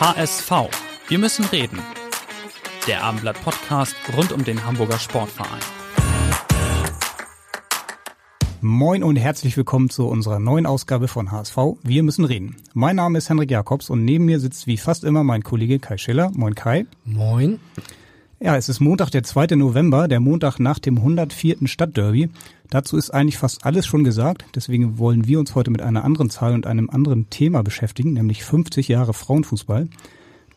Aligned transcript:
HSV. 0.00 0.52
Wir 1.08 1.18
müssen 1.18 1.44
reden. 1.46 1.80
Der 2.86 3.02
Abendblatt 3.02 3.42
Podcast 3.42 3.96
rund 4.16 4.30
um 4.30 4.44
den 4.44 4.64
Hamburger 4.64 4.96
Sportverein. 4.96 5.58
Moin 8.60 9.02
und 9.02 9.16
herzlich 9.16 9.56
willkommen 9.56 9.90
zu 9.90 10.06
unserer 10.06 10.38
neuen 10.38 10.66
Ausgabe 10.66 11.08
von 11.08 11.32
HSV. 11.32 11.56
Wir 11.82 12.04
müssen 12.04 12.24
reden. 12.24 12.54
Mein 12.74 12.94
Name 12.94 13.18
ist 13.18 13.28
Henrik 13.28 13.50
Jakobs 13.50 13.90
und 13.90 14.04
neben 14.04 14.26
mir 14.26 14.38
sitzt 14.38 14.68
wie 14.68 14.76
fast 14.76 15.02
immer 15.02 15.24
mein 15.24 15.42
Kollege 15.42 15.80
Kai 15.80 15.98
Schiller. 15.98 16.30
Moin 16.32 16.54
Kai. 16.54 16.86
Moin. 17.04 17.58
Ja, 18.38 18.56
es 18.56 18.68
ist 18.68 18.78
Montag, 18.78 19.10
der 19.10 19.24
2. 19.24 19.56
November, 19.56 20.06
der 20.06 20.20
Montag 20.20 20.60
nach 20.60 20.78
dem 20.78 20.98
104. 20.98 21.66
Stadtderby. 21.66 22.30
Dazu 22.70 22.96
ist 22.96 23.10
eigentlich 23.10 23.38
fast 23.38 23.64
alles 23.64 23.86
schon 23.86 24.04
gesagt. 24.04 24.44
Deswegen 24.54 24.98
wollen 24.98 25.26
wir 25.26 25.38
uns 25.38 25.54
heute 25.54 25.70
mit 25.70 25.80
einer 25.80 26.04
anderen 26.04 26.28
Zahl 26.28 26.52
und 26.52 26.66
einem 26.66 26.90
anderen 26.90 27.30
Thema 27.30 27.62
beschäftigen, 27.62 28.12
nämlich 28.12 28.44
50 28.44 28.88
Jahre 28.88 29.14
Frauenfußball. 29.14 29.88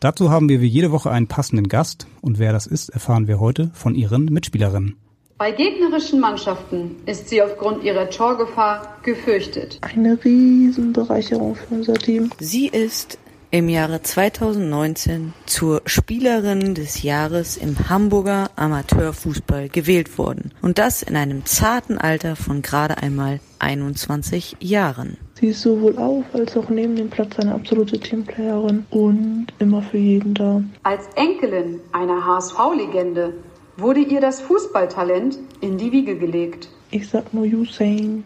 Dazu 0.00 0.30
haben 0.30 0.48
wir 0.48 0.60
wie 0.60 0.66
jede 0.66 0.90
Woche 0.92 1.10
einen 1.10 1.28
passenden 1.28 1.68
Gast. 1.68 2.06
Und 2.20 2.38
wer 2.38 2.52
das 2.52 2.66
ist, 2.66 2.90
erfahren 2.90 3.28
wir 3.28 3.40
heute 3.40 3.70
von 3.72 3.94
ihren 3.94 4.26
Mitspielerinnen. 4.26 4.96
Bei 5.38 5.50
gegnerischen 5.50 6.20
Mannschaften 6.20 6.96
ist 7.06 7.28
sie 7.28 7.42
aufgrund 7.42 7.82
ihrer 7.82 8.10
Torgefahr 8.10 8.98
gefürchtet. 9.02 9.78
Eine 9.80 10.18
Riesenbereicherung 10.22 11.56
für 11.56 11.74
unser 11.74 11.94
Team. 11.94 12.30
Sie 12.38 12.68
ist 12.68 13.18
im 13.52 13.68
Jahre 13.68 14.00
2019 14.00 15.34
zur 15.44 15.82
Spielerin 15.84 16.74
des 16.74 17.02
Jahres 17.02 17.58
im 17.58 17.90
Hamburger 17.90 18.50
Amateurfußball 18.56 19.68
gewählt 19.68 20.16
worden. 20.16 20.52
Und 20.62 20.78
das 20.78 21.02
in 21.02 21.16
einem 21.16 21.44
zarten 21.44 21.98
Alter 21.98 22.34
von 22.34 22.62
gerade 22.62 22.96
einmal 22.96 23.40
21 23.58 24.56
Jahren. 24.60 25.18
Sie 25.34 25.48
ist 25.48 25.60
sowohl 25.60 25.98
auf 25.98 26.24
als 26.32 26.56
auch 26.56 26.70
neben 26.70 26.96
dem 26.96 27.10
Platz 27.10 27.38
eine 27.38 27.54
absolute 27.54 28.00
Teamplayerin 28.00 28.86
und 28.88 29.48
immer 29.58 29.82
für 29.82 29.98
jeden 29.98 30.32
da. 30.32 30.62
Als 30.82 31.04
Enkelin 31.14 31.78
einer 31.92 32.24
HSV-Legende 32.24 33.34
wurde 33.76 34.00
ihr 34.00 34.22
das 34.22 34.40
Fußballtalent 34.40 35.38
in 35.60 35.76
die 35.76 35.92
Wiege 35.92 36.16
gelegt. 36.16 36.70
Ich 36.90 37.06
sag 37.08 37.34
nur 37.34 37.44
Usain. 37.44 38.24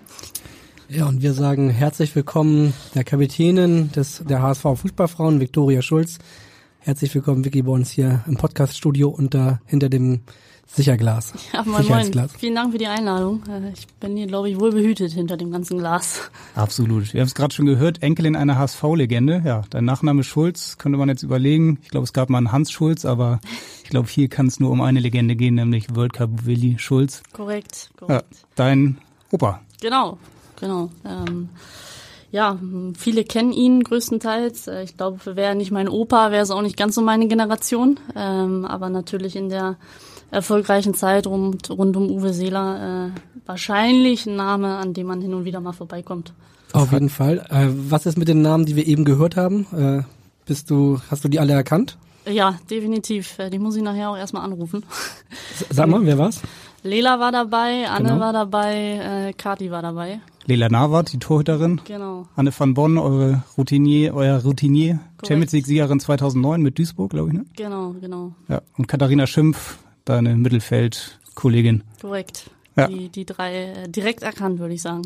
Ja, 0.89 1.07
und 1.07 1.21
wir 1.21 1.33
sagen 1.33 1.69
herzlich 1.69 2.15
willkommen 2.15 2.73
der 2.95 3.03
Kapitänin 3.03 3.91
des, 3.91 4.23
der 4.25 4.41
HSV 4.41 4.63
Fußballfrauen, 4.63 5.41
Viktoria 5.41 5.83
Schulz. 5.83 6.19
Herzlich 6.79 7.13
willkommen, 7.13 7.45
Vicky, 7.45 7.63
bei 7.63 7.73
uns 7.73 7.91
hier 7.91 8.23
im 8.29 8.37
Podcaststudio 8.37 9.09
unter, 9.09 9.61
hinter 9.67 9.89
dem 9.89 10.21
Sicherglas. 10.65 11.33
Ja, 11.53 11.65
moin, 11.65 11.85
moin. 11.89 12.29
Vielen 12.39 12.55
Dank 12.55 12.71
für 12.71 12.79
die 12.79 12.87
Einladung. 12.87 13.43
Äh, 13.49 13.73
ich 13.73 13.89
bin 13.99 14.17
hier, 14.17 14.29
glaube 14.29 14.49
ich, 14.49 14.61
wohl 14.61 14.71
behütet 14.71 15.13
hinter 15.13 15.37
dem 15.37 15.51
ganzen 15.51 15.79
Glas. 15.79 16.31
Absolut. 16.55 17.13
Wir 17.13 17.21
haben 17.21 17.27
es 17.27 17.35
gerade 17.35 17.53
schon 17.53 17.67
gehört, 17.67 18.05
Enkelin 18.05 18.37
einer 18.37 18.57
HSV-Legende. 18.57 19.43
Ja, 19.45 19.63
dein 19.71 19.85
Nachname 19.85 20.23
Schulz, 20.23 20.79
könnte 20.79 20.99
man 20.99 21.09
jetzt 21.09 21.25
überlegen. 21.25 21.81
Ich 21.83 21.89
glaube, 21.89 22.05
es 22.05 22.13
gab 22.13 22.31
mal 22.31 22.39
einen 22.39 22.53
Hans 22.53 22.71
Schulz, 22.71 23.05
aber 23.05 23.41
ich 23.83 23.91
glaube, 23.91 24.09
hier 24.09 24.29
kann 24.29 24.47
es 24.47 24.61
nur 24.61 24.71
um 24.71 24.81
eine 24.81 25.01
Legende 25.01 25.35
gehen, 25.35 25.57
nämlich 25.57 25.97
World 25.97 26.13
Cup 26.13 26.47
Willi 26.47 26.77
Schulz. 26.79 27.25
Korrekt, 27.33 27.91
korrekt. 27.99 28.27
Ja, 28.31 28.47
dein 28.55 28.99
Opa. 29.33 29.63
Genau, 29.81 30.19
genau. 30.61 30.91
Ähm, 31.05 31.49
ja, 32.33 32.59
viele 32.99 33.25
kennen 33.25 33.53
ihn 33.53 33.83
größtenteils. 33.85 34.67
Äh, 34.69 34.83
Ich 34.83 34.97
glaube, 34.97 35.37
wäre 35.37 35.55
nicht 35.55 35.71
mein 35.71 35.89
Opa, 35.89 36.31
wäre 36.31 36.43
es 36.43 36.51
auch 36.51 36.63
nicht 36.63 36.77
ganz 36.77 36.95
so 36.95 37.03
meine 37.03 37.29
Generation. 37.29 37.99
Ähm, 38.15 38.65
aber 38.65 38.89
natürlich 38.91 39.37
in 39.37 39.49
der 39.49 39.77
erfolgreichen 40.31 40.93
Zeit 40.95 41.27
rund, 41.27 41.71
rund 41.71 41.97
um 41.97 42.11
Uwe 42.11 42.33
Seeler 42.33 43.13
äh, 43.15 43.21
wahrscheinlich 43.47 44.27
ein 44.27 44.37
Name, 44.37 44.77
an 44.77 44.93
dem 44.93 45.07
man 45.07 45.21
hin 45.23 45.35
und 45.35 45.45
wieder 45.45 45.61
mal 45.61 45.73
vorbeikommt. 45.73 46.33
Auf 46.73 46.93
jeden 46.93 47.09
Fall. 47.11 47.39
Äh, 47.49 47.69
was 47.71 48.07
ist 48.07 48.19
mit 48.19 48.29
den 48.29 48.43
Namen, 48.43 48.67
die 48.67 48.75
wir 48.77 48.87
eben 48.87 49.05
gehört 49.05 49.37
haben? 49.37 49.67
Äh, 49.73 50.03
bist 50.47 50.69
du, 50.71 51.01
hast 51.11 51.25
du 51.25 51.29
die 51.29 51.39
alle 51.39 51.53
erkannt? 51.53 51.97
Ja, 52.29 52.59
definitiv. 52.69 53.39
Äh, 53.39 53.51
Die 53.51 53.59
muss 53.61 53.77
ich 53.77 53.83
nachher 53.83 54.11
auch 54.11 54.17
erstmal 54.17 54.43
anrufen. 54.45 54.85
Sag 55.71 55.87
mal, 55.89 56.05
wer 56.05 56.19
war's? 56.19 56.41
Lela 56.83 57.19
war 57.21 57.31
dabei, 57.33 57.89
Anne 57.89 58.09
Genau. 58.11 58.21
war 58.21 58.33
dabei, 58.33 59.29
äh, 59.29 59.33
Kati 59.33 59.71
war 59.71 59.83
dabei. 59.83 60.21
Lela 60.47 60.69
Nawat, 60.69 61.13
die 61.13 61.19
Torhüterin. 61.19 61.81
Genau. 61.85 62.29
Anne 62.37 62.53
van 62.57 62.75
Bonn, 62.75 62.99
eure 62.99 63.43
Routinier, 63.59 64.15
euer 64.15 64.39
Routinier, 64.43 64.95
Korrekt. 64.95 65.27
Champions 65.27 65.53
League-Siegerin 65.53 65.99
2009 66.01 66.63
mit 66.63 66.79
Duisburg, 66.79 67.11
glaube 67.11 67.29
ich, 67.29 67.35
ne? 67.35 67.45
Genau, 67.57 67.95
genau. 68.01 68.33
Ja. 68.49 68.63
Und 68.79 68.87
Katharina 68.87 69.27
Schimpf, 69.27 69.79
deine 70.05 70.37
Mittelfeld-Kollegin. 70.37 71.83
Korrekt. 72.01 72.51
Ja. 72.77 72.87
Die, 72.87 73.09
die 73.09 73.25
drei 73.25 73.73
äh, 73.73 73.89
direkt 73.89 74.23
erkannt, 74.23 74.61
würde 74.61 74.75
ich 74.75 74.83
sagen. 74.83 75.03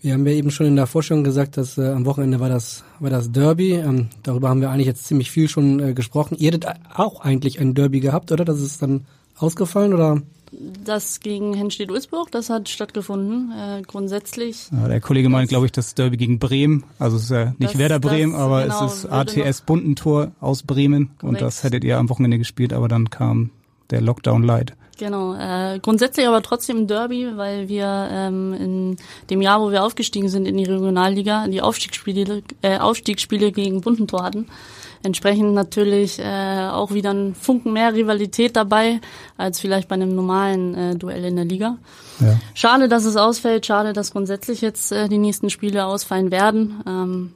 Wir 0.00 0.14
haben 0.14 0.26
ja 0.26 0.32
eben 0.32 0.50
schon 0.50 0.66
in 0.66 0.76
der 0.76 0.86
Vorstellung 0.86 1.22
gesagt, 1.22 1.56
dass 1.56 1.76
äh, 1.76 1.90
am 1.90 2.06
Wochenende 2.06 2.40
war 2.40 2.48
das, 2.48 2.82
war 2.98 3.10
das 3.10 3.30
Derby. 3.30 3.74
Ähm, 3.74 4.08
darüber 4.22 4.48
haben 4.48 4.62
wir 4.62 4.70
eigentlich 4.70 4.86
jetzt 4.86 5.04
ziemlich 5.04 5.30
viel 5.30 5.48
schon 5.48 5.78
äh, 5.78 5.92
gesprochen. 5.92 6.36
Ihr 6.38 6.48
hättet 6.48 6.66
auch 6.94 7.20
eigentlich 7.20 7.60
ein 7.60 7.74
Derby 7.74 8.00
gehabt, 8.00 8.32
oder? 8.32 8.44
Das 8.44 8.60
ist 8.60 8.80
dann 8.80 9.06
ausgefallen, 9.36 9.92
oder? 9.92 10.22
Das 10.52 11.20
gegen 11.20 11.54
Henstedt-Ulzburg, 11.54 12.30
das 12.32 12.50
hat 12.50 12.68
stattgefunden. 12.68 13.52
Äh, 13.56 13.82
grundsätzlich. 13.82 14.66
Ja, 14.72 14.88
der 14.88 15.00
Kollege 15.00 15.28
meint, 15.28 15.48
glaube 15.48 15.66
ich, 15.66 15.72
das 15.72 15.94
Derby 15.94 16.16
gegen 16.16 16.38
Bremen. 16.40 16.82
Also 16.98 17.16
es 17.18 17.24
ist 17.24 17.30
ja 17.30 17.54
nicht 17.58 17.74
Das- 17.74 17.78
Werder 17.78 18.00
das- 18.00 18.10
Bremen, 18.10 18.34
aber 18.34 18.62
genau, 18.64 18.84
es 18.86 19.04
ist 19.04 19.06
ATS 19.12 19.60
Buntentor 19.62 20.32
aus 20.40 20.62
Bremen. 20.64 21.10
Und 21.14 21.18
Korrekt. 21.20 21.42
das 21.42 21.62
hättet 21.62 21.84
ihr 21.84 21.98
am 21.98 22.08
Wochenende 22.10 22.38
gespielt, 22.38 22.72
aber 22.72 22.88
dann 22.88 23.10
kam 23.10 23.50
der 23.90 24.00
Lockdown 24.00 24.42
light. 24.42 24.74
Genau. 24.98 25.34
Äh, 25.34 25.78
grundsätzlich 25.80 26.26
aber 26.28 26.42
trotzdem 26.42 26.78
ein 26.78 26.86
Derby, 26.86 27.28
weil 27.36 27.68
wir 27.68 28.08
ähm, 28.10 28.52
in 28.52 28.96
dem 29.30 29.40
Jahr, 29.40 29.62
wo 29.62 29.70
wir 29.70 29.82
aufgestiegen 29.84 30.28
sind 30.28 30.46
in 30.46 30.56
die 30.58 30.64
Regionalliga, 30.64 31.46
die 31.48 31.62
Aufstiegsspiele, 31.62 32.42
äh, 32.60 32.78
Aufstiegsspiele 32.78 33.50
gegen 33.52 33.80
Buntentor 33.80 34.24
hatten. 34.24 34.46
Entsprechend 35.02 35.54
natürlich 35.54 36.18
äh, 36.18 36.68
auch 36.70 36.92
wieder 36.92 37.12
ein 37.14 37.34
Funken 37.34 37.72
mehr 37.72 37.94
Rivalität 37.94 38.54
dabei 38.56 39.00
als 39.38 39.58
vielleicht 39.58 39.88
bei 39.88 39.94
einem 39.94 40.14
normalen 40.14 40.74
äh, 40.74 40.96
Duell 40.96 41.24
in 41.24 41.36
der 41.36 41.46
Liga. 41.46 41.78
Ja. 42.20 42.38
Schade, 42.52 42.88
dass 42.88 43.04
es 43.04 43.16
ausfällt. 43.16 43.64
Schade, 43.64 43.92
dass 43.94 44.12
grundsätzlich 44.12 44.60
jetzt 44.60 44.92
äh, 44.92 45.08
die 45.08 45.18
nächsten 45.18 45.48
Spiele 45.48 45.86
ausfallen 45.86 46.30
werden. 46.30 46.82
Ähm, 46.86 47.32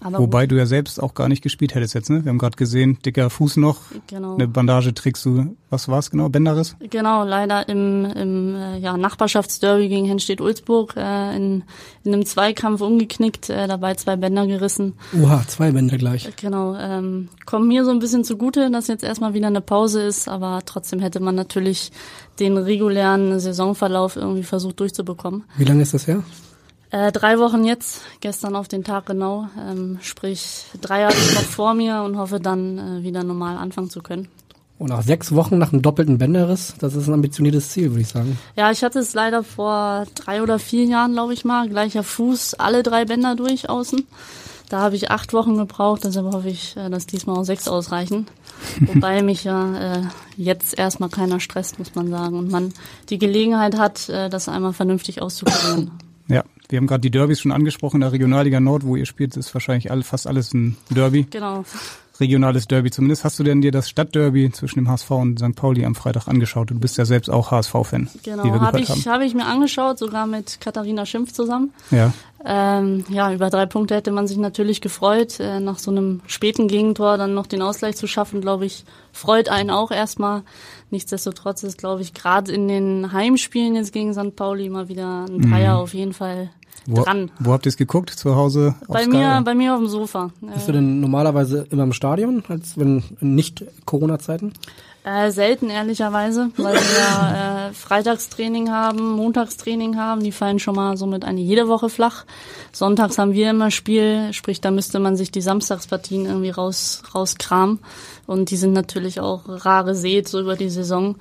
aber 0.00 0.18
Wobei 0.18 0.46
du 0.46 0.56
ja 0.56 0.66
selbst 0.66 1.00
auch 1.00 1.14
gar 1.14 1.28
nicht 1.28 1.42
gespielt 1.42 1.74
hättest 1.74 1.94
jetzt, 1.94 2.10
ne? 2.10 2.24
Wir 2.24 2.30
haben 2.30 2.38
gerade 2.38 2.56
gesehen, 2.56 2.98
dicker 3.04 3.30
Fuß 3.30 3.56
noch, 3.56 3.78
genau. 4.08 4.34
eine 4.34 4.48
Bandage 4.48 4.94
trägst 4.94 5.24
du, 5.24 5.56
was 5.70 5.88
war's 5.88 6.10
genau, 6.10 6.28
Bänderriss? 6.28 6.76
Genau, 6.90 7.24
leider 7.24 7.68
im, 7.68 8.04
im 8.04 8.54
äh, 8.56 8.78
ja, 8.78 8.96
Nachbarschaftsderby 8.96 9.88
gegen 9.88 10.06
Henstedt-Ulzburg 10.06 10.94
äh, 10.96 11.36
in, 11.36 11.64
in 12.04 12.12
einem 12.12 12.26
Zweikampf 12.26 12.80
umgeknickt, 12.80 13.50
äh, 13.50 13.68
dabei 13.68 13.94
zwei 13.94 14.16
Bänder 14.16 14.46
gerissen. 14.46 14.94
Oha, 15.20 15.44
zwei 15.46 15.70
Bänder 15.70 15.98
gleich. 15.98 16.28
Genau, 16.36 16.74
ähm, 16.76 17.28
kommt 17.46 17.68
mir 17.68 17.84
so 17.84 17.90
ein 17.90 18.00
bisschen 18.00 18.24
zugute, 18.24 18.70
dass 18.70 18.88
jetzt 18.88 19.04
erstmal 19.04 19.34
wieder 19.34 19.46
eine 19.46 19.60
Pause 19.60 20.02
ist, 20.02 20.28
aber 20.28 20.60
trotzdem 20.66 21.00
hätte 21.00 21.20
man 21.20 21.34
natürlich 21.34 21.92
den 22.40 22.56
regulären 22.56 23.38
Saisonverlauf 23.38 24.16
irgendwie 24.16 24.42
versucht 24.42 24.80
durchzubekommen. 24.80 25.44
Wie 25.56 25.64
lange 25.64 25.82
ist 25.82 25.94
das 25.94 26.06
her? 26.06 26.22
Äh, 26.92 27.10
drei 27.10 27.38
Wochen 27.38 27.64
jetzt, 27.64 28.02
gestern 28.20 28.54
auf 28.54 28.68
den 28.68 28.84
Tag 28.84 29.06
genau, 29.06 29.48
ähm, 29.58 29.98
sprich 30.02 30.66
drei 30.82 31.04
habe 31.04 31.14
ich 31.14 31.34
noch 31.34 31.42
vor 31.42 31.72
mir 31.72 32.02
und 32.02 32.18
hoffe 32.18 32.38
dann 32.38 32.78
äh, 32.78 33.02
wieder 33.02 33.24
normal 33.24 33.56
anfangen 33.56 33.88
zu 33.88 34.02
können. 34.02 34.28
Und 34.78 34.90
nach 34.90 35.02
sechs 35.02 35.34
Wochen 35.34 35.56
nach 35.56 35.72
einem 35.72 35.80
doppelten 35.80 36.18
Bänderriss, 36.18 36.74
das 36.78 36.94
ist 36.94 37.08
ein 37.08 37.14
ambitioniertes 37.14 37.70
Ziel, 37.70 37.92
würde 37.92 38.02
ich 38.02 38.08
sagen. 38.08 38.38
Ja, 38.56 38.70
ich 38.70 38.84
hatte 38.84 38.98
es 38.98 39.14
leider 39.14 39.42
vor 39.42 40.04
drei 40.14 40.42
oder 40.42 40.58
vier 40.58 40.84
Jahren, 40.84 41.12
glaube 41.12 41.32
ich 41.32 41.46
mal, 41.46 41.66
gleicher 41.66 42.02
Fuß, 42.02 42.54
alle 42.54 42.82
drei 42.82 43.06
Bänder 43.06 43.36
durch 43.36 43.70
außen. 43.70 44.06
Da 44.68 44.80
habe 44.80 44.96
ich 44.96 45.10
acht 45.10 45.32
Wochen 45.32 45.56
gebraucht, 45.56 46.04
deshalb 46.04 46.30
hoffe 46.34 46.50
ich, 46.50 46.76
äh, 46.76 46.90
dass 46.90 47.06
diesmal 47.06 47.38
auch 47.38 47.44
sechs 47.44 47.68
ausreichen. 47.68 48.26
Wobei 48.80 49.22
mich 49.22 49.44
ja 49.44 49.94
äh, 49.94 50.02
jetzt 50.36 50.78
erstmal 50.78 51.08
keiner 51.08 51.40
stresst, 51.40 51.78
muss 51.78 51.94
man 51.94 52.10
sagen. 52.10 52.36
Und 52.36 52.50
man 52.50 52.74
die 53.08 53.18
Gelegenheit 53.18 53.78
hat, 53.78 54.10
äh, 54.10 54.28
das 54.28 54.50
einmal 54.50 54.74
vernünftig 54.74 55.22
auszuprobieren. 55.22 55.92
Wir 56.72 56.78
haben 56.78 56.86
gerade 56.86 57.02
die 57.02 57.10
Derbys 57.10 57.40
schon 57.40 57.52
angesprochen 57.52 57.96
in 57.96 58.00
der 58.00 58.12
Regionalliga 58.12 58.58
Nord, 58.58 58.84
wo 58.86 58.96
ihr 58.96 59.04
spielt, 59.04 59.36
ist 59.36 59.52
wahrscheinlich 59.54 59.90
alle, 59.90 60.02
fast 60.02 60.26
alles 60.26 60.54
ein 60.54 60.76
Derby. 60.88 61.26
Genau. 61.30 61.64
regionales 62.18 62.66
Derby 62.66 62.90
zumindest. 62.90 63.24
Hast 63.24 63.38
du 63.38 63.42
denn 63.42 63.60
dir 63.60 63.72
das 63.72 63.90
Stadtderby 63.90 64.50
zwischen 64.52 64.78
dem 64.78 64.88
HSV 64.88 65.10
und 65.10 65.38
St. 65.38 65.54
Pauli 65.54 65.84
am 65.84 65.94
Freitag 65.94 66.28
angeschaut? 66.28 66.70
Du 66.70 66.78
bist 66.78 66.96
ja 66.96 67.04
selbst 67.04 67.28
auch 67.28 67.50
HSV-Fan. 67.50 68.08
Genau, 68.22 68.60
habe 68.60 68.80
ich, 68.80 69.06
hab 69.06 69.20
ich 69.20 69.34
mir 69.34 69.44
angeschaut, 69.44 69.98
sogar 69.98 70.26
mit 70.26 70.60
Katharina 70.60 71.04
Schimpf 71.04 71.32
zusammen. 71.32 71.74
Ja. 71.90 72.12
Ähm, 72.44 73.04
ja, 73.08 73.32
über 73.32 73.50
drei 73.50 73.66
Punkte 73.66 73.94
hätte 73.94 74.10
man 74.10 74.26
sich 74.26 74.38
natürlich 74.38 74.80
gefreut. 74.80 75.38
Äh, 75.40 75.60
nach 75.60 75.78
so 75.78 75.90
einem 75.90 76.22
späten 76.26 76.68
Gegentor 76.68 77.18
dann 77.18 77.34
noch 77.34 77.46
den 77.46 77.60
Ausgleich 77.60 77.96
zu 77.96 78.06
schaffen, 78.06 78.40
glaube 78.40 78.64
ich, 78.64 78.84
freut 79.12 79.48
einen 79.48 79.70
auch 79.70 79.90
erstmal. 79.90 80.42
Nichtsdestotrotz 80.90 81.62
ist, 81.62 81.78
glaube 81.78 82.02
ich, 82.02 82.14
gerade 82.14 82.52
in 82.52 82.66
den 82.68 83.12
Heimspielen 83.12 83.74
jetzt 83.74 83.92
gegen 83.92 84.14
St. 84.14 84.34
Pauli 84.36 84.68
mal 84.68 84.88
wieder 84.88 85.26
ein 85.26 85.50
Dreier 85.50 85.74
mhm. 85.74 85.82
auf 85.82 85.94
jeden 85.94 86.12
Fall 86.12 86.50
wo, 86.86 87.02
dran. 87.02 87.30
Wo 87.38 87.52
habt 87.52 87.66
ihr 87.66 87.70
es 87.70 87.76
geguckt? 87.76 88.10
Zu 88.10 88.34
Hause? 88.34 88.74
Bei 88.88 89.06
mir, 89.06 89.40
bei 89.44 89.54
mir 89.54 89.74
auf 89.74 89.80
dem 89.80 89.88
Sofa. 89.88 90.30
Bist 90.40 90.68
du 90.68 90.72
denn 90.72 91.00
normalerweise 91.00 91.66
immer 91.70 91.84
im 91.84 91.92
Stadion, 91.92 92.42
als 92.48 92.78
wenn 92.78 93.02
nicht 93.20 93.64
Corona-Zeiten? 93.84 94.52
Äh, 95.04 95.32
selten 95.32 95.68
ehrlicherweise, 95.68 96.50
weil 96.56 96.74
wir 96.74 97.70
äh, 97.70 97.72
Freitagstraining 97.72 98.70
haben, 98.70 99.10
Montagstraining 99.10 99.96
haben, 99.96 100.22
die 100.22 100.30
fallen 100.30 100.60
schon 100.60 100.76
mal 100.76 100.96
somit 100.96 101.24
eine 101.24 101.40
jede 101.40 101.66
Woche 101.66 101.88
flach. 101.88 102.24
Sonntags 102.70 103.18
haben 103.18 103.32
wir 103.32 103.50
immer 103.50 103.72
Spiel, 103.72 104.32
sprich 104.32 104.60
da 104.60 104.70
müsste 104.70 105.00
man 105.00 105.16
sich 105.16 105.32
die 105.32 105.40
Samstagspartien 105.40 106.26
irgendwie 106.26 106.50
raus 106.50 107.02
rauskramen 107.16 107.80
und 108.28 108.52
die 108.52 108.56
sind 108.56 108.74
natürlich 108.74 109.18
auch 109.18 109.42
rare 109.46 109.96
Seht 109.96 110.28
so 110.28 110.38
über 110.38 110.54
die 110.54 110.70
Saison. 110.70 111.16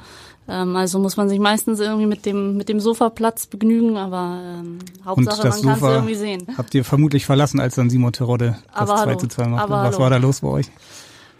Ähm, 0.51 0.75
also 0.75 0.99
muss 0.99 1.15
man 1.15 1.29
sich 1.29 1.39
meistens 1.39 1.79
irgendwie 1.79 2.05
mit 2.05 2.25
dem 2.25 2.57
mit 2.57 2.67
dem 2.67 2.81
Sofaplatz 2.81 3.45
begnügen, 3.45 3.95
aber 3.95 4.41
ähm, 4.43 4.79
Hauptsache 5.05 5.47
man 5.47 5.61
kann 5.61 5.73
es 5.75 5.81
irgendwie 5.81 6.15
sehen. 6.15 6.45
Habt 6.57 6.75
ihr 6.75 6.83
vermutlich 6.83 7.25
verlassen, 7.25 7.61
als 7.61 7.75
dann 7.75 7.89
Simon 7.89 8.11
Terodde 8.11 8.57
das 8.77 8.89
aber 8.89 9.03
2 9.03 9.15
zu 9.15 9.27
2 9.27 9.47
machte. 9.47 9.69
Was 9.69 9.93
hallo. 9.93 9.99
war 9.99 10.09
da 10.09 10.17
los 10.17 10.41
bei 10.41 10.49
euch? 10.49 10.65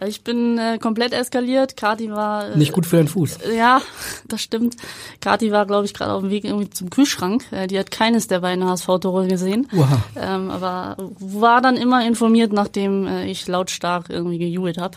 Ich 0.06 0.24
bin 0.24 0.58
äh, 0.58 0.78
komplett 0.78 1.12
eskaliert. 1.12 1.76
Kati 1.76 2.10
war 2.10 2.50
äh, 2.50 2.56
nicht 2.56 2.72
gut 2.72 2.86
für 2.86 2.96
den 2.96 3.08
Fuß. 3.08 3.38
Ja, 3.56 3.80
das 4.28 4.42
stimmt. 4.42 4.76
Kati 5.20 5.52
war, 5.52 5.66
glaube 5.66 5.86
ich, 5.86 5.94
gerade 5.94 6.12
auf 6.12 6.22
dem 6.22 6.30
Weg 6.30 6.44
irgendwie 6.44 6.70
zum 6.70 6.90
Kühlschrank. 6.90 7.44
Äh, 7.50 7.66
die 7.66 7.78
hat 7.78 7.90
keines 7.90 8.26
der 8.26 8.40
beiden 8.40 8.64
HSV-Tore 8.64 9.28
gesehen. 9.28 9.68
Wow. 9.72 9.88
Ähm, 10.16 10.50
aber 10.50 10.96
war 11.18 11.60
dann 11.60 11.76
immer 11.76 12.06
informiert, 12.06 12.52
nachdem 12.52 13.06
äh, 13.06 13.26
ich 13.26 13.46
lautstark 13.48 14.10
irgendwie 14.10 14.38
gejubelt 14.38 14.78
habe. 14.78 14.96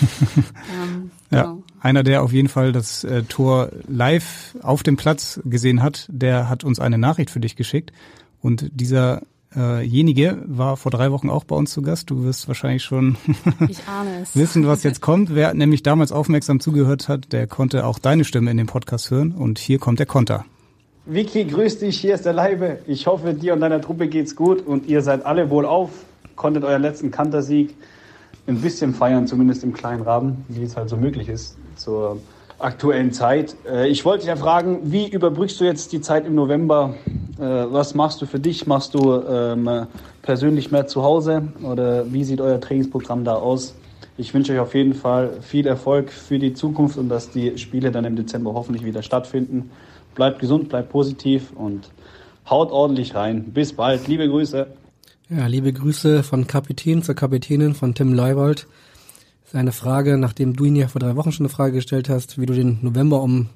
ähm, 0.82 1.10
ja, 1.30 1.42
genau. 1.42 1.62
einer, 1.80 2.02
der 2.02 2.22
auf 2.22 2.32
jeden 2.32 2.48
Fall 2.48 2.72
das 2.72 3.04
äh, 3.04 3.22
Tor 3.24 3.70
live 3.88 4.56
auf 4.62 4.82
dem 4.82 4.96
Platz 4.96 5.40
gesehen 5.44 5.82
hat, 5.82 6.06
der 6.10 6.48
hat 6.48 6.64
uns 6.64 6.80
eine 6.80 6.98
Nachricht 6.98 7.30
für 7.30 7.40
dich 7.40 7.56
geschickt. 7.56 7.92
Und 8.40 8.70
dieser 8.72 9.18
äh, 9.18 9.24
jenige 9.54 10.38
war 10.46 10.76
vor 10.76 10.92
drei 10.92 11.10
Wochen 11.10 11.28
auch 11.28 11.44
bei 11.44 11.56
uns 11.56 11.72
zu 11.72 11.82
Gast. 11.82 12.10
Du 12.10 12.22
wirst 12.22 12.46
wahrscheinlich 12.46 12.84
schon 12.84 13.16
wissen, 14.34 14.66
was 14.66 14.84
jetzt 14.84 15.00
kommt. 15.00 15.34
Wer 15.34 15.54
nämlich 15.54 15.82
damals 15.82 16.12
aufmerksam 16.12 16.60
zugehört 16.60 17.08
hat, 17.08 17.32
der 17.32 17.46
konnte 17.46 17.84
auch 17.84 17.98
deine 17.98 18.24
Stimme 18.24 18.50
in 18.50 18.56
dem 18.56 18.68
Podcast 18.68 19.10
hören. 19.10 19.32
Und 19.32 19.58
hier 19.58 19.78
kommt 19.78 19.98
der 19.98 20.06
Konter. 20.06 20.44
Vicky, 21.06 21.44
grüß 21.44 21.78
dich, 21.78 21.98
hier 21.98 22.14
ist 22.14 22.24
der 22.24 22.34
Leibe. 22.34 22.78
Ich 22.86 23.06
hoffe, 23.06 23.34
dir 23.34 23.54
und 23.54 23.60
deiner 23.60 23.80
Truppe 23.80 24.06
geht's 24.06 24.36
gut 24.36 24.64
und 24.64 24.86
ihr 24.86 25.02
seid 25.02 25.26
alle 25.26 25.50
wohl 25.50 25.66
auf, 25.66 25.90
konntet 26.36 26.62
euren 26.62 26.82
letzten 26.82 27.10
Kantersieg 27.10 27.74
ein 28.46 28.60
bisschen 28.60 28.94
feiern, 28.94 29.26
zumindest 29.26 29.64
im 29.64 29.72
kleinen 29.72 30.02
Rahmen, 30.02 30.44
wie 30.48 30.62
es 30.62 30.76
halt 30.76 30.88
so 30.88 30.96
möglich 30.96 31.28
ist 31.28 31.56
zur 31.76 32.18
aktuellen 32.58 33.12
Zeit. 33.12 33.56
Äh, 33.66 33.88
ich 33.88 34.04
wollte 34.04 34.20
dich 34.20 34.28
ja 34.28 34.36
fragen, 34.36 34.80
wie 34.84 35.08
überbrückst 35.08 35.60
du 35.60 35.64
jetzt 35.64 35.92
die 35.92 36.00
Zeit 36.00 36.26
im 36.26 36.34
November? 36.34 36.94
Äh, 37.40 37.72
was 37.72 37.94
machst 37.94 38.20
du 38.20 38.26
für 38.26 38.38
dich? 38.38 38.66
Machst 38.66 38.94
du 38.94 39.14
ähm, 39.14 39.86
persönlich 40.22 40.70
mehr 40.70 40.86
zu 40.86 41.02
Hause 41.02 41.48
oder 41.62 42.12
wie 42.12 42.24
sieht 42.24 42.40
euer 42.40 42.60
Trainingsprogramm 42.60 43.24
da 43.24 43.34
aus? 43.34 43.74
Ich 44.18 44.34
wünsche 44.34 44.52
euch 44.52 44.58
auf 44.58 44.74
jeden 44.74 44.92
Fall 44.92 45.40
viel 45.40 45.66
Erfolg 45.66 46.12
für 46.12 46.38
die 46.38 46.52
Zukunft 46.52 46.98
und 46.98 47.08
dass 47.08 47.30
die 47.30 47.56
Spiele 47.56 47.90
dann 47.90 48.04
im 48.04 48.16
Dezember 48.16 48.52
hoffentlich 48.52 48.84
wieder 48.84 49.02
stattfinden. 49.02 49.70
Bleibt 50.14 50.40
gesund, 50.40 50.68
bleibt 50.68 50.90
positiv 50.90 51.52
und 51.54 51.90
haut 52.48 52.70
ordentlich 52.70 53.14
rein. 53.14 53.44
Bis 53.52 53.72
bald. 53.72 54.06
Liebe 54.06 54.28
Grüße. 54.28 54.66
Ja, 55.30 55.46
liebe 55.46 55.72
Grüße 55.72 56.22
von 56.22 56.46
Kapitän 56.46 57.02
zur 57.02 57.14
Kapitänin 57.14 57.74
von 57.74 57.94
Tim 57.94 58.12
Leibold 58.12 58.66
ist 59.50 59.56
eine 59.56 59.72
Frage, 59.72 60.18
nachdem 60.18 60.54
du 60.54 60.64
ihn 60.64 60.76
ja 60.76 60.88
vor 60.88 61.00
drei 61.00 61.16
Wochen 61.16 61.32
schon 61.32 61.46
eine 61.46 61.52
Frage 61.52 61.72
gestellt 61.72 62.08
hast, 62.08 62.38
wie 62.38 62.46
du 62.46 62.52
den 62.52 62.78
November 62.82 63.22
um, 63.22 63.48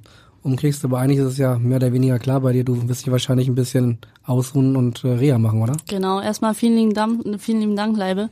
umkriegst. 0.45 0.85
Aber 0.85 0.99
eigentlich 0.99 1.19
ist 1.19 1.33
es 1.33 1.39
ja 1.39 1.59
mehr 1.59 1.77
oder 1.77 1.93
weniger 1.93 2.19
klar 2.19 2.41
bei 2.41 2.53
dir. 2.53 2.65
Du 2.65 2.89
wirst 2.89 3.05
dich 3.05 3.13
wahrscheinlich 3.13 3.49
ein 3.49 3.55
bisschen 3.55 3.99
ausruhen 4.25 4.77
und 4.77 5.03
äh, 5.03 5.09
Reha 5.09 5.39
machen, 5.39 5.63
oder? 5.63 5.77
Genau. 5.89 6.21
Erstmal 6.21 6.55
vielen 6.55 6.77
lieben 6.77 6.95
Dank, 6.95 7.41
vielen 7.41 7.61
lieben 7.61 7.77
Dank, 7.77 7.97
Leibe. 7.97 8.31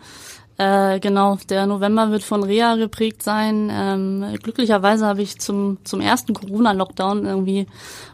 Äh, 0.58 1.00
genau, 1.00 1.38
der 1.48 1.66
November 1.66 2.10
wird 2.10 2.22
von 2.22 2.44
Reha 2.44 2.76
geprägt 2.76 3.22
sein. 3.22 3.68
Ähm, 3.72 4.24
glücklicherweise 4.42 5.06
habe 5.06 5.22
ich 5.22 5.38
zum, 5.38 5.78
zum 5.84 6.00
ersten 6.00 6.34
Corona-Lockdown 6.34 7.24
irgendwie 7.24 7.66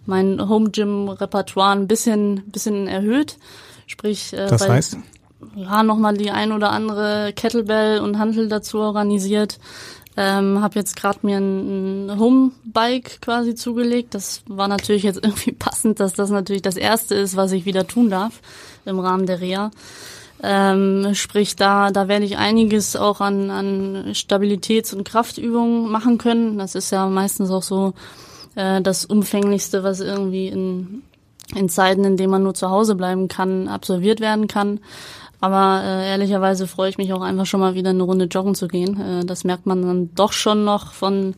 mein 0.07 0.49
Home-Gym-Repertoire 0.49 1.73
ein 1.73 1.89
bisschen, 1.89 2.45
bisschen 2.47 2.87
erhöht. 2.87 3.37
Sprich, 3.87 4.33
äh, 4.33 4.47
das 4.47 4.69
heißt? 4.69 4.97
ja 5.55 5.83
nochmal 5.83 6.17
die 6.17 6.31
ein 6.31 6.53
oder 6.53 6.71
andere 6.71 7.33
Kettlebell 7.35 8.01
und 8.01 8.19
Handel 8.19 8.49
dazu 8.49 8.79
organisiert. 8.79 9.59
Ähm, 10.21 10.61
habe 10.61 10.75
jetzt 10.75 10.97
gerade 10.97 11.21
mir 11.23 11.37
ein, 11.37 12.09
ein 12.09 12.19
Homebike 12.19 13.21
quasi 13.21 13.55
zugelegt. 13.55 14.17
Das 14.17 14.43
war 14.49 14.67
natürlich 14.67 15.05
jetzt 15.05 15.21
irgendwie 15.23 15.53
passend, 15.53 16.01
dass 16.01 16.13
das 16.13 16.31
natürlich 16.31 16.63
das 16.63 16.77
erste 16.77 17.15
ist, 17.15 17.37
was 17.37 17.53
ich 17.53 17.67
wieder 17.67 17.87
tun 17.87 18.11
darf 18.11 18.41
im 18.85 18.99
Rahmen 18.99 19.27
der 19.27 19.41
Reha. 19.41 19.71
Ähm, 20.43 21.15
sprich, 21.15 21.55
da, 21.55 21.93
da 21.93 22.09
werde 22.09 22.25
ich 22.25 22.37
einiges 22.37 22.97
auch 22.97 23.21
an, 23.21 23.51
an 23.51 24.13
Stabilitäts- 24.13 24.93
und 24.93 25.05
Kraftübungen 25.05 25.89
machen 25.89 26.19
können. 26.19 26.59
Das 26.59 26.75
ist 26.75 26.91
ja 26.91 27.07
meistens 27.07 27.51
auch 27.53 27.63
so 27.63 27.95
äh, 28.57 28.83
das 28.83 29.05
Umfänglichste, 29.05 29.85
was 29.85 30.01
irgendwie 30.01 30.49
in, 30.49 31.05
in 31.55 31.69
Zeiten, 31.69 32.03
in 32.03 32.17
denen 32.17 32.33
man 32.33 32.43
nur 32.43 32.55
zu 32.55 32.71
Hause 32.71 32.97
bleiben 32.97 33.29
kann, 33.29 33.69
absolviert 33.69 34.19
werden 34.19 34.49
kann. 34.49 34.81
Aber 35.41 35.83
äh, 35.85 36.11
ehrlicherweise 36.11 36.67
freue 36.67 36.91
ich 36.91 36.99
mich 36.99 37.13
auch 37.13 37.23
einfach 37.23 37.47
schon 37.47 37.61
mal 37.61 37.75
wieder 37.75 37.91
eine 37.91 38.03
Runde 38.03 38.27
joggen 38.27 38.55
zu 38.55 38.69
gehen. 38.69 39.01
Äh, 39.01 39.25
das 39.25 39.45
merkt 39.45 39.67
man 39.67 39.83
dann 39.83 40.15
doch 40.15 40.33
schon 40.33 40.65
noch 40.65 40.93
von 40.93 41.35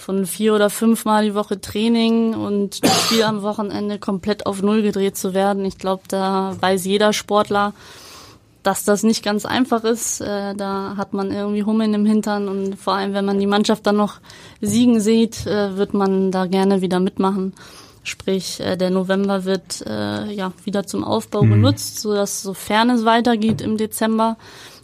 von 0.00 0.24
vier 0.24 0.54
oder 0.54 0.70
fünf 0.70 1.04
Mal 1.04 1.24
die 1.26 1.34
Woche 1.34 1.60
Training 1.60 2.34
und 2.34 2.82
das 2.82 3.02
Spiel 3.04 3.22
am 3.22 3.42
Wochenende 3.42 3.98
komplett 3.98 4.46
auf 4.46 4.62
Null 4.62 4.80
gedreht 4.80 5.16
zu 5.16 5.34
werden. 5.34 5.64
Ich 5.66 5.76
glaube, 5.76 6.04
da 6.08 6.56
weiß 6.58 6.86
jeder 6.86 7.12
Sportler, 7.12 7.74
dass 8.62 8.84
das 8.84 9.02
nicht 9.02 9.22
ganz 9.22 9.44
einfach 9.44 9.84
ist. 9.84 10.20
Äh, 10.20 10.54
da 10.54 10.94
hat 10.96 11.12
man 11.12 11.30
irgendwie 11.30 11.64
Hummeln 11.64 11.94
im 11.94 12.06
Hintern 12.06 12.48
und 12.48 12.76
vor 12.76 12.94
allem, 12.94 13.12
wenn 13.12 13.24
man 13.24 13.38
die 13.38 13.46
Mannschaft 13.46 13.86
dann 13.86 13.96
noch 13.96 14.20
siegen 14.60 15.00
sieht, 15.00 15.46
äh, 15.46 15.76
wird 15.76 15.94
man 15.94 16.30
da 16.30 16.46
gerne 16.46 16.80
wieder 16.80 16.98
mitmachen. 16.98 17.52
Sprich, 18.02 18.60
äh, 18.60 18.76
der 18.76 18.90
November 18.90 19.44
wird 19.44 19.84
äh, 19.86 20.32
ja 20.32 20.52
wieder 20.64 20.86
zum 20.86 21.04
Aufbau 21.04 21.42
mhm. 21.42 21.50
genutzt, 21.50 22.00
so 22.00 22.14
dass 22.14 22.42
sofern 22.42 22.90
es 22.90 23.04
weitergeht 23.04 23.60
im 23.60 23.76
Dezember, 23.76 24.36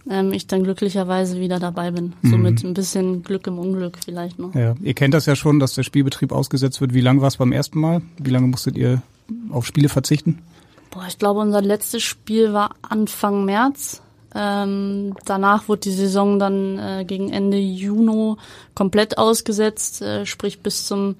ähm, 0.08 0.32
ich 0.32 0.46
dann 0.46 0.64
glücklicherweise 0.64 1.40
wieder 1.40 1.58
dabei 1.58 1.90
bin. 1.90 2.12
Mhm. 2.22 2.30
So 2.30 2.36
mit 2.36 2.62
ein 2.62 2.74
bisschen 2.74 3.22
Glück 3.22 3.46
im 3.46 3.58
Unglück 3.58 3.98
vielleicht 4.04 4.38
noch. 4.38 4.54
Ja, 4.54 4.74
ihr 4.82 4.94
kennt 4.94 5.14
das 5.14 5.26
ja 5.26 5.34
schon, 5.34 5.58
dass 5.58 5.74
der 5.74 5.82
Spielbetrieb 5.82 6.30
ausgesetzt 6.30 6.80
wird. 6.80 6.92
Wie 6.92 7.00
lange 7.00 7.20
war 7.22 7.28
es 7.28 7.38
beim 7.38 7.52
ersten 7.52 7.80
Mal? 7.80 8.02
Wie 8.18 8.30
lange 8.30 8.48
musstet 8.48 8.76
ihr 8.76 9.02
auf 9.50 9.66
Spiele 9.66 9.88
verzichten? 9.88 10.42
Boah, 10.90 11.04
ich 11.08 11.18
glaube, 11.18 11.40
unser 11.40 11.62
letztes 11.62 12.02
Spiel 12.02 12.52
war 12.52 12.74
Anfang 12.82 13.44
März. 13.44 14.02
Ähm, 14.34 15.14
danach 15.24 15.68
wurde 15.68 15.80
die 15.80 15.90
Saison 15.90 16.38
dann 16.38 16.78
äh, 16.78 17.04
gegen 17.06 17.32
Ende 17.32 17.56
Juni 17.56 18.36
komplett 18.74 19.16
ausgesetzt, 19.16 20.02
äh, 20.02 20.26
sprich 20.26 20.60
bis 20.60 20.86
zum 20.86 21.16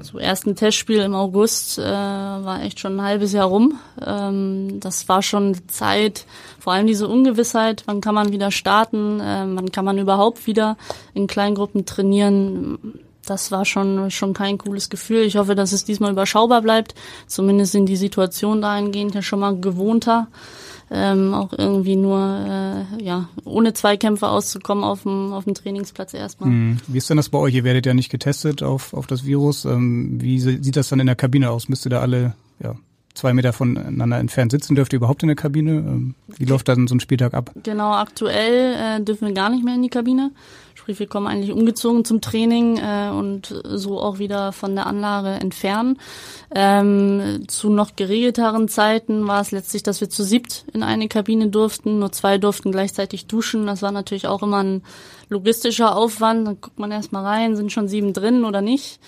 so 0.00 0.18
ersten 0.18 0.56
Testspiel 0.56 1.00
im 1.00 1.14
August 1.14 1.78
äh, 1.78 1.82
war 1.82 2.62
echt 2.62 2.80
schon 2.80 2.96
ein 2.96 3.02
halbes 3.02 3.32
Jahr 3.32 3.46
rum. 3.46 3.78
Ähm, 4.04 4.80
das 4.80 5.08
war 5.08 5.22
schon 5.22 5.56
Zeit, 5.68 6.26
vor 6.58 6.72
allem 6.72 6.86
diese 6.86 7.08
Ungewissheit, 7.08 7.82
wann 7.86 8.00
kann 8.00 8.14
man 8.14 8.32
wieder 8.32 8.50
starten, 8.50 9.20
äh, 9.20 9.44
wann 9.46 9.72
kann 9.72 9.84
man 9.84 9.98
überhaupt 9.98 10.46
wieder 10.46 10.76
in 11.14 11.26
Kleingruppen 11.26 11.86
trainieren. 11.86 13.00
Das 13.26 13.50
war 13.50 13.64
schon 13.64 14.10
schon 14.10 14.34
kein 14.34 14.58
cooles 14.58 14.90
Gefühl. 14.90 15.22
Ich 15.22 15.36
hoffe, 15.36 15.54
dass 15.54 15.72
es 15.72 15.84
diesmal 15.84 16.12
überschaubar 16.12 16.60
bleibt. 16.60 16.94
Zumindest 17.26 17.72
sind 17.72 17.86
die 17.86 17.96
Situationen 17.96 18.60
dahingehend 18.60 19.14
ja 19.14 19.22
schon 19.22 19.40
mal 19.40 19.58
gewohnter 19.58 20.28
ähm, 20.90 21.34
auch 21.34 21.52
irgendwie 21.52 21.96
nur 21.96 22.18
äh, 22.18 23.02
ja 23.02 23.28
ohne 23.44 23.72
Zweikämpfe 23.72 24.28
auszukommen 24.28 24.84
auf 24.84 25.02
dem 25.02 25.32
auf 25.32 25.44
dem 25.44 25.54
Trainingsplatz 25.54 26.14
erstmal. 26.14 26.50
Hm. 26.50 26.78
Wie 26.86 26.98
ist 26.98 27.08
denn 27.10 27.16
das 27.16 27.28
bei 27.28 27.38
euch? 27.38 27.54
Ihr 27.54 27.64
werdet 27.64 27.86
ja 27.86 27.94
nicht 27.94 28.10
getestet 28.10 28.62
auf 28.62 28.94
auf 28.94 29.06
das 29.06 29.24
Virus. 29.24 29.64
Ähm, 29.64 30.20
wie 30.20 30.40
sieht 30.40 30.76
das 30.76 30.88
dann 30.88 31.00
in 31.00 31.06
der 31.06 31.16
Kabine 31.16 31.50
aus? 31.50 31.68
Müsst 31.68 31.86
ihr 31.86 31.90
da 31.90 32.00
alle 32.00 32.34
ja 32.62 32.74
zwei 33.14 33.32
Meter 33.32 33.52
voneinander 33.52 34.18
entfernt 34.18 34.52
sitzen? 34.52 34.74
Dürft 34.74 34.92
ihr 34.92 34.98
überhaupt 34.98 35.22
in 35.22 35.28
der 35.28 35.36
Kabine? 35.36 35.72
Ähm, 35.72 36.14
wie 36.26 36.44
läuft 36.44 36.68
dann 36.68 36.86
so 36.86 36.94
ein 36.94 37.00
Spieltag 37.00 37.34
ab? 37.34 37.50
Genau, 37.62 37.92
aktuell 37.92 38.74
äh, 38.74 39.02
dürfen 39.02 39.28
wir 39.28 39.34
gar 39.34 39.50
nicht 39.50 39.64
mehr 39.64 39.74
in 39.74 39.82
die 39.82 39.88
Kabine. 39.88 40.32
Wir 40.86 41.06
kommen 41.06 41.26
eigentlich 41.26 41.52
umgezogen 41.52 42.04
zum 42.04 42.20
Training 42.20 42.78
äh, 42.78 43.10
und 43.10 43.54
so 43.64 44.00
auch 44.00 44.18
wieder 44.18 44.52
von 44.52 44.74
der 44.74 44.86
Anlage 44.86 45.30
entfernen. 45.30 45.98
Ähm, 46.54 47.44
zu 47.48 47.70
noch 47.70 47.96
geregelteren 47.96 48.68
Zeiten 48.68 49.26
war 49.26 49.40
es 49.40 49.50
letztlich, 49.50 49.82
dass 49.82 50.00
wir 50.00 50.10
zu 50.10 50.22
siebt 50.22 50.64
in 50.72 50.82
eine 50.82 51.08
Kabine 51.08 51.48
durften. 51.48 51.98
Nur 51.98 52.12
zwei 52.12 52.38
durften 52.38 52.72
gleichzeitig 52.72 53.26
duschen. 53.26 53.66
Das 53.66 53.82
war 53.82 53.92
natürlich 53.92 54.26
auch 54.26 54.42
immer 54.42 54.62
ein 54.62 54.82
logistischer 55.28 55.96
Aufwand. 55.96 56.46
Dann 56.46 56.60
guckt 56.60 56.78
man 56.78 56.92
erstmal 56.92 57.24
rein, 57.24 57.56
sind 57.56 57.72
schon 57.72 57.88
sieben 57.88 58.12
drin 58.12 58.44
oder 58.44 58.60
nicht. 58.60 59.00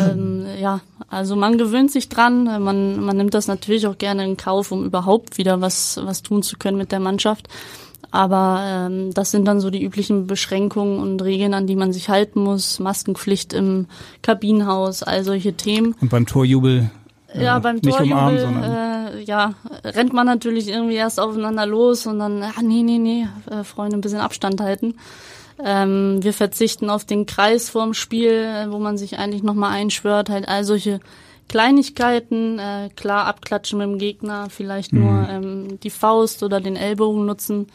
ähm, 0.00 0.46
ja, 0.60 0.80
also 1.08 1.36
man 1.36 1.58
gewöhnt 1.58 1.92
sich 1.92 2.08
dran. 2.08 2.44
Man, 2.44 3.00
man 3.00 3.16
nimmt 3.16 3.34
das 3.34 3.46
natürlich 3.46 3.86
auch 3.86 3.98
gerne 3.98 4.24
in 4.24 4.36
Kauf, 4.36 4.72
um 4.72 4.84
überhaupt 4.84 5.38
wieder 5.38 5.60
was, 5.60 6.00
was 6.02 6.22
tun 6.22 6.42
zu 6.42 6.56
können 6.56 6.78
mit 6.78 6.92
der 6.92 7.00
Mannschaft. 7.00 7.48
Aber 8.14 8.60
ähm, 8.64 9.12
das 9.12 9.32
sind 9.32 9.44
dann 9.44 9.58
so 9.58 9.70
die 9.70 9.82
üblichen 9.82 10.28
Beschränkungen 10.28 11.00
und 11.00 11.20
Regeln, 11.20 11.52
an 11.52 11.66
die 11.66 11.74
man 11.74 11.92
sich 11.92 12.08
halten 12.08 12.40
muss. 12.40 12.78
Maskenpflicht 12.78 13.52
im 13.52 13.86
Kabinenhaus, 14.22 15.02
all 15.02 15.24
solche 15.24 15.54
Themen. 15.54 15.96
Und 16.00 16.10
beim 16.10 16.24
Torjubel 16.24 16.92
äh, 17.34 17.42
ja, 17.42 17.58
beim 17.58 17.74
nicht 17.74 17.88
Torjubel, 17.90 18.12
umarmen, 18.12 18.38
sondern 18.38 18.72
äh, 19.16 19.20
ja, 19.22 19.54
rennt 19.82 20.12
man 20.12 20.26
natürlich 20.26 20.68
irgendwie 20.68 20.94
erst 20.94 21.18
aufeinander 21.18 21.66
los 21.66 22.06
und 22.06 22.20
dann, 22.20 22.40
ah, 22.40 22.62
nee, 22.62 22.84
nee, 22.84 22.98
nee, 22.98 23.26
äh, 23.50 23.64
Freunde, 23.64 23.96
ein 23.96 24.00
bisschen 24.00 24.20
Abstand 24.20 24.60
halten. 24.60 24.94
Ähm, 25.58 26.22
wir 26.22 26.34
verzichten 26.34 26.90
auf 26.90 27.04
den 27.04 27.26
Kreis 27.26 27.68
vorm 27.68 27.94
Spiel, 27.94 28.30
äh, 28.30 28.70
wo 28.70 28.78
man 28.78 28.96
sich 28.96 29.18
eigentlich 29.18 29.42
nochmal 29.42 29.72
einschwört, 29.72 30.30
halt 30.30 30.46
all 30.46 30.62
solche 30.62 31.00
Kleinigkeiten, 31.48 32.58
äh, 32.58 32.90
klar 32.96 33.26
abklatschen 33.26 33.78
mit 33.78 33.88
dem 33.88 33.98
Gegner, 33.98 34.48
vielleicht 34.50 34.92
Mhm. 34.92 35.00
nur 35.00 35.28
ähm, 35.28 35.80
die 35.82 35.90
Faust 35.90 36.42
oder 36.42 36.60
den 36.60 36.76
Ellbogen 36.76 37.26
nutzen. 37.26 37.66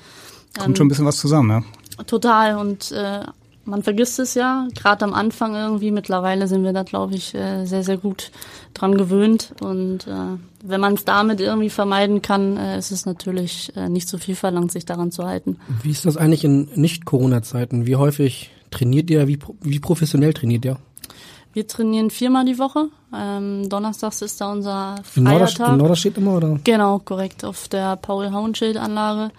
kommt 0.58 0.68
Ähm, 0.70 0.76
schon 0.76 0.86
ein 0.88 0.90
bisschen 0.90 1.06
was 1.06 1.18
zusammen, 1.18 1.50
ja. 1.98 2.04
Total 2.06 2.58
und 2.58 2.92
äh, 2.92 3.22
man 3.66 3.84
vergisst 3.84 4.18
es 4.20 4.34
ja, 4.34 4.68
gerade 4.74 5.06
am 5.06 5.14
Anfang 5.14 5.54
irgendwie. 5.54 5.92
Mittlerweile 5.92 6.48
sind 6.48 6.64
wir 6.64 6.74
da, 6.74 6.84
glaube 6.84 7.14
ich, 7.16 7.36
äh, 7.36 7.66
sehr, 7.66 7.84
sehr 7.84 7.98
gut 7.98 8.32
dran 8.74 8.98
gewöhnt. 8.98 9.54
Und 9.62 10.08
äh, 10.08 10.38
wenn 10.64 10.82
man 10.82 10.96
es 10.96 11.06
damit 11.06 11.40
irgendwie 11.40 11.70
vermeiden 11.70 12.22
kann, 12.24 12.58
äh, 12.58 12.80
ist 12.80 12.92
es 12.92 13.06
natürlich 13.06 13.72
äh, 13.76 13.88
nicht 13.88 14.08
so 14.10 14.18
viel 14.18 14.36
verlangt, 14.36 14.72
sich 14.72 14.86
daran 14.86 15.12
zu 15.12 15.26
halten. 15.26 15.58
Wie 15.84 15.92
ist 15.92 16.06
das 16.06 16.18
eigentlich 16.18 16.44
in 16.44 16.70
Nicht-Corona-Zeiten? 16.76 17.86
Wie 17.86 17.96
häufig 17.96 18.50
trainiert 18.72 19.10
ihr? 19.12 19.28
Wie, 19.28 19.38
wie 19.62 19.80
professionell 19.80 20.34
trainiert 20.34 20.66
ihr? 20.66 20.78
Wir 21.54 21.68
trainieren 21.68 22.10
viermal 22.10 22.46
die 22.46 22.60
Woche. 22.60 22.90
Ähm, 23.14 23.70
donnerstags 23.70 24.22
ist 24.22 24.40
da 24.40 24.52
unser 24.52 24.98
Feiertag. 25.04 25.70
in 25.70 25.78
Norderstedt 25.78 26.18
immer 26.18 26.38
oder? 26.38 26.60
Genau, 26.64 27.00
korrekt, 27.00 27.44
auf 27.44 27.68
der 27.68 27.96
Paul-Hauenschild-Anlage. 27.96 29.32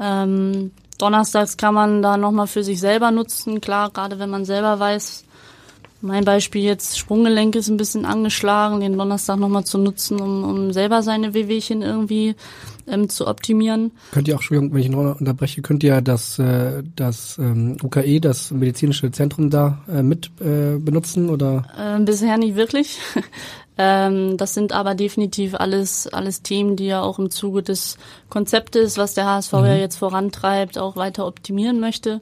Ähm, 0.00 0.70
donnerstags 0.98 1.56
kann 1.56 1.74
man 1.74 2.02
da 2.02 2.16
nochmal 2.16 2.46
für 2.46 2.62
sich 2.62 2.78
selber 2.78 3.10
nutzen. 3.10 3.60
Klar, 3.60 3.90
gerade 3.90 4.18
wenn 4.18 4.30
man 4.30 4.44
selber 4.44 4.78
weiß, 4.78 5.24
mein 6.00 6.24
Beispiel 6.24 6.62
jetzt, 6.62 6.98
Sprunggelenk 6.98 7.56
ist 7.56 7.68
ein 7.68 7.76
bisschen 7.76 8.04
angeschlagen, 8.04 8.80
den 8.80 8.96
Donnerstag 8.96 9.38
nochmal 9.38 9.64
zu 9.64 9.78
nutzen, 9.78 10.20
um, 10.20 10.44
um 10.44 10.72
selber 10.72 11.02
seine 11.02 11.34
Wehwehchen 11.34 11.82
irgendwie 11.82 12.36
ähm, 12.86 13.08
zu 13.08 13.26
optimieren. 13.26 13.92
Könnt 14.12 14.28
ihr 14.28 14.34
auch, 14.34 14.38
Entschuldigung, 14.38 14.74
wenn 14.74 14.82
ich 14.82 14.88
noch 14.90 15.18
unterbreche, 15.18 15.62
könnt 15.62 15.82
ihr 15.82 16.00
das, 16.00 16.38
äh, 16.38 16.82
das 16.96 17.38
ähm, 17.38 17.76
UKE, 17.82 18.20
das 18.20 18.50
medizinische 18.50 19.10
Zentrum 19.10 19.50
da 19.50 19.80
äh, 19.88 20.02
mit 20.02 20.30
äh, 20.40 20.78
benutzen 20.78 21.30
oder? 21.30 21.66
Ähm, 21.78 22.04
bisher 22.04 22.38
nicht 22.38 22.56
wirklich. 22.56 22.98
ähm, 23.78 24.36
das 24.36 24.54
sind 24.54 24.72
aber 24.72 24.94
definitiv 24.94 25.54
alles, 25.54 26.06
alles 26.06 26.42
Themen, 26.42 26.76
die 26.76 26.86
ja 26.86 27.02
auch 27.02 27.18
im 27.18 27.30
Zuge 27.30 27.62
des 27.62 27.98
Konzeptes, 28.28 28.98
was 28.98 29.14
der 29.14 29.26
HSV 29.26 29.52
ja 29.52 29.76
jetzt 29.76 29.96
vorantreibt, 29.96 30.78
auch 30.78 30.96
weiter 30.96 31.26
optimieren 31.26 31.80
möchte. 31.80 32.20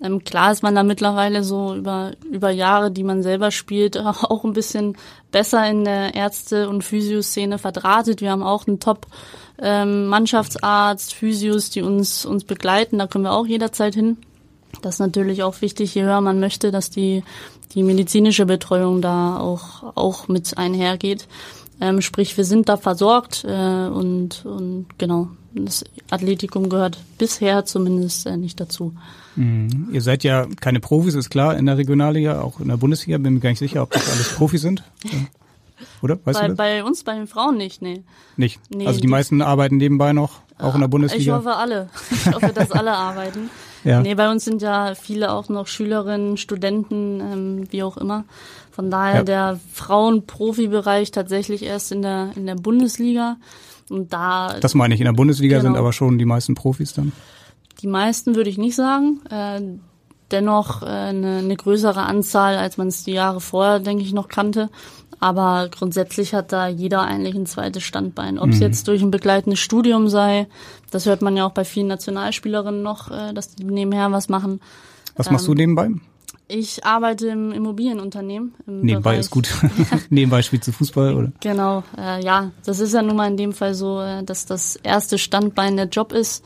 Ähm, 0.00 0.22
klar 0.22 0.52
ist 0.52 0.62
man 0.62 0.74
da 0.74 0.82
mittlerweile 0.82 1.42
so 1.42 1.74
über, 1.74 2.12
über 2.30 2.50
Jahre, 2.50 2.90
die 2.90 3.02
man 3.02 3.22
selber 3.22 3.50
spielt, 3.50 3.98
auch 3.98 4.44
ein 4.44 4.52
bisschen 4.52 4.96
besser 5.30 5.68
in 5.68 5.84
der 5.84 6.14
Ärzte- 6.14 6.68
und 6.68 6.84
Physioszene 6.84 7.58
verdrahtet. 7.58 8.20
Wir 8.20 8.30
haben 8.30 8.42
auch 8.42 8.66
einen 8.66 8.80
Top 8.80 9.06
ähm, 9.60 10.12
Physios, 11.12 11.70
die 11.70 11.82
uns, 11.82 12.24
uns 12.24 12.44
begleiten. 12.44 12.98
Da 12.98 13.06
können 13.06 13.24
wir 13.24 13.32
auch 13.32 13.46
jederzeit 13.46 13.94
hin. 13.94 14.18
Das 14.82 14.96
ist 14.96 15.00
natürlich 15.00 15.42
auch 15.42 15.60
wichtig, 15.60 15.94
je 15.94 16.02
höher 16.02 16.20
man 16.20 16.40
möchte, 16.40 16.70
dass 16.70 16.90
die, 16.90 17.24
die 17.74 17.82
medizinische 17.82 18.46
Betreuung 18.46 19.02
da 19.02 19.38
auch, 19.38 19.96
auch 19.96 20.28
mit 20.28 20.56
einhergeht. 20.56 21.26
Ähm, 21.80 22.00
sprich, 22.02 22.36
wir 22.36 22.44
sind 22.44 22.68
da 22.68 22.76
versorgt 22.76 23.44
äh, 23.44 23.88
und, 23.88 24.44
und 24.44 24.86
genau, 24.98 25.28
das 25.54 25.84
Athletikum 26.10 26.68
gehört 26.68 26.98
bisher 27.18 27.64
zumindest 27.64 28.26
äh, 28.26 28.36
nicht 28.36 28.60
dazu. 28.60 28.92
Mhm. 29.38 29.88
Ihr 29.92 30.02
seid 30.02 30.24
ja 30.24 30.46
keine 30.60 30.80
Profis, 30.80 31.14
ist 31.14 31.30
klar, 31.30 31.56
in 31.56 31.66
der 31.66 31.78
Regionalliga, 31.78 32.40
auch 32.40 32.60
in 32.60 32.68
der 32.68 32.76
Bundesliga. 32.76 33.18
Bin 33.18 33.34
mir 33.34 33.40
gar 33.40 33.50
nicht 33.50 33.58
sicher, 33.60 33.82
ob 33.82 33.90
das 33.92 34.10
alles 34.10 34.34
Profis 34.34 34.62
sind. 34.62 34.82
Ja. 35.04 35.10
Oder? 36.02 36.18
Weißt 36.24 36.40
bei, 36.40 36.46
du 36.46 36.48
das? 36.48 36.56
bei 36.56 36.84
uns, 36.84 37.04
bei 37.04 37.14
den 37.14 37.26
Frauen 37.28 37.56
nicht, 37.56 37.82
nee. 37.82 38.02
nicht. 38.36 38.60
nee, 38.70 38.86
also 38.86 39.00
die, 39.00 39.06
meisten 39.06 39.40
arbeiten 39.42 39.76
nebenbei 39.76 40.12
noch, 40.12 40.40
auch 40.58 40.74
in 40.74 40.80
der 40.80 40.86
Ich 40.88 40.90
Bundesliga. 40.90 41.36
hoffe 41.36 41.54
alle. 41.54 41.88
Ich 42.10 42.32
hoffe, 42.32 42.52
dass 42.52 42.70
alle 42.72 42.92
arbeiten. 42.92 43.50
Ja. 43.84 44.00
Nee, 44.00 44.16
bei 44.16 44.28
uns 44.28 44.44
sind 44.44 44.60
ja 44.60 44.96
viele 44.96 45.30
auch 45.32 45.48
noch 45.48 45.68
Schülerinnen, 45.68 46.36
Studenten, 46.36 47.20
ähm, 47.20 47.66
wie 47.70 47.84
auch 47.84 47.96
immer. 47.96 48.24
Von 48.72 48.90
daher 48.90 49.18
Ja. 49.18 49.22
der 49.22 49.60
Frauen-Profi-Bereich 49.72 51.12
tatsächlich 51.12 51.62
erst 51.62 51.92
in 51.92 52.02
der, 52.02 52.32
in 52.34 52.46
der 52.46 52.56
Bundesliga. 52.56 53.36
Und 53.88 54.12
da 54.12 54.56
das 54.60 54.74
meine 54.74 54.94
ich, 54.94 55.00
in 55.00 55.06
der 55.06 55.12
Bundesliga 55.12 55.58
Genau. 55.58 55.68
sind 55.70 55.76
aber 55.78 55.92
schon 55.92 56.18
die 56.18 56.24
meisten 56.24 56.56
Profis 56.56 56.92
dann. 56.92 57.12
Die 57.80 57.86
meisten 57.86 58.34
würde 58.34 58.50
ich 58.50 58.58
nicht 58.58 58.74
sagen. 58.76 59.20
Äh, 59.30 59.60
dennoch 60.30 60.82
äh, 60.82 60.86
eine, 60.86 61.38
eine 61.38 61.56
größere 61.56 62.02
Anzahl, 62.02 62.56
als 62.56 62.76
man 62.76 62.88
es 62.88 63.04
die 63.04 63.12
Jahre 63.12 63.40
vorher, 63.40 63.80
denke 63.80 64.02
ich, 64.02 64.12
noch 64.12 64.28
kannte. 64.28 64.68
Aber 65.20 65.68
grundsätzlich 65.76 66.34
hat 66.34 66.52
da 66.52 66.68
jeder 66.68 67.00
eigentlich 67.02 67.34
ein 67.34 67.46
zweites 67.46 67.82
Standbein. 67.82 68.38
Ob 68.38 68.50
es 68.50 68.56
Mhm. 68.56 68.62
jetzt 68.62 68.86
durch 68.88 69.02
ein 69.02 69.10
begleitendes 69.10 69.58
Studium 69.58 70.08
sei, 70.08 70.46
das 70.90 71.06
hört 71.06 71.22
man 71.22 71.36
ja 71.36 71.44
auch 71.46 71.52
bei 71.52 71.64
vielen 71.64 71.88
Nationalspielerinnen 71.88 72.82
noch, 72.82 73.10
äh, 73.10 73.32
dass 73.32 73.54
die 73.54 73.64
nebenher 73.64 74.12
was 74.12 74.28
machen. 74.28 74.60
Was 75.16 75.30
machst 75.30 75.46
du 75.48 75.52
Ähm, 75.52 75.56
nebenbei? 75.58 75.90
Ich 76.50 76.84
arbeite 76.84 77.28
im 77.28 77.52
Immobilienunternehmen. 77.52 78.54
Im 78.66 78.80
Nebenbei 78.80 79.10
Bereich, 79.10 79.20
ist 79.20 79.30
gut. 79.30 79.48
nebenbei 80.10 80.40
spielst 80.42 80.68
du 80.68 80.72
Fußball, 80.72 81.14
oder? 81.14 81.32
Genau, 81.40 81.82
äh, 81.98 82.22
ja, 82.24 82.52
das 82.64 82.78
ist 82.80 82.94
ja 82.94 83.02
nun 83.02 83.16
mal 83.16 83.28
in 83.28 83.36
dem 83.36 83.52
Fall 83.52 83.74
so, 83.74 84.00
äh, 84.00 84.22
dass 84.22 84.46
das 84.46 84.76
erste 84.76 85.18
Standbein 85.18 85.76
der 85.76 85.86
Job 85.88 86.12
ist. 86.12 86.44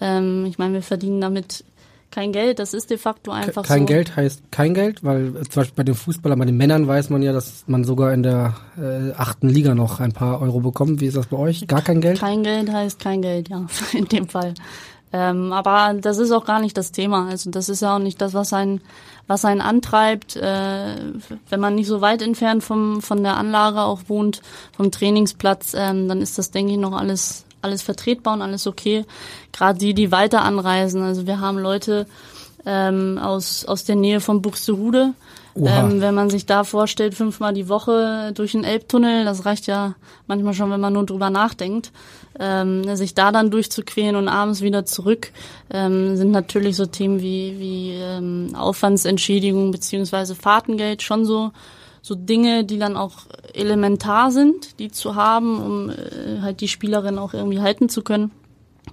Ähm, 0.00 0.46
ich 0.46 0.58
meine, 0.58 0.74
wir 0.74 0.82
verdienen 0.82 1.20
damit 1.20 1.64
kein 2.10 2.32
Geld, 2.32 2.58
das 2.58 2.74
ist 2.74 2.90
de 2.90 2.98
facto 2.98 3.30
einfach 3.30 3.62
kein 3.62 3.80
so. 3.80 3.86
Geld 3.86 4.16
heißt 4.16 4.50
kein 4.50 4.74
Geld, 4.74 5.04
weil 5.04 5.28
äh, 5.28 5.42
zum 5.42 5.60
Beispiel 5.60 5.76
bei 5.76 5.84
den 5.84 5.94
Fußballern, 5.94 6.38
bei 6.38 6.44
den 6.44 6.56
Männern 6.56 6.86
weiß 6.88 7.10
man 7.10 7.22
ja, 7.22 7.32
dass 7.32 7.64
man 7.68 7.84
sogar 7.84 8.12
in 8.12 8.22
der 8.22 8.56
äh, 8.76 9.12
achten 9.12 9.48
Liga 9.48 9.74
noch 9.74 10.00
ein 10.00 10.12
paar 10.12 10.40
Euro 10.40 10.60
bekommt. 10.60 11.00
Wie 11.00 11.06
ist 11.06 11.16
das 11.16 11.26
bei 11.26 11.36
euch? 11.36 11.66
Gar 11.68 11.82
kein 11.82 12.00
Geld? 12.00 12.18
Kein 12.18 12.42
Geld 12.42 12.70
heißt 12.70 12.98
kein 12.98 13.22
Geld, 13.22 13.48
ja, 13.48 13.66
in 13.92 14.06
dem 14.06 14.28
Fall. 14.28 14.54
Ähm, 15.12 15.52
aber 15.52 15.94
das 16.00 16.18
ist 16.18 16.30
auch 16.30 16.44
gar 16.44 16.60
nicht 16.60 16.76
das 16.76 16.92
Thema. 16.92 17.28
Also 17.28 17.50
das 17.50 17.68
ist 17.68 17.82
ja 17.82 17.96
auch 17.96 18.00
nicht 18.00 18.20
das, 18.20 18.34
was 18.34 18.52
einen, 18.52 18.80
was 19.26 19.44
einen 19.44 19.60
antreibt, 19.60 20.36
äh, 20.36 20.96
wenn 21.48 21.60
man 21.60 21.74
nicht 21.74 21.88
so 21.88 22.00
weit 22.00 22.22
entfernt 22.22 22.62
vom 22.62 23.02
von 23.02 23.22
der 23.22 23.36
Anlage 23.36 23.82
auch 23.82 24.02
wohnt, 24.08 24.40
vom 24.72 24.90
Trainingsplatz, 24.90 25.74
ähm, 25.76 26.08
dann 26.08 26.20
ist 26.20 26.38
das, 26.38 26.50
denke 26.50 26.72
ich, 26.72 26.78
noch 26.78 26.92
alles 26.96 27.44
alles 27.62 27.82
vertretbar 27.82 28.34
und 28.34 28.42
alles 28.42 28.66
okay. 28.66 29.04
Gerade 29.52 29.78
die, 29.78 29.94
die 29.94 30.12
weiter 30.12 30.42
anreisen. 30.42 31.02
Also 31.02 31.26
wir 31.26 31.40
haben 31.40 31.58
Leute 31.58 32.06
ähm, 32.66 33.18
aus 33.18 33.64
aus 33.64 33.84
der 33.84 33.96
Nähe 33.96 34.20
von 34.20 34.42
Buxtehude. 34.42 35.14
Ähm, 35.56 36.00
wenn 36.00 36.14
man 36.14 36.30
sich 36.30 36.46
da 36.46 36.64
vorstellt, 36.64 37.14
fünfmal 37.14 37.52
die 37.52 37.68
Woche 37.68 38.32
durch 38.34 38.52
den 38.52 38.64
Elbtunnel, 38.64 39.24
das 39.24 39.44
reicht 39.44 39.66
ja 39.66 39.94
manchmal 40.26 40.54
schon, 40.54 40.70
wenn 40.70 40.80
man 40.80 40.92
nur 40.92 41.04
drüber 41.04 41.28
nachdenkt. 41.28 41.90
Ähm, 42.38 42.96
sich 42.96 43.14
da 43.14 43.32
dann 43.32 43.50
durchzuquälen 43.50 44.14
und 44.14 44.28
abends 44.28 44.62
wieder 44.62 44.86
zurück, 44.86 45.32
ähm, 45.70 46.16
sind 46.16 46.30
natürlich 46.30 46.76
so 46.76 46.86
Themen 46.86 47.20
wie, 47.20 47.56
wie 47.58 47.94
ähm, 47.94 48.54
Aufwandsentschädigung 48.56 49.72
beziehungsweise 49.72 50.36
Fahrtengeld 50.36 51.02
schon 51.02 51.24
so, 51.24 51.50
so 52.02 52.14
Dinge, 52.14 52.64
die 52.64 52.78
dann 52.78 52.96
auch 52.96 53.26
elementar 53.54 54.30
sind, 54.30 54.78
die 54.78 54.90
zu 54.90 55.14
haben, 55.14 55.60
um 55.62 55.90
äh, 55.90 56.40
halt 56.40 56.60
die 56.60 56.68
Spielerin 56.68 57.18
auch 57.18 57.34
irgendwie 57.34 57.60
halten 57.60 57.88
zu 57.88 58.02
können. 58.02 58.30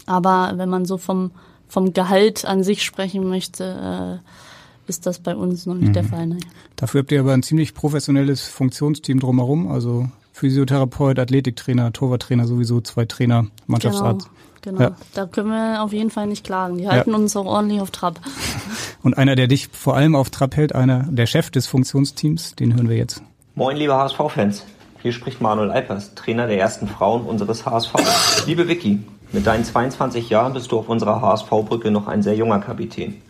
Aber 0.06 0.54
wenn 0.56 0.70
man 0.70 0.86
so 0.86 0.98
vom, 0.98 1.32
vom 1.68 1.94
Gehalt 1.94 2.46
an 2.46 2.64
sich 2.64 2.84
sprechen 2.84 3.28
möchte, 3.28 4.22
äh, 4.24 4.90
ist 4.90 5.06
das 5.06 5.20
bei 5.20 5.36
uns 5.36 5.66
noch 5.66 5.76
nicht 5.76 5.96
der 5.96 6.04
Mhm. 6.04 6.08
Fall. 6.08 6.28
Ne? 6.28 6.38
Dafür 6.76 7.02
habt 7.02 7.12
ihr 7.12 7.20
aber 7.20 7.34
ein 7.34 7.44
ziemlich 7.44 7.74
professionelles 7.74 8.48
Funktionsteam 8.48 9.20
drumherum, 9.20 9.70
also 9.70 10.08
Physiotherapeut, 10.34 11.20
Athletiktrainer, 11.20 11.92
Torwarttrainer, 11.94 12.46
sowieso 12.48 12.80
zwei 12.82 13.06
Trainer, 13.06 13.48
Mannschaftsarzt. 13.66 14.28
Genau, 14.28 14.37
Ja. 14.78 14.92
da 15.14 15.26
können 15.26 15.50
wir 15.50 15.84
auf 15.84 15.94
jeden 15.94 16.10
Fall 16.10 16.28
nicht 16.28 16.44
klagen. 16.44 16.78
Die 16.78 16.88
halten 16.88 17.14
uns 17.14 17.36
auch 17.36 17.46
ordentlich 17.46 17.82
auf 17.82 17.92
Trab. 17.92 18.20
Und 19.04 19.18
einer, 19.18 19.36
der 19.36 19.48
dich 19.48 19.70
vor 19.72 19.96
allem 19.96 20.16
auf 20.16 20.30
Trab 20.30 20.56
hält, 20.56 20.76
einer, 20.76 21.06
der 21.10 21.26
Chef 21.26 21.50
des 21.50 21.68
Funktionsteams, 21.68 22.56
den 22.56 22.76
hören 22.76 22.90
wir 22.90 22.98
jetzt. 22.98 23.22
Moin, 23.56 23.78
liebe 23.78 23.96
HSV-Fans. 23.96 24.66
Hier 25.02 25.14
spricht 25.14 25.42
Manuel 25.42 25.72
Alpers, 25.72 26.16
Trainer 26.16 26.48
der 26.48 26.60
ersten 26.60 26.88
Frauen 26.88 27.22
unseres 27.24 27.66
HSV. 27.66 27.94
Liebe 28.48 28.68
Vicky, 28.68 29.00
mit 29.32 29.46
deinen 29.46 29.64
22 29.64 30.30
Jahren 30.30 30.54
bist 30.54 30.72
du 30.72 30.80
auf 30.80 30.90
unserer 30.90 31.22
HSV-Brücke 31.22 31.92
noch 31.92 32.08
ein 32.08 32.24
sehr 32.24 32.36
junger 32.36 32.60
Kapitän. 32.60 33.22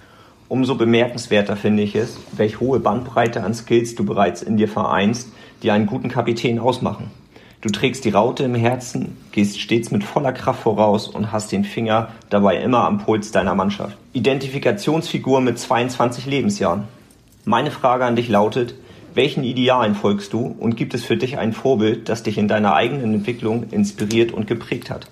Umso 0.50 0.76
bemerkenswerter 0.76 1.58
finde 1.58 1.84
ich 1.84 1.96
es, 1.96 2.18
welch 2.32 2.60
hohe 2.60 2.80
Bandbreite 2.80 3.44
an 3.44 3.54
Skills 3.54 3.96
du 3.96 4.06
bereits 4.06 4.42
in 4.42 4.56
dir 4.58 4.70
vereinst, 4.70 5.30
die 5.62 5.72
einen 5.72 5.88
guten 5.88 6.10
Kapitän 6.10 6.60
ausmachen. 6.60 7.12
Du 7.62 7.70
trägst 7.70 8.06
die 8.06 8.12
Raute 8.12 8.44
im 8.44 8.54
Herzen, 8.54 9.18
gehst 9.32 9.60
stets 9.60 9.90
mit 9.90 10.04
voller 10.04 10.32
Kraft 10.32 10.62
voraus 10.62 11.08
und 11.08 11.32
hast 11.32 11.52
den 11.52 11.64
Finger 11.66 12.10
dabei 12.30 12.62
immer 12.62 12.84
am 12.86 13.00
Puls 13.00 13.32
deiner 13.32 13.56
Mannschaft. 13.56 13.98
Identifikationsfigur 14.14 15.42
mit 15.42 15.58
22 15.58 16.28
Lebensjahren. 16.28 16.84
Meine 17.46 17.72
Frage 17.72 18.06
an 18.06 18.16
dich 18.16 18.30
lautet, 18.30 18.76
welchen 19.16 19.44
Idealen 19.44 19.96
folgst 19.96 20.34
du 20.34 20.56
und 20.60 20.78
gibt 20.78 20.94
es 20.94 21.04
für 21.04 21.18
dich 21.18 21.40
ein 21.40 21.52
Vorbild, 21.52 22.10
das 22.10 22.22
dich 22.22 22.38
in 22.38 22.48
deiner 22.48 22.76
eigenen 22.76 23.16
Entwicklung 23.16 23.72
inspiriert 23.72 24.32
und 24.32 24.46
geprägt 24.46 24.92
hat? 24.92 25.08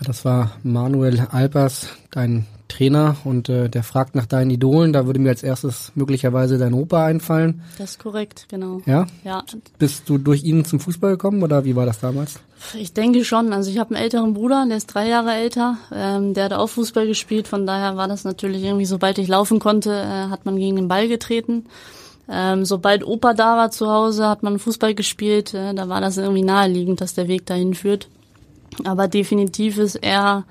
Ja, 0.00 0.06
das 0.06 0.24
war 0.24 0.52
Manuel 0.62 1.26
Alpers, 1.30 1.90
dein 2.10 2.46
Trainer 2.72 3.16
und 3.24 3.48
äh, 3.48 3.68
der 3.68 3.82
fragt 3.82 4.14
nach 4.14 4.26
deinen 4.26 4.50
Idolen. 4.50 4.92
Da 4.92 5.06
würde 5.06 5.20
mir 5.20 5.28
als 5.30 5.42
erstes 5.42 5.92
möglicherweise 5.94 6.58
dein 6.58 6.72
Opa 6.74 7.04
einfallen. 7.04 7.62
Das 7.78 7.92
ist 7.92 7.98
korrekt, 7.98 8.46
genau. 8.48 8.80
Ja? 8.86 9.06
Ja. 9.24 9.44
Bist 9.78 10.08
du 10.08 10.18
durch 10.18 10.42
ihn 10.42 10.64
zum 10.64 10.80
Fußball 10.80 11.12
gekommen 11.12 11.42
oder 11.42 11.64
wie 11.64 11.76
war 11.76 11.86
das 11.86 12.00
damals? 12.00 12.40
Ich 12.74 12.92
denke 12.92 13.24
schon. 13.24 13.52
Also 13.52 13.70
ich 13.70 13.78
habe 13.78 13.94
einen 13.94 14.02
älteren 14.02 14.34
Bruder, 14.34 14.64
der 14.66 14.76
ist 14.76 14.86
drei 14.86 15.08
Jahre 15.08 15.32
älter. 15.32 15.76
Ähm, 15.92 16.34
der 16.34 16.44
hat 16.44 16.52
auch 16.52 16.68
Fußball 16.68 17.06
gespielt. 17.06 17.48
Von 17.48 17.66
daher 17.66 17.96
war 17.96 18.08
das 18.08 18.24
natürlich 18.24 18.62
irgendwie, 18.62 18.86
sobald 18.86 19.18
ich 19.18 19.28
laufen 19.28 19.58
konnte, 19.58 19.90
äh, 19.90 20.30
hat 20.30 20.46
man 20.46 20.56
gegen 20.56 20.76
den 20.76 20.88
Ball 20.88 21.08
getreten. 21.08 21.66
Ähm, 22.30 22.64
sobald 22.64 23.04
Opa 23.04 23.34
da 23.34 23.56
war 23.56 23.70
zu 23.70 23.90
Hause, 23.90 24.28
hat 24.28 24.42
man 24.42 24.58
Fußball 24.58 24.94
gespielt. 24.94 25.54
Äh, 25.54 25.74
da 25.74 25.88
war 25.88 26.00
das 26.00 26.16
irgendwie 26.16 26.42
naheliegend, 26.42 27.00
dass 27.00 27.14
der 27.14 27.28
Weg 27.28 27.46
dahin 27.46 27.74
führt. 27.74 28.08
Aber 28.84 29.08
definitiv 29.08 29.78
ist 29.78 29.96
er 29.96 30.44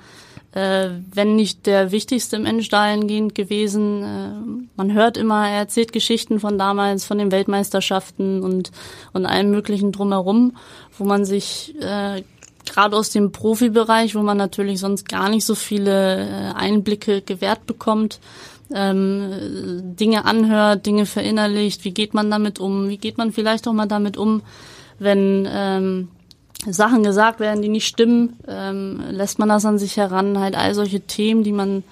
äh, 0.53 0.89
wenn 1.13 1.35
nicht 1.35 1.65
der 1.65 1.91
wichtigste 1.91 2.37
Mensch 2.37 2.67
dahingehend 2.69 3.35
gewesen. 3.35 4.03
Äh, 4.03 4.67
man 4.75 4.93
hört 4.93 5.17
immer, 5.17 5.47
er 5.47 5.59
erzählt 5.59 5.93
Geschichten 5.93 6.39
von 6.39 6.57
damals, 6.57 7.05
von 7.05 7.17
den 7.17 7.31
Weltmeisterschaften 7.31 8.43
und, 8.43 8.71
und 9.13 9.25
allem 9.25 9.51
möglichen 9.51 9.91
drumherum, 9.91 10.57
wo 10.97 11.05
man 11.05 11.23
sich 11.25 11.73
äh, 11.79 12.23
gerade 12.65 12.95
aus 12.95 13.11
dem 13.11 13.31
Profibereich, 13.31 14.15
wo 14.15 14.21
man 14.21 14.37
natürlich 14.37 14.79
sonst 14.79 15.07
gar 15.07 15.29
nicht 15.29 15.45
so 15.45 15.55
viele 15.55 16.27
äh, 16.27 16.53
Einblicke 16.53 17.21
gewährt 17.21 17.65
bekommt, 17.65 18.19
ähm, 18.73 19.95
Dinge 19.95 20.25
anhört, 20.25 20.85
Dinge 20.85 21.05
verinnerlicht, 21.05 21.85
wie 21.85 21.91
geht 21.93 22.13
man 22.13 22.29
damit 22.29 22.59
um, 22.59 22.89
wie 22.89 22.97
geht 22.97 23.17
man 23.17 23.31
vielleicht 23.31 23.67
auch 23.67 23.73
mal 23.73 23.87
damit 23.87 24.17
um, 24.17 24.41
wenn 24.99 25.47
ähm, 25.49 26.09
Sachen 26.67 27.03
gesagt 27.03 27.39
werden, 27.39 27.61
die 27.61 27.69
nicht 27.69 27.87
stimmen, 27.87 28.37
ähm, 28.47 29.01
lässt 29.09 29.39
man 29.39 29.49
das 29.49 29.65
an 29.65 29.79
sich 29.79 29.97
heran. 29.97 30.39
Halt 30.39 30.55
all 30.55 30.73
solche 30.75 31.01
Themen, 31.01 31.43
die 31.43 31.51
man 31.51 31.83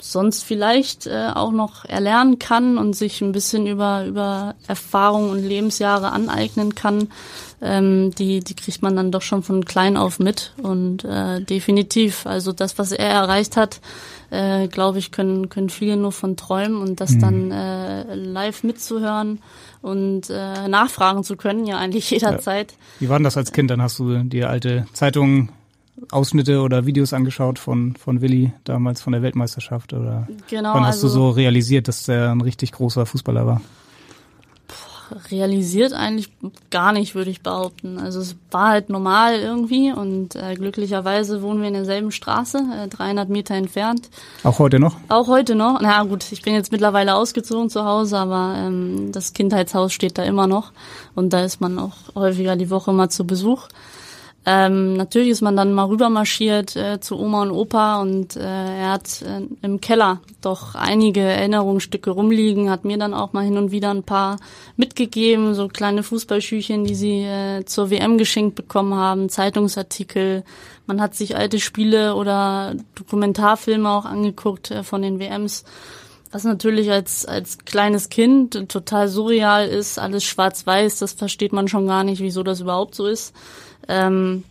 sonst 0.00 0.44
vielleicht 0.44 1.06
äh, 1.06 1.30
auch 1.34 1.50
noch 1.50 1.84
erlernen 1.84 2.38
kann 2.38 2.78
und 2.78 2.94
sich 2.94 3.20
ein 3.20 3.32
bisschen 3.32 3.66
über 3.66 4.04
über 4.06 4.54
Erfahrung 4.66 5.30
und 5.30 5.42
Lebensjahre 5.42 6.12
aneignen 6.12 6.74
kann, 6.74 7.08
ähm, 7.60 8.12
die 8.12 8.40
die 8.40 8.54
kriegt 8.54 8.80
man 8.80 8.96
dann 8.96 9.10
doch 9.10 9.22
schon 9.22 9.42
von 9.42 9.64
klein 9.64 9.96
auf 9.96 10.20
mit 10.20 10.52
und 10.62 11.04
äh, 11.04 11.40
definitiv. 11.40 12.26
Also 12.26 12.52
das, 12.52 12.78
was 12.78 12.92
er 12.92 13.08
erreicht 13.08 13.56
hat, 13.56 13.80
äh, 14.30 14.68
glaube 14.68 14.98
ich, 14.98 15.10
können 15.10 15.48
können 15.48 15.70
viele 15.70 15.96
nur 15.96 16.12
von 16.12 16.36
träumen 16.36 16.80
und 16.80 17.00
das 17.00 17.12
mhm. 17.12 17.20
dann 17.20 17.50
äh, 17.50 18.14
live 18.14 18.62
mitzuhören 18.62 19.40
und 19.80 20.30
äh, 20.30 20.68
nachfragen 20.68 21.24
zu 21.24 21.36
können, 21.36 21.66
ja 21.66 21.78
eigentlich 21.78 22.10
jederzeit. 22.10 22.72
Ja. 22.72 22.78
Wie 23.00 23.08
war 23.08 23.18
denn 23.18 23.24
das 23.24 23.36
als 23.36 23.52
Kind? 23.52 23.70
Dann 23.70 23.82
hast 23.82 23.98
du 23.98 24.22
dir 24.24 24.50
alte 24.50 24.86
Zeitungen, 24.92 25.50
Ausschnitte 26.10 26.60
oder 26.60 26.86
Videos 26.86 27.12
angeschaut 27.12 27.58
von, 27.58 27.96
von 27.96 28.20
Willi 28.20 28.52
damals 28.64 29.02
von 29.02 29.12
der 29.12 29.22
Weltmeisterschaft 29.22 29.92
oder 29.92 30.28
genau, 30.48 30.74
wann 30.74 30.86
hast 30.86 31.02
also, 31.02 31.08
du 31.08 31.12
so 31.12 31.30
realisiert, 31.30 31.88
dass 31.88 32.06
er 32.08 32.30
ein 32.30 32.40
richtig 32.40 32.72
großer 32.72 33.04
Fußballer 33.04 33.46
war? 33.46 33.60
Realisiert 35.30 35.92
eigentlich 35.92 36.30
gar 36.70 36.92
nicht, 36.92 37.14
würde 37.14 37.30
ich 37.30 37.42
behaupten. 37.42 37.98
Also 37.98 38.20
es 38.20 38.36
war 38.50 38.68
halt 38.68 38.88
normal 38.90 39.34
irgendwie 39.34 39.92
und 39.92 40.36
äh, 40.36 40.54
glücklicherweise 40.54 41.42
wohnen 41.42 41.60
wir 41.60 41.68
in 41.68 41.74
derselben 41.74 42.10
Straße, 42.10 42.58
äh, 42.84 42.88
300 42.88 43.28
Meter 43.28 43.54
entfernt. 43.54 44.10
Auch 44.44 44.58
heute 44.58 44.78
noch? 44.78 44.96
Auch 45.08 45.28
heute 45.28 45.54
noch. 45.54 45.80
Na 45.80 46.02
gut, 46.04 46.30
ich 46.32 46.42
bin 46.42 46.54
jetzt 46.54 46.72
mittlerweile 46.72 47.14
ausgezogen 47.14 47.70
zu 47.70 47.84
Hause, 47.84 48.18
aber 48.18 48.54
ähm, 48.56 49.12
das 49.12 49.32
Kindheitshaus 49.32 49.92
steht 49.92 50.18
da 50.18 50.24
immer 50.24 50.46
noch 50.46 50.72
und 51.14 51.32
da 51.32 51.44
ist 51.44 51.60
man 51.60 51.78
auch 51.78 51.94
häufiger 52.14 52.56
die 52.56 52.70
Woche 52.70 52.92
mal 52.92 53.08
zu 53.08 53.26
Besuch. 53.26 53.68
Ähm, 54.46 54.94
natürlich 54.94 55.28
ist 55.28 55.42
man 55.42 55.56
dann 55.56 55.74
mal 55.74 55.84
rübermarschiert 55.84 56.74
äh, 56.74 57.00
zu 57.00 57.18
Oma 57.18 57.42
und 57.42 57.50
Opa 57.50 58.00
und 58.00 58.36
äh, 58.36 58.40
er 58.40 58.92
hat 58.92 59.20
äh, 59.22 59.42
im 59.60 59.80
Keller 59.80 60.20
doch 60.40 60.74
einige 60.74 61.20
Erinnerungsstücke 61.20 62.10
rumliegen, 62.10 62.70
hat 62.70 62.84
mir 62.84 62.96
dann 62.96 63.12
auch 63.12 63.34
mal 63.34 63.44
hin 63.44 63.58
und 63.58 63.72
wieder 63.72 63.90
ein 63.90 64.04
paar 64.04 64.38
mitgegeben, 64.76 65.54
so 65.54 65.68
kleine 65.68 66.02
Fußballschüchen, 66.02 66.84
die 66.84 66.94
sie 66.94 67.24
äh, 67.24 67.64
zur 67.66 67.90
WM 67.90 68.16
geschenkt 68.16 68.54
bekommen 68.54 68.94
haben, 68.94 69.28
Zeitungsartikel. 69.28 70.44
Man 70.86 71.02
hat 71.02 71.14
sich 71.14 71.36
alte 71.36 71.60
Spiele 71.60 72.14
oder 72.14 72.74
Dokumentarfilme 72.94 73.90
auch 73.90 74.06
angeguckt 74.06 74.70
äh, 74.70 74.82
von 74.82 75.02
den 75.02 75.18
WMs 75.18 75.64
was 76.30 76.44
natürlich 76.44 76.90
als, 76.90 77.24
als 77.24 77.58
kleines 77.64 78.10
Kind 78.10 78.68
total 78.68 79.08
surreal 79.08 79.66
ist, 79.66 79.98
alles 79.98 80.24
schwarz-weiß, 80.24 80.98
das 80.98 81.12
versteht 81.14 81.52
man 81.52 81.68
schon 81.68 81.86
gar 81.86 82.04
nicht, 82.04 82.20
wieso 82.20 82.42
das 82.42 82.60
überhaupt 82.60 82.94
so 82.94 83.06
ist. 83.06 83.34
Ähm, 83.88 84.44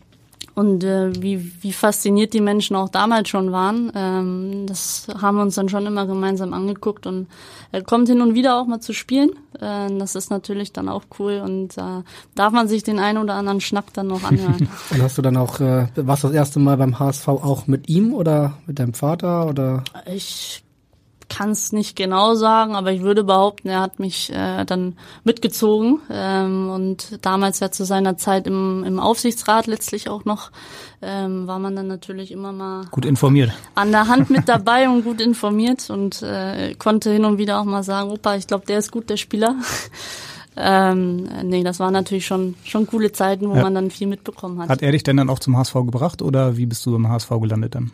und 0.58 0.84
äh, 0.84 1.22
wie, 1.22 1.52
wie 1.62 1.72
fasziniert 1.72 2.34
die 2.34 2.42
Menschen 2.42 2.76
auch 2.76 2.90
damals 2.90 3.30
schon 3.30 3.52
waren. 3.52 3.92
Ähm, 3.94 4.66
das 4.66 5.06
haben 5.22 5.38
wir 5.38 5.44
uns 5.44 5.54
dann 5.54 5.70
schon 5.70 5.86
immer 5.86 6.08
gemeinsam 6.08 6.52
angeguckt 6.52 7.06
und 7.06 7.28
er 7.72 7.84
kommt 7.84 8.08
hin 8.08 8.22
und 8.22 8.34
wieder 8.34 8.60
auch 8.60 8.66
mal 8.66 8.80
zu 8.80 8.92
spielen. 8.92 9.30
Äh, 9.62 9.96
das 10.00 10.16
ist 10.16 10.32
natürlich 10.32 10.74
dann 10.74 10.90
auch 10.90 11.04
cool 11.20 11.44
und 11.46 11.78
äh, 11.78 12.02
darf 12.34 12.54
man 12.54 12.68
sich 12.68 12.82
den 12.82 12.98
einen 12.98 13.20
oder 13.20 13.36
anderen 13.36 13.62
Schnack 13.62 13.94
dann 13.94 14.08
noch 14.08 14.24
anhören. 14.24 14.68
und 14.90 15.00
hast 15.00 15.20
du 15.20 15.22
dann 15.22 15.38
auch, 15.38 15.60
äh, 15.60 15.90
warst 15.96 16.24
du 16.24 16.30
das 16.30 16.36
erste 16.36 16.58
Mal 16.58 16.78
beim 16.78 16.98
HSV 16.98 17.28
auch 17.28 17.68
mit 17.68 17.88
ihm 17.88 18.16
oder 18.16 18.54
mit 18.66 18.80
deinem 18.80 18.96
Vater 18.96 19.46
oder? 19.46 19.84
Ich 20.12 20.64
kann 21.30 21.52
es 21.52 21.72
nicht 21.72 21.96
genau 21.96 22.36
sagen, 22.36 22.76
aber 22.76 22.92
ich 22.92 23.02
würde 23.02 23.24
behaupten, 23.24 23.70
er 23.70 23.82
hat 23.82 24.00
mich 24.00 24.32
äh, 24.32 24.66
dann 24.66 24.98
mitgezogen 25.24 26.00
ähm, 26.10 26.70
und 26.70 27.20
damals 27.26 27.60
ja 27.60 27.72
zu 27.72 27.86
seiner 27.86 28.18
Zeit 28.18 28.48
im, 28.48 28.84
im 28.84 29.00
Aufsichtsrat 29.00 29.68
letztlich 29.68 30.10
auch 30.10 30.26
noch 30.26 30.52
ähm, 31.02 31.48
war 31.48 31.60
man 31.60 31.76
dann 31.76 31.88
natürlich 31.88 32.32
immer 32.32 32.52
mal 32.52 32.86
gut 32.92 33.06
informiert 33.06 33.52
an 33.76 33.92
der 33.92 34.08
Hand 34.08 34.30
mit 34.30 34.48
dabei 34.50 34.90
und 34.90 35.04
gut 35.04 35.22
informiert 35.22 35.90
und 35.90 36.22
äh, 36.24 36.74
konnte 36.76 37.12
hin 37.12 37.26
und 37.26 37.38
wieder 37.38 37.60
auch 37.60 37.66
mal 37.66 37.84
sagen, 37.84 38.10
Opa, 38.10 38.36
ich 38.36 38.48
glaube, 38.48 38.66
der 38.66 38.80
ist 38.80 38.92
gut, 38.92 39.10
der 39.10 39.18
Spieler. 39.18 39.56
Ähm, 40.60 41.30
nee, 41.44 41.64
das 41.64 41.80
waren 41.80 41.94
natürlich 41.94 42.26
schon, 42.26 42.56
schon 42.64 42.88
coole 42.88 43.12
Zeiten, 43.12 43.48
wo 43.48 43.56
ja. 43.56 43.62
man 43.62 43.76
dann 43.76 43.92
viel 43.92 44.08
mitbekommen 44.08 44.60
hat. 44.60 44.70
Hat 44.70 44.82
er 44.82 44.92
dich 44.92 45.04
denn 45.04 45.18
dann 45.18 45.30
auch 45.30 45.38
zum 45.38 45.56
HSV 45.56 45.74
gebracht 45.76 46.24
oder 46.24 46.58
wie 46.58 46.66
bist 46.66 46.84
du 46.88 46.96
im 46.96 47.08
HSV 47.08 47.30
gelandet 47.40 47.76
dann? 47.76 47.92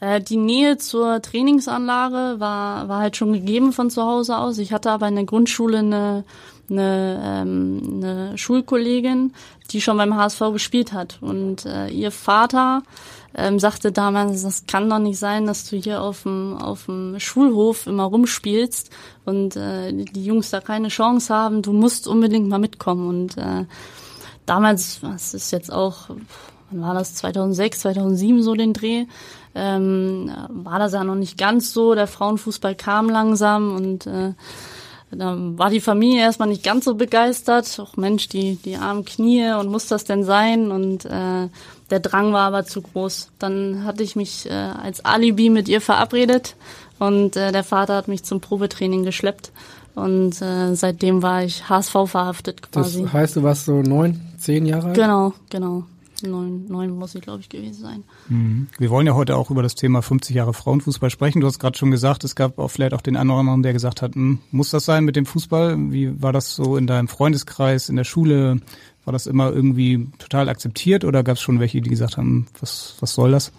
Äh, 0.00 0.20
die 0.20 0.36
Nähe 0.36 0.78
zur 0.78 1.20
Trainingsanlage 1.22 2.38
war, 2.38 2.88
war 2.88 3.00
halt 3.00 3.16
schon 3.16 3.32
gegeben 3.32 3.72
von 3.72 3.90
zu 3.90 4.02
Hause 4.02 4.38
aus. 4.38 4.58
Ich 4.58 4.72
hatte 4.72 4.90
aber 4.90 5.08
in 5.08 5.16
der 5.16 5.24
Grundschule 5.24 5.78
eine, 5.78 6.24
eine, 6.70 7.20
ähm, 7.22 7.82
eine 7.94 8.38
Schulkollegin, 8.38 9.32
die 9.70 9.80
schon 9.80 9.96
beim 9.96 10.16
HSV 10.16 10.40
gespielt 10.52 10.92
hat. 10.92 11.18
Und 11.20 11.66
äh, 11.66 11.88
ihr 11.88 12.10
Vater 12.10 12.82
ähm, 13.34 13.58
sagte 13.58 13.92
damals, 13.92 14.42
das 14.42 14.66
kann 14.66 14.88
doch 14.88 14.98
nicht 14.98 15.18
sein, 15.18 15.46
dass 15.46 15.68
du 15.68 15.76
hier 15.76 16.02
auf 16.02 16.22
dem, 16.22 16.56
auf 16.56 16.86
dem 16.86 17.18
Schulhof 17.20 17.86
immer 17.86 18.04
rumspielst 18.04 18.90
und 19.24 19.56
äh, 19.56 19.92
die 19.92 20.24
Jungs 20.24 20.50
da 20.50 20.60
keine 20.60 20.88
Chance 20.88 21.34
haben. 21.34 21.62
Du 21.62 21.72
musst 21.72 22.08
unbedingt 22.08 22.48
mal 22.48 22.58
mitkommen. 22.58 23.08
Und 23.08 23.36
äh, 23.36 23.64
damals, 24.46 25.02
was 25.02 25.34
ist 25.34 25.50
jetzt 25.50 25.72
auch, 25.72 26.08
wann 26.70 26.80
war 26.80 26.94
das, 26.94 27.14
2006, 27.16 27.80
2007 27.80 28.42
so 28.42 28.54
den 28.54 28.72
Dreh, 28.72 29.06
ähm, 29.58 30.30
war 30.48 30.78
das 30.78 30.92
ja 30.92 31.02
noch 31.04 31.14
nicht 31.14 31.36
ganz 31.36 31.72
so. 31.72 31.94
Der 31.94 32.06
Frauenfußball 32.06 32.74
kam 32.74 33.10
langsam 33.10 33.74
und 33.74 34.06
äh, 34.06 34.32
da 35.10 35.36
war 35.38 35.70
die 35.70 35.80
Familie 35.80 36.20
erstmal 36.20 36.48
nicht 36.48 36.62
ganz 36.62 36.84
so 36.84 36.94
begeistert. 36.94 37.80
Auch 37.80 37.96
Mensch, 37.96 38.28
die, 38.28 38.56
die 38.56 38.76
armen 38.76 39.04
Knie 39.04 39.52
und 39.52 39.68
muss 39.68 39.86
das 39.86 40.04
denn 40.04 40.22
sein? 40.24 40.70
Und 40.70 41.06
äh, 41.06 41.48
der 41.90 42.00
Drang 42.00 42.32
war 42.32 42.46
aber 42.46 42.64
zu 42.64 42.82
groß. 42.82 43.30
Dann 43.38 43.84
hatte 43.84 44.02
ich 44.02 44.16
mich 44.16 44.48
äh, 44.48 44.52
als 44.52 45.04
Alibi 45.04 45.50
mit 45.50 45.68
ihr 45.68 45.80
verabredet 45.80 46.56
und 46.98 47.36
äh, 47.36 47.52
der 47.52 47.64
Vater 47.64 47.96
hat 47.96 48.08
mich 48.08 48.24
zum 48.24 48.40
Probetraining 48.40 49.02
geschleppt. 49.02 49.50
Und 49.94 50.40
äh, 50.42 50.74
seitdem 50.74 51.22
war 51.22 51.42
ich 51.42 51.68
HSV 51.68 51.92
verhaftet 52.06 52.62
quasi. 52.62 53.02
Das 53.02 53.12
heißt, 53.12 53.36
du 53.36 53.42
warst 53.42 53.64
so 53.64 53.82
neun, 53.82 54.20
zehn 54.38 54.66
Jahre 54.66 54.88
alt? 54.88 54.96
Genau, 54.96 55.32
genau 55.50 55.84
neun, 56.22 56.66
neun 56.66 56.90
muss 56.90 57.14
ich, 57.14 57.22
glaube 57.22 57.40
ich, 57.40 57.48
gewesen 57.48 57.80
sein. 57.80 58.04
Mhm. 58.28 58.68
Wir 58.78 58.90
wollen 58.90 59.06
ja 59.06 59.14
heute 59.14 59.36
auch 59.36 59.50
über 59.50 59.62
das 59.62 59.74
Thema 59.74 60.02
50 60.02 60.34
Jahre 60.34 60.54
Frauenfußball 60.54 61.10
sprechen. 61.10 61.40
Du 61.40 61.46
hast 61.46 61.58
gerade 61.58 61.78
schon 61.78 61.90
gesagt, 61.90 62.24
es 62.24 62.34
gab 62.34 62.58
auch 62.58 62.68
vielleicht 62.68 62.94
auch 62.94 63.00
den 63.00 63.16
anderen, 63.16 63.62
der 63.62 63.72
gesagt 63.72 64.02
hat, 64.02 64.14
hm, 64.14 64.38
muss 64.50 64.70
das 64.70 64.84
sein 64.84 65.04
mit 65.04 65.16
dem 65.16 65.26
Fußball? 65.26 65.76
Wie 65.92 66.20
war 66.20 66.32
das 66.32 66.54
so 66.54 66.76
in 66.76 66.86
deinem 66.86 67.08
Freundeskreis, 67.08 67.88
in 67.88 67.96
der 67.96 68.04
Schule? 68.04 68.60
War 69.04 69.12
das 69.12 69.26
immer 69.26 69.50
irgendwie 69.52 70.08
total 70.18 70.48
akzeptiert 70.48 71.04
oder 71.04 71.22
gab 71.22 71.36
es 71.36 71.42
schon 71.42 71.60
welche, 71.60 71.80
die 71.80 71.90
gesagt 71.90 72.16
haben, 72.16 72.46
was, 72.60 72.96
was 73.00 73.14
soll 73.14 73.30
das? 73.30 73.52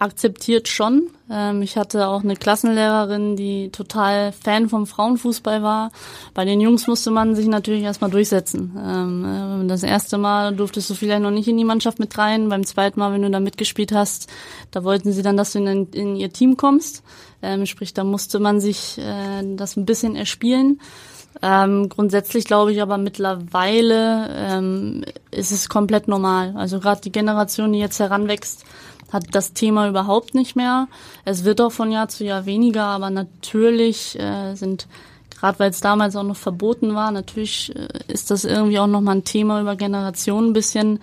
Akzeptiert 0.00 0.66
schon. 0.66 1.10
Ähm, 1.30 1.62
ich 1.62 1.76
hatte 1.76 2.08
auch 2.08 2.24
eine 2.24 2.34
Klassenlehrerin, 2.34 3.36
die 3.36 3.70
total 3.70 4.32
Fan 4.32 4.68
vom 4.68 4.86
Frauenfußball 4.86 5.62
war. 5.62 5.92
Bei 6.32 6.44
den 6.44 6.60
Jungs 6.60 6.86
musste 6.86 7.10
man 7.10 7.36
sich 7.36 7.46
natürlich 7.46 7.82
erstmal 7.82 8.10
durchsetzen. 8.10 8.76
Ähm, 8.82 9.64
äh, 9.64 9.68
das 9.68 9.82
erste 9.82 10.16
Mal 10.16 10.56
durftest 10.56 10.88
du 10.88 10.94
vielleicht 10.94 11.22
noch 11.22 11.30
nicht 11.30 11.48
in 11.48 11.58
die 11.58 11.64
Mannschaft 11.64 11.98
mit 11.98 12.16
rein. 12.16 12.48
Beim 12.48 12.64
zweiten 12.64 12.98
Mal, 12.98 13.12
wenn 13.12 13.22
du 13.22 13.30
da 13.30 13.40
mitgespielt 13.40 13.92
hast, 13.92 14.28
da 14.70 14.84
wollten 14.84 15.12
sie 15.12 15.22
dann, 15.22 15.36
dass 15.36 15.52
du 15.52 15.58
in, 15.58 15.86
in 15.92 16.16
ihr 16.16 16.32
Team 16.32 16.56
kommst. 16.56 17.02
Ähm, 17.42 17.66
sprich, 17.66 17.92
da 17.92 18.02
musste 18.02 18.38
man 18.40 18.58
sich 18.58 18.98
äh, 18.98 19.56
das 19.56 19.76
ein 19.76 19.84
bisschen 19.84 20.16
erspielen. 20.16 20.80
Ähm, 21.42 21.88
grundsätzlich 21.88 22.44
glaube 22.44 22.72
ich 22.72 22.82
aber 22.82 22.98
mittlerweile 22.98 24.28
ähm, 24.34 25.04
ist 25.30 25.52
es 25.52 25.68
komplett 25.68 26.08
normal. 26.08 26.54
Also 26.56 26.80
gerade 26.80 27.00
die 27.00 27.12
Generation, 27.12 27.72
die 27.72 27.78
jetzt 27.78 28.00
heranwächst, 28.00 28.64
hat 29.10 29.26
das 29.32 29.52
Thema 29.52 29.88
überhaupt 29.88 30.34
nicht 30.34 30.56
mehr. 30.56 30.88
Es 31.24 31.44
wird 31.44 31.60
auch 31.60 31.72
von 31.72 31.90
Jahr 31.90 32.08
zu 32.08 32.24
Jahr 32.24 32.46
weniger, 32.46 32.84
aber 32.84 33.10
natürlich 33.10 34.18
äh, 34.18 34.54
sind 34.54 34.86
gerade 35.40 35.58
weil 35.58 35.70
es 35.70 35.80
damals 35.80 36.16
auch 36.16 36.22
noch 36.22 36.36
verboten 36.36 36.94
war, 36.94 37.10
natürlich 37.10 37.74
äh, 37.74 37.88
ist 38.08 38.30
das 38.30 38.44
irgendwie 38.44 38.78
auch 38.78 38.86
nochmal 38.86 39.16
ein 39.16 39.24
Thema 39.24 39.60
über 39.60 39.74
Generationen 39.76 40.50
ein 40.50 40.52
bisschen. 40.52 41.00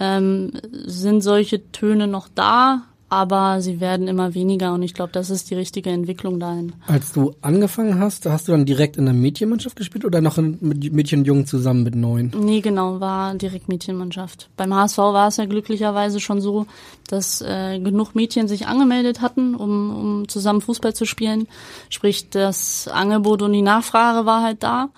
Ähm, 0.00 0.52
sind 0.72 1.22
solche 1.22 1.70
Töne 1.72 2.06
noch 2.06 2.28
da, 2.34 2.82
aber 3.08 3.60
sie 3.60 3.80
werden 3.80 4.08
immer 4.08 4.34
weniger 4.34 4.74
und 4.74 4.82
ich 4.82 4.92
glaube, 4.92 5.12
das 5.12 5.30
ist 5.30 5.50
die 5.50 5.54
richtige 5.54 5.90
Entwicklung 5.90 6.40
dahin. 6.40 6.72
Als 6.86 7.12
du 7.12 7.34
angefangen 7.40 8.00
hast, 8.00 8.26
hast 8.26 8.48
du 8.48 8.52
dann 8.52 8.66
direkt 8.66 8.96
in 8.96 9.04
der 9.04 9.14
Mädchenmannschaft 9.14 9.76
gespielt 9.76 10.04
oder 10.04 10.20
noch 10.20 10.36
mit 10.38 10.92
Mädchen 10.92 11.20
und 11.20 11.24
Jungen 11.26 11.46
zusammen 11.46 11.84
mit 11.84 11.94
neun? 11.94 12.32
Nee, 12.36 12.60
genau, 12.60 12.98
war 12.98 13.34
direkt 13.34 13.68
Mädchenmannschaft. 13.68 14.50
Beim 14.56 14.74
HSV 14.74 14.98
war 14.98 15.28
es 15.28 15.36
ja 15.36 15.44
glücklicherweise 15.44 16.18
schon 16.18 16.40
so, 16.40 16.66
dass 17.08 17.42
äh, 17.42 17.78
genug 17.78 18.14
Mädchen 18.14 18.48
sich 18.48 18.66
angemeldet 18.66 19.20
hatten, 19.20 19.54
um, 19.54 19.96
um 19.96 20.28
zusammen 20.28 20.60
Fußball 20.60 20.94
zu 20.94 21.04
spielen. 21.04 21.46
Sprich, 21.90 22.30
das 22.30 22.88
Angebot 22.88 23.42
und 23.42 23.52
die 23.52 23.62
Nachfrage 23.62 24.26
war 24.26 24.42
halt 24.42 24.62
da. 24.62 24.88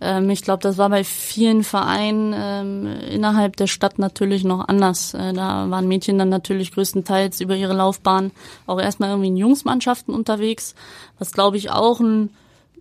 Ähm, 0.00 0.28
ich 0.30 0.42
glaube, 0.42 0.62
das 0.62 0.78
war 0.78 0.90
bei 0.90 1.04
vielen 1.04 1.64
Vereinen 1.64 2.34
ähm, 2.36 2.86
innerhalb 3.10 3.56
der 3.56 3.66
Stadt 3.66 3.98
natürlich 3.98 4.44
noch 4.44 4.68
anders. 4.68 5.14
Äh, 5.14 5.32
da 5.32 5.70
waren 5.70 5.88
Mädchen 5.88 6.18
dann 6.18 6.28
natürlich 6.28 6.72
größtenteils 6.72 7.40
über 7.40 7.56
ihre 7.56 7.74
Laufbahn 7.74 8.30
auch 8.66 8.80
erstmal 8.80 9.10
irgendwie 9.10 9.28
in 9.28 9.36
Jungsmannschaften 9.36 10.14
unterwegs, 10.14 10.74
was 11.18 11.32
glaube 11.32 11.56
ich 11.56 11.70
auch 11.70 12.00
ein, 12.00 12.30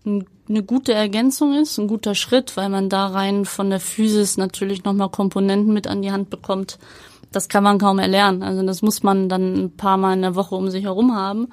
ein, 0.05 0.25
eine 0.49 0.63
gute 0.63 0.93
Ergänzung 0.93 1.53
ist, 1.55 1.77
ein 1.77 1.87
guter 1.87 2.15
Schritt, 2.15 2.57
weil 2.57 2.69
man 2.69 2.89
da 2.89 3.07
rein 3.07 3.45
von 3.45 3.69
der 3.69 3.79
Physis 3.79 4.37
natürlich 4.37 4.83
nochmal 4.83 5.09
Komponenten 5.09 5.73
mit 5.73 5.87
an 5.87 6.01
die 6.01 6.11
Hand 6.11 6.29
bekommt. 6.29 6.77
Das 7.31 7.49
kann 7.49 7.63
man 7.63 7.79
kaum 7.79 7.99
erlernen. 7.99 8.43
Also 8.43 8.63
das 8.63 8.81
muss 8.81 9.03
man 9.03 9.27
dann 9.27 9.65
ein 9.65 9.71
paar 9.71 9.97
Mal 9.97 10.13
in 10.13 10.21
der 10.21 10.35
Woche 10.35 10.55
um 10.55 10.69
sich 10.69 10.85
herum 10.85 11.15
haben 11.15 11.49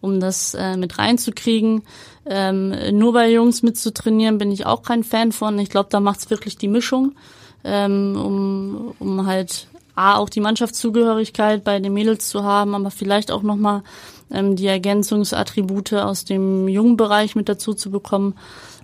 um 0.00 0.20
das 0.20 0.54
äh, 0.54 0.76
mit 0.76 0.98
reinzukriegen. 0.98 1.82
Ähm, 2.26 2.74
nur 2.98 3.12
bei 3.12 3.30
Jungs 3.30 3.62
mitzutrainieren 3.62 4.38
bin 4.38 4.50
ich 4.50 4.66
auch 4.66 4.82
kein 4.82 5.04
Fan 5.04 5.32
von. 5.32 5.58
Ich 5.58 5.70
glaube, 5.70 5.88
da 5.90 6.00
macht's 6.00 6.30
wirklich 6.30 6.58
die 6.58 6.68
Mischung, 6.68 7.14
ähm, 7.64 8.16
um, 8.16 8.94
um 8.98 9.26
halt 9.26 9.68
A, 9.94 10.16
auch 10.16 10.28
die 10.28 10.40
Mannschaftszugehörigkeit 10.40 11.64
bei 11.64 11.80
den 11.80 11.94
Mädels 11.94 12.28
zu 12.28 12.44
haben, 12.44 12.74
aber 12.74 12.90
vielleicht 12.90 13.30
auch 13.30 13.42
nochmal 13.42 13.82
ähm, 14.30 14.56
die 14.56 14.66
Ergänzungsattribute 14.66 15.94
aus 15.94 16.24
dem 16.24 16.68
jungen 16.68 16.96
Bereich 16.96 17.34
mit 17.34 17.48
dazu 17.48 17.72
zu 17.72 17.90
bekommen. 17.90 18.34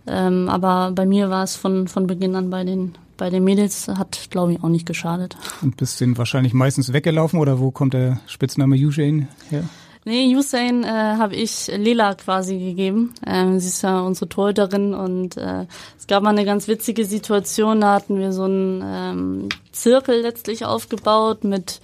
Ähm, 0.07 0.49
aber 0.49 0.93
bei 0.93 1.05
mir 1.05 1.31
war 1.31 1.45
es 1.45 1.55
von, 1.55 1.87
von 1.87 2.07
Beginn 2.07 2.35
an 2.35 2.51
bei 2.51 2.65
den 2.65 2.95
bei 3.19 3.31
den 3.31 3.45
Mädels 3.45 3.87
hat, 3.87 4.31
glaube 4.31 4.55
ich, 4.55 4.65
auch 4.65 4.69
nicht 4.69 4.85
geschadet. 4.85 5.37
Und 5.61 5.77
bist 5.77 6.01
du 6.01 6.19
wahrscheinlich 6.19 6.55
meistens 6.55 6.93
weggelaufen 6.93 7.39
oder 7.39 7.61
wo 7.61 7.71
kommt 7.71 7.95
der 7.95 8.19
Spitzname 8.27 8.75
Eugene 8.75 9.29
her? 9.49 9.63
Nee, 10.05 10.35
Hussein 10.35 10.83
äh, 10.83 10.89
habe 10.89 11.37
ich 11.37 11.69
Lila 11.69 12.15
quasi 12.15 12.59
gegeben. 12.59 13.15
Ähm, 13.25 13.61
sie 13.61 13.69
ist 13.69 13.83
ja 13.83 14.01
unsere 14.01 14.29
Torhüterin 14.29 14.95
und 14.95 15.37
äh, 15.37 15.67
es 15.97 16.09
gab 16.09 16.25
mal 16.25 16.31
eine 16.31 16.45
ganz 16.45 16.67
witzige 16.67 17.05
Situation, 17.05 17.81
da 17.83 17.95
hatten 17.95 18.19
wir 18.19 18.33
so 18.33 18.45
einen 18.45 18.83
ähm, 18.85 19.49
Zirkel 19.71 20.21
letztlich 20.21 20.65
aufgebaut 20.65 21.45
mit 21.45 21.81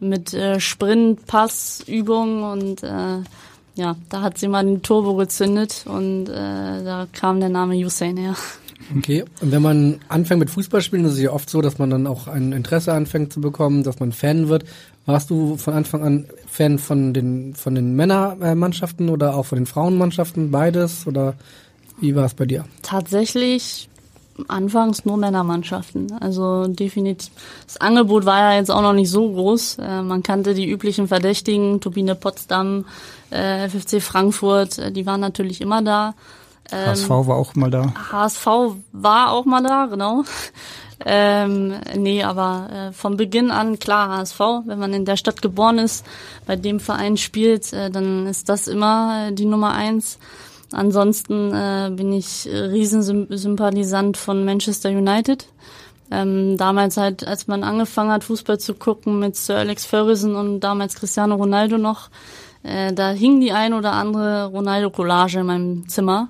mit 0.00 0.32
äh, 0.32 0.60
Sprint, 0.60 1.26
Pass, 1.26 1.82
Übung 1.86 2.44
und 2.44 2.82
äh, 2.82 3.22
ja, 3.74 3.96
da 4.08 4.22
hat 4.22 4.38
sie 4.38 4.48
mal 4.48 4.64
den 4.64 4.82
Turbo 4.82 5.14
gezündet 5.14 5.84
und 5.86 6.28
äh, 6.28 6.84
da 6.84 7.06
kam 7.12 7.40
der 7.40 7.48
Name 7.48 7.76
Hussein 7.84 8.16
her. 8.16 8.34
Okay, 8.96 9.24
und 9.40 9.52
wenn 9.52 9.62
man 9.62 10.00
anfängt 10.08 10.40
mit 10.40 10.50
Fußballspielen, 10.50 11.04
ist 11.04 11.14
es 11.14 11.20
ja 11.20 11.32
oft 11.32 11.50
so, 11.50 11.60
dass 11.60 11.78
man 11.78 11.90
dann 11.90 12.06
auch 12.06 12.26
ein 12.26 12.52
Interesse 12.52 12.92
anfängt 12.92 13.32
zu 13.32 13.40
bekommen, 13.40 13.82
dass 13.82 14.00
man 14.00 14.12
Fan 14.12 14.48
wird. 14.48 14.64
Warst 15.08 15.30
du 15.30 15.56
von 15.56 15.72
Anfang 15.72 16.04
an 16.04 16.26
Fan 16.46 16.78
von 16.78 17.14
den 17.14 17.54
von 17.54 17.74
den 17.74 17.96
Männermannschaften 17.96 19.08
oder 19.08 19.36
auch 19.36 19.46
von 19.46 19.56
den 19.56 19.64
Frauenmannschaften, 19.64 20.50
beides 20.50 21.06
oder 21.06 21.32
wie 21.98 22.14
war 22.14 22.26
es 22.26 22.34
bei 22.34 22.44
dir? 22.44 22.66
Tatsächlich 22.82 23.88
anfangs 24.48 25.06
nur 25.06 25.16
Männermannschaften. 25.16 26.12
Also 26.20 26.66
definitiv. 26.66 27.32
Das 27.64 27.78
Angebot 27.78 28.26
war 28.26 28.52
ja 28.52 28.58
jetzt 28.58 28.70
auch 28.70 28.82
noch 28.82 28.92
nicht 28.92 29.08
so 29.08 29.32
groß. 29.32 29.78
Äh, 29.78 30.02
man 30.02 30.22
kannte 30.22 30.52
die 30.52 30.68
üblichen 30.68 31.08
Verdächtigen, 31.08 31.80
Turbine 31.80 32.14
Potsdam, 32.14 32.84
äh, 33.30 33.66
FFC 33.66 34.02
Frankfurt, 34.02 34.76
äh, 34.76 34.92
die 34.92 35.06
waren 35.06 35.22
natürlich 35.22 35.62
immer 35.62 35.80
da. 35.80 36.12
Ähm, 36.70 36.86
HSV 36.86 37.08
war 37.08 37.36
auch 37.36 37.54
mal 37.54 37.70
da. 37.70 37.94
HSV 38.12 38.46
war 38.92 39.32
auch 39.32 39.46
mal 39.46 39.62
da, 39.62 39.86
genau. 39.86 40.24
Ähm, 41.04 41.74
nee, 41.96 42.22
aber 42.24 42.68
äh, 42.72 42.92
von 42.92 43.16
Beginn 43.16 43.50
an 43.50 43.78
klar 43.78 44.08
HSV. 44.16 44.40
Wenn 44.66 44.78
man 44.78 44.92
in 44.92 45.04
der 45.04 45.16
Stadt 45.16 45.42
geboren 45.42 45.78
ist, 45.78 46.04
bei 46.46 46.56
dem 46.56 46.80
Verein 46.80 47.16
spielt, 47.16 47.72
äh, 47.72 47.90
dann 47.90 48.26
ist 48.26 48.48
das 48.48 48.66
immer 48.66 49.28
äh, 49.28 49.32
die 49.32 49.46
Nummer 49.46 49.72
eins. 49.72 50.18
Ansonsten 50.72 51.52
äh, 51.54 51.90
bin 51.94 52.12
ich 52.12 52.46
Riesensympathisant 52.46 54.16
von 54.16 54.44
Manchester 54.44 54.90
United. 54.90 55.46
Ähm, 56.10 56.56
damals 56.56 56.96
halt, 56.96 57.26
als 57.26 57.46
man 57.48 57.62
angefangen 57.62 58.10
hat, 58.10 58.24
Fußball 58.24 58.58
zu 58.58 58.74
gucken 58.74 59.18
mit 59.18 59.36
Sir 59.36 59.58
Alex 59.58 59.84
Ferguson 59.84 60.36
und 60.36 60.60
damals 60.60 60.94
Cristiano 60.94 61.34
Ronaldo 61.36 61.78
noch, 61.78 62.08
äh, 62.62 62.92
da 62.92 63.10
hing 63.10 63.40
die 63.40 63.52
ein 63.52 63.74
oder 63.74 63.92
andere 63.92 64.46
Ronaldo-Collage 64.46 65.40
in 65.40 65.46
meinem 65.46 65.88
Zimmer. 65.88 66.28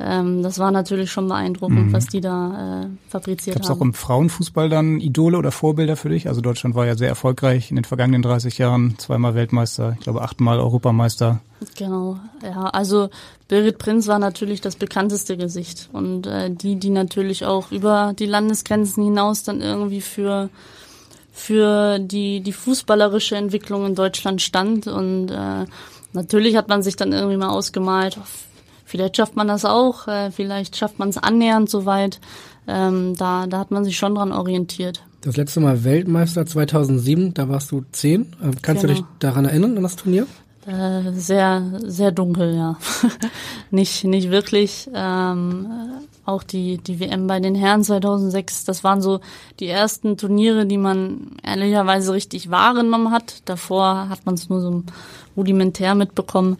Ähm, 0.00 0.42
das 0.42 0.58
war 0.58 0.72
natürlich 0.72 1.12
schon 1.12 1.28
beeindruckend, 1.28 1.86
mhm. 1.86 1.92
was 1.92 2.06
die 2.06 2.20
da 2.20 2.82
äh, 2.82 2.86
fabriziert 3.08 3.56
Gab's 3.56 3.68
haben. 3.68 3.74
Gab 3.74 3.76
es 3.76 3.80
auch 3.80 3.84
im 3.84 3.94
Frauenfußball 3.94 4.68
dann 4.68 4.98
Idole 4.98 5.38
oder 5.38 5.52
Vorbilder 5.52 5.96
für 5.96 6.08
dich? 6.08 6.26
Also 6.26 6.40
Deutschland 6.40 6.74
war 6.74 6.84
ja 6.86 6.96
sehr 6.96 7.08
erfolgreich 7.08 7.70
in 7.70 7.76
den 7.76 7.84
vergangenen 7.84 8.22
30 8.22 8.58
Jahren, 8.58 8.98
zweimal 8.98 9.34
Weltmeister, 9.36 9.94
ich 9.96 10.00
glaube 10.00 10.22
achtmal 10.22 10.58
Europameister. 10.58 11.40
Genau, 11.76 12.18
ja, 12.42 12.64
also 12.64 13.08
Birgit 13.46 13.78
Prinz 13.78 14.08
war 14.08 14.18
natürlich 14.18 14.60
das 14.60 14.74
bekannteste 14.74 15.36
Gesicht 15.36 15.88
und 15.92 16.26
äh, 16.26 16.50
die, 16.50 16.76
die 16.76 16.90
natürlich 16.90 17.44
auch 17.44 17.70
über 17.70 18.14
die 18.18 18.26
Landesgrenzen 18.26 19.04
hinaus 19.04 19.44
dann 19.44 19.60
irgendwie 19.60 20.00
für 20.00 20.50
für 21.32 21.98
die 21.98 22.40
die 22.40 22.52
fußballerische 22.52 23.36
Entwicklung 23.36 23.86
in 23.86 23.94
Deutschland 23.94 24.40
stand 24.42 24.86
und 24.86 25.30
äh, 25.30 25.66
natürlich 26.12 26.56
hat 26.56 26.68
man 26.68 26.82
sich 26.82 26.96
dann 26.96 27.12
irgendwie 27.12 27.36
mal 27.36 27.48
ausgemalt, 27.48 28.18
Vielleicht 28.94 29.16
schafft 29.16 29.34
man 29.34 29.48
das 29.48 29.64
auch, 29.64 30.06
äh, 30.06 30.30
vielleicht 30.30 30.76
schafft 30.76 31.00
man 31.00 31.08
es 31.08 31.18
annähernd 31.18 31.68
soweit. 31.68 32.20
Ähm, 32.68 33.16
da, 33.16 33.48
da 33.48 33.58
hat 33.58 33.72
man 33.72 33.84
sich 33.84 33.96
schon 33.96 34.14
dran 34.14 34.30
orientiert. 34.30 35.02
Das 35.22 35.36
letzte 35.36 35.58
Mal 35.58 35.82
Weltmeister 35.82 36.46
2007, 36.46 37.34
da 37.34 37.48
warst 37.48 37.72
du 37.72 37.82
zehn. 37.90 38.36
Äh, 38.40 38.52
kannst 38.62 38.82
genau. 38.82 38.82
du 38.82 38.86
dich 38.86 38.98
genau. 38.98 39.08
daran 39.18 39.46
erinnern, 39.46 39.76
an 39.76 39.82
das 39.82 39.96
Turnier? 39.96 40.28
Äh, 40.64 41.10
sehr, 41.10 41.72
sehr 41.82 42.12
dunkel, 42.12 42.54
ja. 42.54 42.76
nicht, 43.72 44.04
nicht 44.04 44.30
wirklich. 44.30 44.88
Ähm, 44.94 45.66
auch 46.24 46.44
die, 46.44 46.78
die 46.78 47.00
WM 47.00 47.26
bei 47.26 47.40
den 47.40 47.56
Herren 47.56 47.82
2006, 47.82 48.64
das 48.64 48.84
waren 48.84 49.02
so 49.02 49.18
die 49.58 49.66
ersten 49.66 50.16
Turniere, 50.16 50.66
die 50.66 50.78
man 50.78 51.32
ehrlicherweise 51.42 52.12
richtig 52.12 52.48
wahrgenommen 52.48 53.10
hat. 53.10 53.42
Davor 53.46 54.08
hat 54.08 54.24
man 54.24 54.36
es 54.36 54.48
nur 54.48 54.60
so 54.60 54.84
rudimentär 55.36 55.96
mitbekommen. 55.96 56.58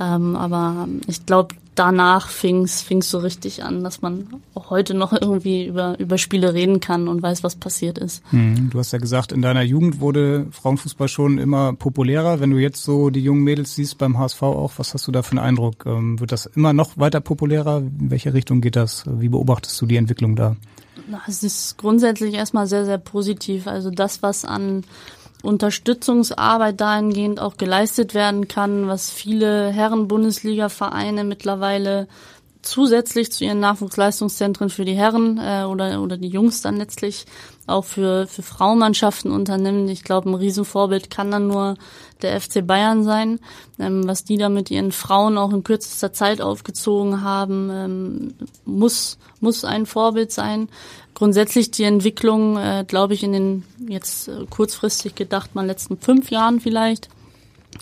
Ähm, 0.00 0.36
aber 0.36 0.88
ich 1.06 1.26
glaube, 1.26 1.54
danach 1.78 2.28
fing 2.28 2.64
es 2.64 3.10
so 3.10 3.18
richtig 3.18 3.62
an, 3.62 3.84
dass 3.84 4.02
man 4.02 4.26
auch 4.54 4.70
heute 4.70 4.94
noch 4.94 5.12
irgendwie 5.12 5.66
über, 5.66 5.98
über 5.98 6.18
Spiele 6.18 6.54
reden 6.54 6.80
kann 6.80 7.08
und 7.08 7.22
weiß, 7.22 7.44
was 7.44 7.56
passiert 7.56 7.98
ist. 7.98 8.22
Hm, 8.30 8.70
du 8.70 8.78
hast 8.78 8.92
ja 8.92 8.98
gesagt, 8.98 9.32
in 9.32 9.42
deiner 9.42 9.62
Jugend 9.62 10.00
wurde 10.00 10.46
Frauenfußball 10.50 11.08
schon 11.08 11.38
immer 11.38 11.72
populärer. 11.74 12.40
Wenn 12.40 12.50
du 12.50 12.58
jetzt 12.58 12.82
so 12.82 13.10
die 13.10 13.22
jungen 13.22 13.42
Mädels 13.42 13.74
siehst 13.74 13.98
beim 13.98 14.18
HSV 14.18 14.42
auch, 14.42 14.72
was 14.76 14.94
hast 14.94 15.06
du 15.06 15.12
da 15.12 15.22
für 15.22 15.32
einen 15.32 15.40
Eindruck? 15.40 15.86
Ähm, 15.86 16.18
wird 16.20 16.32
das 16.32 16.46
immer 16.46 16.72
noch 16.72 16.96
weiter 16.96 17.20
populärer? 17.20 17.78
In 17.78 18.10
welche 18.10 18.34
Richtung 18.34 18.60
geht 18.60 18.76
das? 18.76 19.04
Wie 19.06 19.28
beobachtest 19.28 19.80
du 19.80 19.86
die 19.86 19.96
Entwicklung 19.96 20.36
da? 20.36 20.56
Es 21.26 21.42
ist 21.42 21.78
grundsätzlich 21.78 22.34
erstmal 22.34 22.66
sehr, 22.66 22.84
sehr 22.84 22.98
positiv. 22.98 23.66
Also 23.66 23.90
das, 23.90 24.22
was 24.22 24.44
an 24.44 24.84
Unterstützungsarbeit 25.42 26.80
dahingehend 26.80 27.40
auch 27.40 27.56
geleistet 27.56 28.14
werden 28.14 28.48
kann, 28.48 28.88
was 28.88 29.10
viele 29.10 29.70
Herren-Bundesliga-Vereine 29.70 31.24
mittlerweile 31.24 32.08
zusätzlich 32.62 33.32
zu 33.32 33.44
ihren 33.44 33.60
Nachwuchsleistungszentren 33.60 34.68
für 34.68 34.84
die 34.84 34.96
Herren 34.96 35.38
äh, 35.38 35.64
oder, 35.64 36.02
oder 36.02 36.16
die 36.16 36.28
Jungs 36.28 36.60
dann 36.60 36.76
letztlich 36.76 37.24
auch 37.68 37.84
für, 37.84 38.26
für 38.26 38.42
Frauenmannschaften 38.42 39.30
unternimmt. 39.30 39.90
Ich 39.90 40.04
glaube, 40.04 40.30
ein 40.30 40.34
Riesenvorbild 40.34 41.10
kann 41.10 41.30
dann 41.30 41.48
nur 41.48 41.76
der 42.22 42.40
FC 42.40 42.66
Bayern 42.66 43.04
sein, 43.04 43.38
ähm, 43.78 44.06
was 44.06 44.24
die 44.24 44.36
da 44.36 44.48
mit 44.48 44.70
ihren 44.70 44.92
Frauen 44.92 45.38
auch 45.38 45.52
in 45.52 45.64
kürzester 45.64 46.12
Zeit 46.12 46.40
aufgezogen 46.40 47.22
haben, 47.22 47.70
ähm, 47.72 48.34
muss, 48.64 49.18
muss 49.40 49.64
ein 49.64 49.86
Vorbild 49.86 50.32
sein. 50.32 50.68
Grundsätzlich 51.14 51.70
die 51.70 51.84
Entwicklung, 51.84 52.56
äh, 52.56 52.84
glaube 52.86 53.14
ich, 53.14 53.22
in 53.22 53.32
den 53.32 53.64
jetzt 53.88 54.28
äh, 54.28 54.46
kurzfristig 54.48 55.14
gedacht 55.14 55.54
mal 55.54 55.66
letzten 55.66 55.98
fünf 55.98 56.30
Jahren 56.30 56.60
vielleicht, 56.60 57.08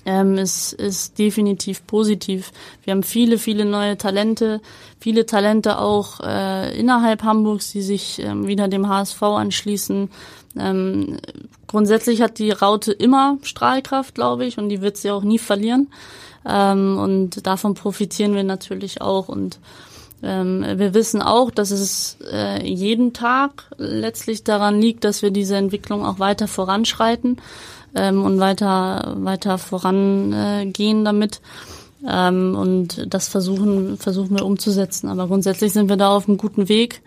ähm, 0.05 0.39
ist, 0.39 0.73
ist 0.73 1.19
definitiv 1.19 1.87
positiv. 1.87 2.53
Wir 2.85 2.93
haben 2.93 3.03
viele, 3.03 3.39
viele 3.39 3.65
neue 3.65 3.97
Talente, 3.97 4.61
viele 5.01 5.27
Talente 5.27 5.79
auch 5.79 6.21
äh, 6.21 6.79
innerhalb 6.79 7.23
Hamburgs, 7.23 7.73
die 7.73 7.83
sich 7.83 8.23
ähm, 8.23 8.47
wieder 8.47 8.69
dem 8.69 8.89
HSV 8.89 9.23
anschließen. 9.23 10.11
Ähm, 10.59 11.19
grundsätzlich 11.67 12.23
hat 12.23 12.39
die 12.39 12.51
Raute 12.51 12.93
immer 12.93 13.39
Strahlkraft, 13.43 14.15
glaube 14.15 14.47
ich, 14.47 14.59
und 14.59 14.69
die 14.69 14.81
wird 14.81 14.97
sie 14.97 15.11
auch 15.11 15.23
nie 15.23 15.39
verlieren. 15.39 15.89
Ähm, 16.47 16.99
und 16.99 17.47
davon 17.47 17.75
profitieren 17.75 18.35
wir 18.35 18.45
natürlich 18.45 19.01
auch. 19.01 19.29
Und 19.29 19.59
ähm, 20.23 20.65
wir 20.77 20.95
wissen 20.95 21.21
auch, 21.21 21.51
dass 21.51 21.71
es 21.71 22.17
äh, 22.33 22.65
jeden 22.67 23.13
Tag 23.13 23.71
letztlich 23.77 24.45
daran 24.45 24.81
liegt, 24.81 25.05
dass 25.05 25.23
wir 25.23 25.31
diese 25.31 25.57
Entwicklung 25.57 26.07
auch 26.07 26.19
weiter 26.19 26.49
voranschreiten 26.49 27.39
ähm, 27.97 28.23
und 28.25 28.39
weiter 28.39 29.15
weiter 29.19 29.59
vorangehen 29.59 31.05
damit. 31.05 31.41
Ähm, 32.09 32.55
und 32.57 33.13
das 33.13 33.29
versuchen 33.29 33.97
versuchen 33.97 34.39
wir 34.39 34.45
umzusetzen. 34.45 35.09
Aber 35.09 35.27
grundsätzlich 35.27 35.73
sind 35.73 35.89
wir 35.89 35.97
da 35.97 36.15
auf 36.15 36.29
einem 36.29 36.39
guten 36.39 36.69
Weg 36.69 37.03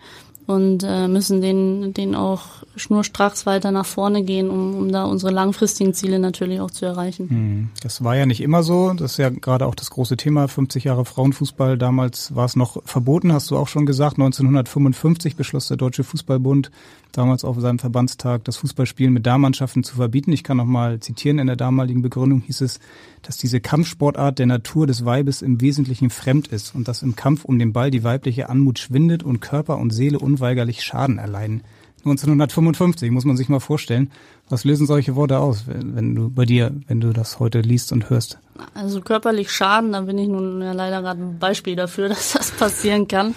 und 0.46 0.82
äh, 0.82 1.06
müssen 1.08 1.40
den, 1.40 1.94
den 1.94 2.14
auch 2.14 2.42
schnurstracks 2.76 3.46
weiter 3.46 3.70
nach 3.70 3.86
vorne 3.86 4.22
gehen, 4.22 4.50
um, 4.50 4.74
um 4.74 4.92
da 4.92 5.04
unsere 5.04 5.32
langfristigen 5.32 5.94
Ziele 5.94 6.18
natürlich 6.18 6.60
auch 6.60 6.70
zu 6.70 6.86
erreichen. 6.86 7.28
Hm, 7.28 7.68
das 7.82 8.02
war 8.02 8.16
ja 8.16 8.26
nicht 8.26 8.40
immer 8.40 8.62
so. 8.62 8.92
Das 8.94 9.12
ist 9.12 9.18
ja 9.18 9.28
gerade 9.28 9.66
auch 9.66 9.74
das 9.74 9.90
große 9.90 10.16
Thema, 10.16 10.48
50 10.48 10.84
Jahre 10.84 11.04
Frauenfußball. 11.04 11.78
Damals 11.78 12.34
war 12.34 12.44
es 12.44 12.56
noch 12.56 12.82
verboten, 12.84 13.32
hast 13.32 13.50
du 13.50 13.56
auch 13.56 13.68
schon 13.68 13.86
gesagt. 13.86 14.18
1955 14.18 15.36
beschloss 15.36 15.68
der 15.68 15.76
Deutsche 15.76 16.04
Fußballbund 16.04 16.70
damals 17.12 17.44
auf 17.44 17.58
seinem 17.60 17.78
Verbandstag 17.78 18.44
das 18.44 18.56
Fußballspielen 18.58 19.12
mit 19.12 19.26
Damenmannschaften 19.26 19.84
zu 19.84 19.96
verbieten. 19.96 20.32
Ich 20.32 20.44
kann 20.44 20.56
noch 20.56 20.64
mal 20.64 21.00
zitieren, 21.00 21.38
in 21.38 21.46
der 21.46 21.56
damaligen 21.56 22.02
Begründung 22.02 22.42
hieß 22.42 22.60
es, 22.62 22.80
dass 23.22 23.36
diese 23.36 23.60
Kampfsportart 23.60 24.38
der 24.38 24.46
Natur 24.46 24.86
des 24.86 25.04
Weibes 25.04 25.42
im 25.42 25.60
Wesentlichen 25.60 26.10
fremd 26.10 26.48
ist 26.48 26.74
und 26.74 26.88
dass 26.88 27.02
im 27.02 27.16
Kampf 27.16 27.44
um 27.44 27.58
den 27.58 27.72
Ball 27.72 27.90
die 27.90 28.04
weibliche 28.04 28.48
Anmut 28.48 28.78
schwindet 28.78 29.22
und 29.22 29.40
Körper 29.40 29.78
und 29.78 29.90
Seele 29.90 30.18
unweigerlich 30.40 30.82
Schaden 30.82 31.18
erleiden. 31.18 31.62
1955 31.98 33.10
muss 33.10 33.26
man 33.26 33.36
sich 33.36 33.50
mal 33.50 33.60
vorstellen. 33.60 34.10
Was 34.48 34.64
lösen 34.64 34.86
solche 34.86 35.16
Worte 35.16 35.38
aus, 35.38 35.64
wenn 35.66 36.14
du 36.14 36.30
bei 36.30 36.46
dir, 36.46 36.72
wenn 36.88 37.00
du 37.00 37.12
das 37.12 37.38
heute 37.38 37.60
liest 37.60 37.92
und 37.92 38.08
hörst? 38.08 38.38
Also 38.72 39.02
körperlich 39.02 39.52
Schaden, 39.52 39.92
da 39.92 40.00
bin 40.00 40.16
ich 40.16 40.28
nun 40.28 40.62
ja 40.62 40.72
leider 40.72 41.02
gerade 41.02 41.22
ein 41.22 41.38
Beispiel 41.38 41.76
dafür, 41.76 42.08
dass 42.08 42.32
das 42.32 42.52
passieren 42.52 43.06
kann. 43.06 43.34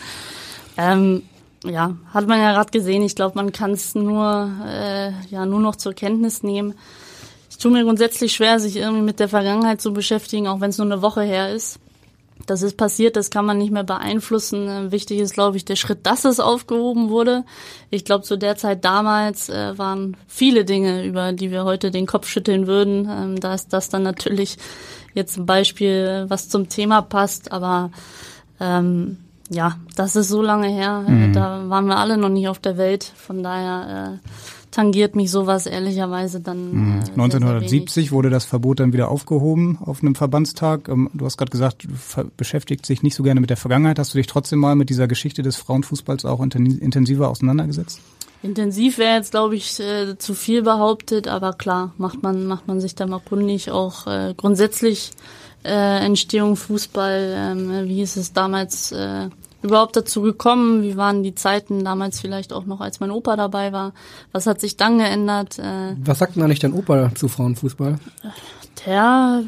Ähm, 0.77 1.23
ja, 1.65 1.95
hat 2.13 2.27
man 2.27 2.39
ja 2.39 2.53
gerade 2.53 2.71
gesehen. 2.71 3.03
Ich 3.03 3.15
glaube, 3.15 3.35
man 3.35 3.51
kann 3.51 3.71
es 3.71 3.95
nur, 3.95 4.51
äh, 4.65 5.11
ja, 5.29 5.45
nur 5.45 5.59
noch 5.59 5.75
zur 5.75 5.93
Kenntnis 5.93 6.41
nehmen. 6.41 6.73
Es 7.49 7.57
tut 7.57 7.71
mir 7.71 7.83
grundsätzlich 7.83 8.33
schwer, 8.33 8.59
sich 8.59 8.77
irgendwie 8.77 9.03
mit 9.03 9.19
der 9.19 9.29
Vergangenheit 9.29 9.81
zu 9.81 9.93
beschäftigen, 9.93 10.47
auch 10.47 10.61
wenn 10.61 10.71
es 10.71 10.77
nur 10.77 10.87
eine 10.87 11.01
Woche 11.01 11.21
her 11.21 11.53
ist. 11.53 11.79
Das 12.45 12.61
ist 12.61 12.75
passiert, 12.75 13.15
das 13.15 13.29
kann 13.29 13.45
man 13.45 13.57
nicht 13.57 13.71
mehr 13.71 13.83
beeinflussen. 13.83 14.91
Wichtig 14.91 15.19
ist, 15.19 15.33
glaube 15.33 15.57
ich, 15.57 15.65
der 15.65 15.75
Schritt, 15.75 16.05
dass 16.05 16.25
es 16.25 16.39
aufgehoben 16.39 17.09
wurde. 17.09 17.45
Ich 17.89 18.03
glaube, 18.03 18.23
zu 18.23 18.37
der 18.37 18.57
Zeit 18.57 18.83
damals 18.83 19.49
äh, 19.49 19.77
waren 19.77 20.17
viele 20.27 20.65
Dinge, 20.65 21.05
über 21.05 21.31
die 21.31 21.51
wir 21.51 21.63
heute 21.63 21.91
den 21.91 22.05
Kopf 22.05 22.27
schütteln 22.27 22.67
würden. 22.67 23.07
Ähm, 23.09 23.39
da 23.39 23.53
ist 23.53 23.71
das 23.71 23.89
dann 23.89 24.03
natürlich 24.03 24.57
jetzt 25.13 25.37
ein 25.37 25.45
Beispiel, 25.45 26.25
was 26.27 26.49
zum 26.49 26.69
Thema 26.69 27.01
passt, 27.01 27.51
aber 27.51 27.91
ähm, 28.59 29.17
ja, 29.49 29.77
das 29.95 30.15
ist 30.15 30.29
so 30.29 30.41
lange 30.41 30.67
her. 30.67 31.05
Mhm. 31.07 31.33
Da 31.33 31.69
waren 31.69 31.85
wir 31.85 31.97
alle 31.97 32.17
noch 32.17 32.29
nicht 32.29 32.47
auf 32.47 32.59
der 32.59 32.77
Welt. 32.77 33.03
Von 33.03 33.43
daher 33.43 34.19
äh, 34.21 34.29
tangiert 34.73 35.15
mich 35.15 35.31
sowas 35.31 35.67
ehrlicherweise 35.67 36.41
dann. 36.41 36.71
Mhm. 36.71 37.01
Äh, 37.01 37.11
1970 37.11 37.93
sehr, 37.93 38.03
sehr 38.03 38.11
wurde 38.11 38.29
das 38.29 38.45
Verbot 38.45 38.79
dann 38.79 38.91
wieder 38.91 39.09
aufgehoben 39.09 39.77
auf 39.79 40.01
einem 40.01 40.15
Verbandstag. 40.15 40.89
Ähm, 40.89 41.09
du 41.13 41.25
hast 41.25 41.37
gerade 41.37 41.51
gesagt, 41.51 41.85
du 41.85 42.23
beschäftigst 42.35 42.89
dich 42.89 43.03
nicht 43.03 43.15
so 43.15 43.23
gerne 43.23 43.39
mit 43.39 43.49
der 43.49 43.57
Vergangenheit. 43.57 43.99
Hast 43.99 44.13
du 44.13 44.17
dich 44.17 44.27
trotzdem 44.27 44.59
mal 44.59 44.75
mit 44.75 44.89
dieser 44.89 45.07
Geschichte 45.07 45.43
des 45.43 45.55
Frauenfußballs 45.55 46.25
auch 46.25 46.41
intensiver 46.41 47.29
auseinandergesetzt? 47.29 48.01
Intensiv 48.41 48.97
wäre 48.97 49.15
jetzt, 49.15 49.31
glaube 49.31 49.55
ich, 49.55 49.79
äh, 49.79 50.17
zu 50.17 50.33
viel 50.33 50.63
behauptet, 50.63 51.29
aber 51.29 51.53
klar, 51.53 51.93
macht 51.97 52.23
man, 52.23 52.45
macht 52.45 52.67
man 52.67 52.81
sich 52.81 52.93
da 52.93 53.05
mal 53.07 53.21
kundig. 53.21 53.71
Auch 53.71 54.05
äh, 54.05 54.33
grundsätzlich 54.35 55.11
äh, 55.63 56.05
Entstehung 56.05 56.57
Fußball, 56.57 57.33
ähm, 57.37 57.87
wie 57.87 58.01
ist 58.01 58.17
es 58.17 58.33
damals 58.33 58.91
äh, 58.91 59.29
überhaupt 59.63 59.95
dazu 59.95 60.21
gekommen? 60.21 60.83
Wie 60.83 60.97
waren 60.97 61.23
die 61.23 61.35
Zeiten 61.35 61.83
damals 61.83 62.19
vielleicht 62.19 62.53
auch 62.53 62.65
noch, 62.65 62.81
als 62.81 62.99
mein 62.99 63.11
Opa 63.11 63.35
dabei 63.35 63.71
war? 63.71 63.93
Was 64.31 64.45
hat 64.45 64.61
sich 64.61 64.77
dann 64.77 64.99
geändert? 64.99 65.59
Äh, 65.59 65.95
Was 66.03 66.19
sagt 66.19 66.35
denn 66.35 66.43
eigentlich 66.43 66.59
dein 66.59 66.73
Opa 66.73 67.11
zu 67.15 67.27
Frauenfußball? 67.27 67.97
Der 68.85 69.43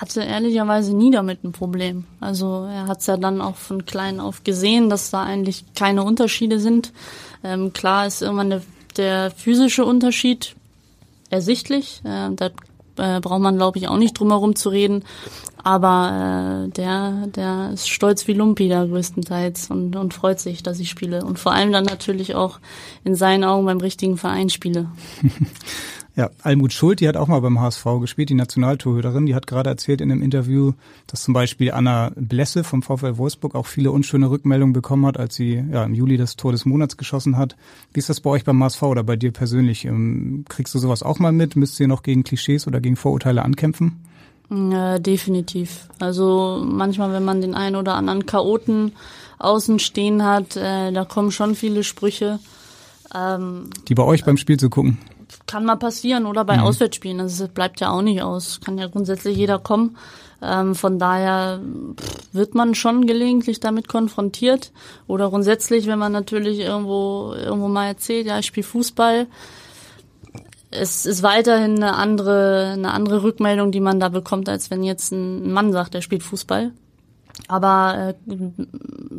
hatte 0.00 0.22
ehrlicherweise 0.22 0.94
nie 0.94 1.10
damit 1.10 1.42
ein 1.44 1.52
Problem. 1.52 2.04
Also 2.20 2.68
er 2.70 2.86
hat 2.86 3.00
es 3.00 3.06
ja 3.06 3.16
dann 3.16 3.40
auch 3.40 3.56
von 3.56 3.84
klein 3.84 4.20
auf 4.20 4.44
gesehen, 4.44 4.90
dass 4.90 5.10
da 5.10 5.22
eigentlich 5.22 5.64
keine 5.74 6.04
Unterschiede 6.04 6.60
sind. 6.60 6.92
Ähm, 7.42 7.72
klar 7.72 8.06
ist 8.06 8.22
irgendwann 8.22 8.50
der, 8.50 8.62
der 8.96 9.30
physische 9.30 9.84
Unterschied 9.84 10.54
ersichtlich. 11.30 12.00
Äh, 12.04 12.30
da 12.34 12.50
äh, 12.96 13.20
braucht 13.20 13.40
man, 13.40 13.56
glaube 13.56 13.78
ich, 13.78 13.88
auch 13.88 13.96
nicht 13.96 14.18
drum 14.18 14.30
herum 14.30 14.54
zu 14.56 14.68
reden. 14.68 15.04
Aber 15.64 16.66
äh, 16.66 16.70
der, 16.70 17.26
der 17.28 17.70
ist 17.72 17.88
stolz 17.88 18.26
wie 18.28 18.32
Lumpi 18.32 18.68
da 18.68 18.84
größtenteils 18.84 19.70
und, 19.70 19.96
und 19.96 20.14
freut 20.14 20.40
sich, 20.40 20.62
dass 20.62 20.78
ich 20.78 20.88
spiele. 20.88 21.24
Und 21.24 21.38
vor 21.38 21.52
allem 21.52 21.72
dann 21.72 21.84
natürlich 21.84 22.34
auch 22.34 22.60
in 23.04 23.14
seinen 23.14 23.44
Augen 23.44 23.66
beim 23.66 23.78
richtigen 23.78 24.16
Verein 24.16 24.50
spiele. 24.50 24.88
Ja, 26.18 26.30
Almut 26.42 26.72
Schuld, 26.72 26.98
die 26.98 27.06
hat 27.06 27.16
auch 27.16 27.28
mal 27.28 27.38
beim 27.38 27.60
HSV 27.60 27.84
gespielt, 28.00 28.28
die 28.28 28.34
Nationaltorhüterin, 28.34 29.26
die 29.26 29.36
hat 29.36 29.46
gerade 29.46 29.70
erzählt 29.70 30.00
in 30.00 30.10
einem 30.10 30.20
Interview, 30.20 30.72
dass 31.06 31.22
zum 31.22 31.32
Beispiel 31.32 31.70
Anna 31.70 32.10
Blesse 32.16 32.64
vom 32.64 32.82
VfL 32.82 33.18
Wolfsburg 33.18 33.54
auch 33.54 33.66
viele 33.66 33.92
unschöne 33.92 34.28
Rückmeldungen 34.28 34.72
bekommen 34.72 35.06
hat, 35.06 35.16
als 35.16 35.36
sie 35.36 35.64
ja, 35.70 35.84
im 35.84 35.94
Juli 35.94 36.16
das 36.16 36.34
Tor 36.34 36.50
des 36.50 36.64
Monats 36.64 36.96
geschossen 36.96 37.36
hat. 37.36 37.54
Wie 37.92 38.00
ist 38.00 38.08
das 38.08 38.20
bei 38.20 38.30
euch 38.30 38.42
beim 38.42 38.60
HSV 38.64 38.82
oder 38.82 39.04
bei 39.04 39.14
dir 39.14 39.30
persönlich? 39.30 39.84
Ähm, 39.84 40.44
kriegst 40.48 40.74
du 40.74 40.80
sowas 40.80 41.04
auch 41.04 41.20
mal 41.20 41.30
mit? 41.30 41.54
Müsst 41.54 41.78
ihr 41.78 41.86
noch 41.86 42.02
gegen 42.02 42.24
Klischees 42.24 42.66
oder 42.66 42.80
gegen 42.80 42.96
Vorurteile 42.96 43.44
ankämpfen? 43.44 44.00
Ja, 44.50 44.98
definitiv. 44.98 45.88
Also 45.98 46.62
manchmal, 46.64 47.12
wenn 47.12 47.24
man 47.24 47.40
den 47.40 47.54
einen 47.54 47.76
oder 47.76 47.94
anderen 47.94 48.24
Chaoten 48.24 48.92
außen 49.38 49.78
stehen 49.78 50.24
hat, 50.24 50.56
äh, 50.56 50.90
da 50.90 51.04
kommen 51.04 51.32
schon 51.32 51.54
viele 51.54 51.84
Sprüche. 51.84 52.38
Ähm, 53.14 53.70
die 53.88 53.94
bei 53.94 54.04
euch 54.04 54.24
beim 54.24 54.36
Spiel 54.36 54.58
zu 54.58 54.70
gucken? 54.70 54.98
kann 55.46 55.64
mal 55.64 55.76
passieren 55.76 56.26
oder 56.26 56.44
bei 56.44 56.56
mhm. 56.56 56.64
Auswärtsspielen. 56.64 57.20
Also 57.20 57.44
es 57.44 57.50
bleibt 57.50 57.80
ja 57.80 57.90
auch 57.90 58.02
nicht 58.02 58.22
aus. 58.22 58.60
Kann 58.64 58.78
ja 58.78 58.86
grundsätzlich 58.86 59.36
jeder 59.36 59.58
kommen. 59.58 59.96
Ähm, 60.40 60.74
von 60.74 60.98
daher 60.98 61.60
wird 62.32 62.54
man 62.54 62.74
schon 62.74 63.06
gelegentlich 63.06 63.58
damit 63.60 63.88
konfrontiert. 63.88 64.72
Oder 65.06 65.30
grundsätzlich, 65.30 65.86
wenn 65.86 65.98
man 65.98 66.12
natürlich 66.12 66.60
irgendwo 66.60 67.34
irgendwo 67.34 67.68
mal 67.68 67.86
erzählt, 67.86 68.26
ja, 68.26 68.38
ich 68.38 68.46
spiele 68.46 68.66
Fußball. 68.66 69.26
Es 70.70 71.06
ist 71.06 71.22
weiterhin 71.22 71.82
eine 71.82 71.94
andere, 71.94 72.72
eine 72.74 72.92
andere 72.92 73.22
Rückmeldung, 73.22 73.72
die 73.72 73.80
man 73.80 74.00
da 74.00 74.08
bekommt, 74.10 74.48
als 74.48 74.70
wenn 74.70 74.82
jetzt 74.82 75.12
ein 75.12 75.50
Mann 75.50 75.72
sagt, 75.72 75.94
er 75.94 76.02
spielt 76.02 76.22
Fußball. 76.22 76.72
Aber 77.46 78.14
äh, 78.28 78.34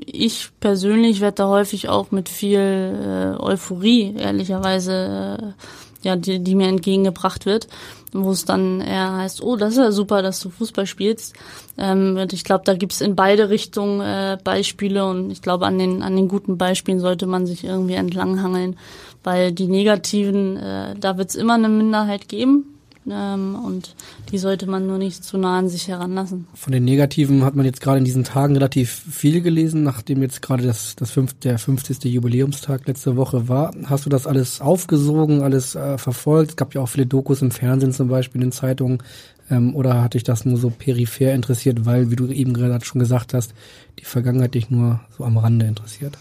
ich 0.05 0.49
persönlich 0.59 1.21
werde 1.21 1.35
da 1.35 1.47
häufig 1.47 1.87
auch 1.87 2.11
mit 2.11 2.27
viel 2.27 2.59
äh, 2.59 3.41
Euphorie, 3.41 4.13
ehrlicherweise, 4.17 5.37
äh, 5.39 6.07
ja, 6.07 6.15
die, 6.15 6.39
die 6.39 6.55
mir 6.55 6.67
entgegengebracht 6.67 7.45
wird, 7.45 7.67
wo 8.13 8.31
es 8.31 8.45
dann 8.45 8.81
eher 8.81 9.17
heißt, 9.17 9.43
oh, 9.43 9.55
das 9.55 9.73
ist 9.73 9.79
ja 9.79 9.91
super, 9.91 10.21
dass 10.21 10.39
du 10.39 10.49
Fußball 10.49 10.85
spielst. 10.85 11.35
Ähm, 11.77 12.17
und 12.19 12.33
ich 12.33 12.43
glaube, 12.43 12.63
da 12.65 12.73
gibt's 12.73 13.01
in 13.01 13.15
beide 13.15 13.49
Richtungen 13.49 14.01
äh, 14.01 14.37
Beispiele 14.43 15.05
und 15.05 15.31
ich 15.31 15.41
glaube, 15.41 15.65
an 15.65 15.77
den, 15.77 16.01
an 16.01 16.15
den 16.15 16.27
guten 16.27 16.57
Beispielen 16.57 16.99
sollte 16.99 17.25
man 17.25 17.45
sich 17.45 17.63
irgendwie 17.63 17.95
entlanghangeln, 17.95 18.77
weil 19.23 19.51
die 19.51 19.67
negativen, 19.67 20.57
äh, 20.57 20.95
da 20.99 21.17
wird's 21.17 21.35
immer 21.35 21.55
eine 21.55 21.69
Minderheit 21.69 22.27
geben, 22.27 22.65
ähm, 23.09 23.55
und 23.55 23.95
die 24.31 24.37
sollte 24.37 24.67
man 24.67 24.85
nur 24.85 24.97
nicht 24.97 25.23
zu 25.23 25.37
nah 25.37 25.57
an 25.57 25.69
sich 25.69 25.87
heranlassen. 25.87 26.47
Von 26.53 26.73
den 26.73 26.85
Negativen 26.85 27.43
hat 27.43 27.55
man 27.55 27.65
jetzt 27.65 27.81
gerade 27.81 27.99
in 27.99 28.05
diesen 28.05 28.23
Tagen 28.23 28.53
relativ 28.53 28.89
viel 28.89 29.41
gelesen, 29.41 29.83
nachdem 29.83 30.21
jetzt 30.21 30.41
gerade 30.41 30.63
das, 30.63 30.95
das 30.95 31.11
fünf, 31.11 31.33
der 31.35 31.57
50. 31.57 32.03
Jubiläumstag 32.05 32.87
letzte 32.87 33.15
Woche 33.15 33.47
war. 33.47 33.73
Hast 33.85 34.05
du 34.05 34.09
das 34.09 34.27
alles 34.27 34.61
aufgesogen, 34.61 35.41
alles 35.41 35.75
äh, 35.75 35.97
verfolgt? 35.97 36.51
Es 36.51 36.55
gab 36.57 36.75
ja 36.75 36.81
auch 36.81 36.89
viele 36.89 37.07
Dokus 37.07 37.41
im 37.41 37.51
Fernsehen 37.51 37.93
zum 37.93 38.09
Beispiel, 38.09 38.41
in 38.41 38.47
den 38.47 38.51
Zeitungen. 38.51 39.01
Ähm, 39.49 39.75
oder 39.75 40.03
hat 40.03 40.13
dich 40.13 40.23
das 40.23 40.45
nur 40.45 40.57
so 40.57 40.69
peripher 40.69 41.33
interessiert, 41.33 41.85
weil, 41.85 42.11
wie 42.11 42.15
du 42.15 42.27
eben 42.27 42.53
gerade 42.53 42.85
schon 42.85 42.99
gesagt 42.99 43.33
hast, 43.33 43.53
die 43.99 44.05
Vergangenheit 44.05 44.53
dich 44.53 44.69
nur 44.69 44.99
so 45.17 45.23
am 45.23 45.37
Rande 45.37 45.65
interessiert? 45.65 46.17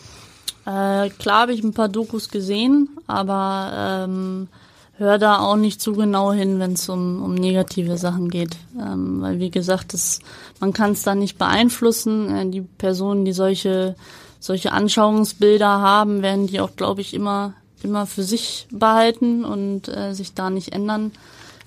Äh, 0.68 1.08
klar 1.10 1.42
habe 1.42 1.54
ich 1.54 1.64
ein 1.64 1.72
paar 1.72 1.88
Dokus 1.88 2.28
gesehen, 2.28 2.90
aber 3.06 3.72
ähm, 4.04 4.48
höre 4.98 5.16
da 5.16 5.38
auch 5.38 5.56
nicht 5.56 5.80
zu 5.80 5.94
genau 5.94 6.32
hin, 6.32 6.58
wenn 6.58 6.74
es 6.74 6.90
um, 6.90 7.22
um 7.22 7.34
negative 7.34 7.96
Sachen 7.96 8.28
geht. 8.28 8.56
Ähm, 8.78 9.22
weil 9.22 9.38
wie 9.38 9.50
gesagt, 9.50 9.94
das, 9.94 10.18
man 10.60 10.74
kann 10.74 10.92
es 10.92 11.02
da 11.04 11.14
nicht 11.14 11.38
beeinflussen. 11.38 12.36
Äh, 12.36 12.50
die 12.50 12.60
Personen, 12.60 13.24
die 13.24 13.32
solche, 13.32 13.96
solche 14.40 14.72
Anschauungsbilder 14.72 15.66
haben, 15.80 16.20
werden 16.20 16.48
die 16.48 16.60
auch, 16.60 16.76
glaube 16.76 17.00
ich, 17.00 17.14
immer, 17.14 17.54
immer 17.82 18.04
für 18.04 18.22
sich 18.22 18.68
behalten 18.70 19.46
und 19.46 19.88
äh, 19.88 20.12
sich 20.12 20.34
da 20.34 20.50
nicht 20.50 20.74
ändern. 20.74 21.12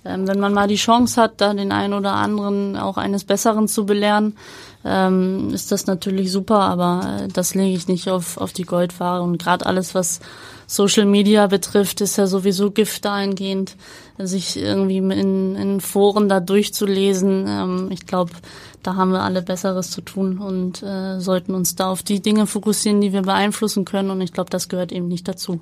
Ähm, 0.04 0.28
wenn 0.28 0.40
man 0.40 0.54
mal 0.54 0.68
die 0.68 0.76
Chance 0.76 1.22
hat, 1.22 1.42
da 1.42 1.54
den 1.54 1.72
einen 1.72 1.94
oder 1.94 2.14
anderen 2.14 2.76
auch 2.76 2.98
eines 2.98 3.24
Besseren 3.24 3.68
zu 3.68 3.86
belehren, 3.86 4.36
ähm, 4.84 5.52
ist 5.54 5.72
das 5.72 5.86
natürlich 5.86 6.32
super, 6.32 6.62
aber 6.62 7.20
äh, 7.24 7.28
das 7.28 7.54
lege 7.54 7.76
ich 7.76 7.88
nicht 7.88 8.10
auf, 8.10 8.38
auf 8.38 8.52
die 8.52 8.64
Goldware. 8.64 9.22
Und 9.22 9.38
gerade 9.38 9.66
alles, 9.66 9.94
was 9.94 10.20
Social 10.66 11.06
Media 11.06 11.48
betrifft, 11.48 12.02
ist 12.02 12.18
ja 12.18 12.26
sowieso 12.26 12.72
Gift 12.72 13.06
dahingehend, 13.06 13.76
sich 14.18 14.58
irgendwie 14.58 14.98
in, 14.98 15.56
in 15.56 15.82
Foren 15.82 16.30
da 16.30 16.40
durchzulesen. 16.40 17.46
Ähm, 17.48 17.90
ich 17.92 18.08
glaube, 18.08 18.32
da 18.82 18.96
haben 18.96 19.12
wir 19.12 19.22
alle 19.22 19.44
Besseres 19.44 19.92
zu 19.92 20.02
tun 20.02 20.40
und 20.40 20.82
äh, 20.82 21.20
sollten 21.20 21.54
uns 21.54 21.76
da 21.76 21.92
auf 21.92 22.02
die 22.02 22.22
Dinge 22.22 22.48
fokussieren, 22.48 23.02
die 23.02 23.14
wir 23.14 23.22
beeinflussen 23.22 23.86
können. 23.86 24.10
Und 24.10 24.22
ich 24.22 24.34
glaube, 24.34 24.50
das 24.50 24.70
gehört 24.70 24.92
eben 24.92 25.08
nicht 25.08 25.28
dazu. 25.28 25.60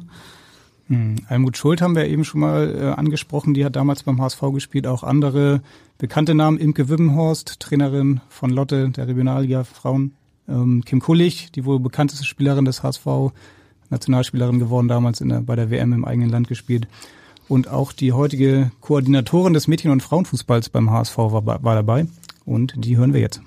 Hm. 0.90 1.18
Almut 1.28 1.56
Schuld 1.56 1.82
haben 1.82 1.96
wir 1.96 2.08
eben 2.08 2.26
schon 2.26 2.42
mal 2.42 2.76
äh, 2.76 3.00
angesprochen, 3.00 3.54
die 3.54 3.64
hat 3.64 3.76
damals 3.76 4.04
beim 4.04 4.20
HSV 4.20 4.42
gespielt, 4.54 4.88
auch 4.88 5.04
andere 5.04 5.62
bekannte 6.00 6.34
Namen, 6.34 6.58
Imke 6.58 6.90
Wibbenhorst, 6.90 7.60
Trainerin 7.60 8.22
von 8.28 8.50
Lotte, 8.50 8.90
der 8.90 9.08
Regionalliga 9.08 9.64
Frauen, 9.64 10.16
ähm, 10.48 10.84
Kim 10.84 11.00
Kullig, 11.00 11.52
die 11.52 11.64
wohl 11.64 11.80
bekannteste 11.80 12.26
Spielerin 12.26 12.66
des 12.66 12.82
HSV, 12.82 13.06
Nationalspielerin 13.92 14.60
geworden, 14.60 14.88
damals 14.88 15.22
in 15.22 15.30
der, 15.30 15.42
bei 15.42 15.56
der 15.56 15.70
WM 15.70 15.94
im 15.94 16.06
eigenen 16.06 16.30
Land 16.30 16.48
gespielt. 16.48 16.88
Und 17.48 17.68
auch 17.68 17.94
die 17.94 18.14
heutige 18.14 18.72
Koordinatorin 18.82 19.54
des 19.54 19.68
Mädchen- 19.68 19.92
und 19.92 20.02
Frauenfußballs 20.02 20.70
beim 20.70 20.92
HSV 20.92 21.18
war, 21.18 21.46
war 21.46 21.76
dabei. 21.76 22.08
Und 22.46 22.74
die 22.76 22.98
hören 22.98 23.14
wir 23.14 23.22
jetzt. 23.22 23.42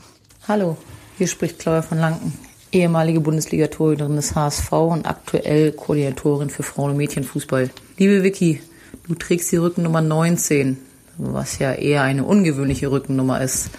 Hallo, 0.47 0.77
hier 1.19 1.29
spricht 1.29 1.59
Claudia 1.59 1.83
von 1.83 1.99
Lanken 1.99 2.33
ehemalige 2.73 3.21
Bundesliga-Torhüterin 3.21 4.17
des 4.17 4.35
HSV 4.35 4.73
und 4.73 5.07
aktuell 5.07 5.73
Koordinatorin 5.73 6.51
für 6.51 6.63
Frauen- 6.63 6.93
und 6.93 6.97
Mädchenfußball. 6.97 7.71
Liebe 7.99 8.23
Vicky, 8.23 8.61
du 9.07 9.15
trägst 9.15 9.53
die 9.53 9.59
Rückennummer 9.59 10.01
19, 10.01 10.79
was 11.19 11.59
ja 11.59 11.73
eher 11.73 12.03
eine 12.03 12.25
ungewöhnliche 12.25 12.91
Rückennummer 12.91 13.41
ist. 13.41 13.71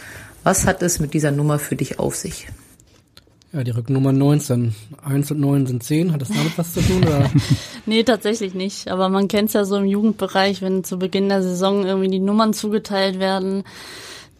Was 0.43 0.65
hat 0.65 0.83
es 0.83 0.99
mit 0.99 1.13
dieser 1.13 1.31
Nummer 1.31 1.57
für 1.59 1.75
dich 1.75 1.99
auf 1.99 2.15
sich? 2.15 2.47
Ja, 3.51 3.63
die 3.63 3.71
Rückennummer 3.71 4.11
19. 4.11 4.73
1 5.03 5.31
und 5.31 5.39
9 5.39 5.67
sind 5.67 5.83
10. 5.83 6.11
Hat 6.11 6.21
das 6.21 6.29
damit 6.29 6.57
was 6.57 6.73
zu 6.73 6.81
tun? 6.81 7.03
Oder? 7.03 7.29
nee, 7.85 8.03
tatsächlich 8.03 8.55
nicht. 8.55 8.89
Aber 8.89 9.09
man 9.09 9.27
kennt 9.27 9.49
es 9.49 9.53
ja 9.53 9.63
so 9.63 9.77
im 9.77 9.85
Jugendbereich, 9.85 10.61
wenn 10.61 10.83
zu 10.83 10.97
Beginn 10.97 11.29
der 11.29 11.43
Saison 11.43 11.85
irgendwie 11.85 12.09
die 12.09 12.19
Nummern 12.19 12.53
zugeteilt 12.53 13.19
werden 13.19 13.63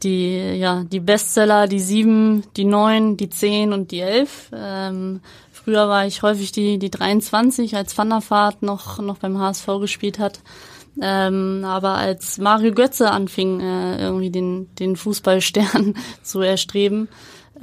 die, 0.04 0.58
ja, 0.58 0.84
die 0.84 1.00
Bestseller, 1.00 1.68
die 1.68 1.80
sieben, 1.80 2.44
die 2.58 2.66
neun, 2.66 3.18
die 3.18 3.30
zehn 3.30 3.74
und 3.74 3.92
die 3.92 4.02
elf. 4.02 4.50
Ähm, 4.54 5.22
früher 5.52 5.88
war 5.88 6.06
ich 6.06 6.22
häufig 6.22 6.52
die, 6.52 6.78
die 6.78 6.90
23, 6.90 7.76
als 7.76 7.98
Van 7.98 8.10
der 8.10 8.22
Vaart 8.28 8.62
noch, 8.62 9.00
noch 9.00 9.18
beim 9.18 9.40
HSV 9.40 9.68
gespielt 9.80 10.20
hat. 10.20 10.42
Ähm, 11.02 11.64
aber 11.66 11.96
als 11.96 12.38
Mario 12.38 12.74
Götze 12.74 13.10
anfing, 13.10 13.60
äh, 13.62 14.00
irgendwie 14.00 14.30
den, 14.30 14.74
den 14.76 14.96
Fußballstern 14.96 15.96
zu 16.24 16.42
erstreben, 16.42 17.08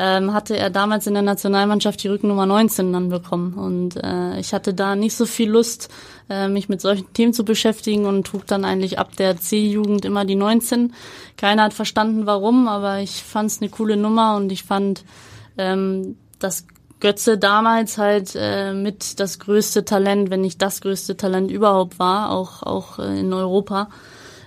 ähm, 0.03 0.33
hatte 0.33 0.57
er 0.57 0.71
damals 0.71 1.07
in 1.07 1.13
der 1.13 1.23
Nationalmannschaft 1.23 2.03
die 2.03 2.09
Rückennummer 2.09 2.47
19 2.47 2.91
dann 2.91 3.11
bekommen. 3.11 3.53
Und 3.53 4.03
äh, 4.03 4.41
ich 4.41 4.55
hatte 4.55 4.73
da 4.73 4.97
nicht 4.97 5.15
so 5.15 5.27
viel 5.27 5.51
Lust, 5.51 5.91
äh, 6.31 6.49
mich 6.49 6.71
mit 6.71 6.81
solchen 6.81 7.13
Themen 7.13 7.35
zu 7.35 7.45
beschäftigen 7.45 8.07
und 8.07 8.27
trug 8.27 8.47
dann 8.47 8.65
eigentlich 8.65 8.99
ab 8.99 9.15
der 9.17 9.37
C-Jugend 9.37 10.07
immer 10.07 10.25
die 10.25 10.37
19. 10.37 10.95
Keiner 11.37 11.65
hat 11.65 11.75
verstanden, 11.75 12.25
warum, 12.25 12.67
aber 12.67 13.01
ich 13.01 13.23
fand 13.23 13.51
es 13.51 13.61
eine 13.61 13.69
coole 13.69 13.99
Nummer 13.99 14.37
und 14.37 14.51
ich 14.51 14.65
fand, 14.65 15.05
ähm, 15.59 16.17
dass 16.39 16.65
Götze 17.01 17.37
damals 17.37 17.99
halt 17.99 18.33
äh, 18.37 18.73
mit 18.73 19.21
das 19.21 19.39
größte 19.39 19.85
Talent, 19.85 20.31
wenn 20.31 20.41
nicht 20.41 20.63
das 20.63 20.81
größte 20.81 21.19
Talent 21.19 21.51
überhaupt 21.51 21.99
war, 21.99 22.31
auch, 22.31 22.63
auch 22.63 22.99
äh, 22.99 23.21
in 23.21 23.35
Europa. 23.35 23.91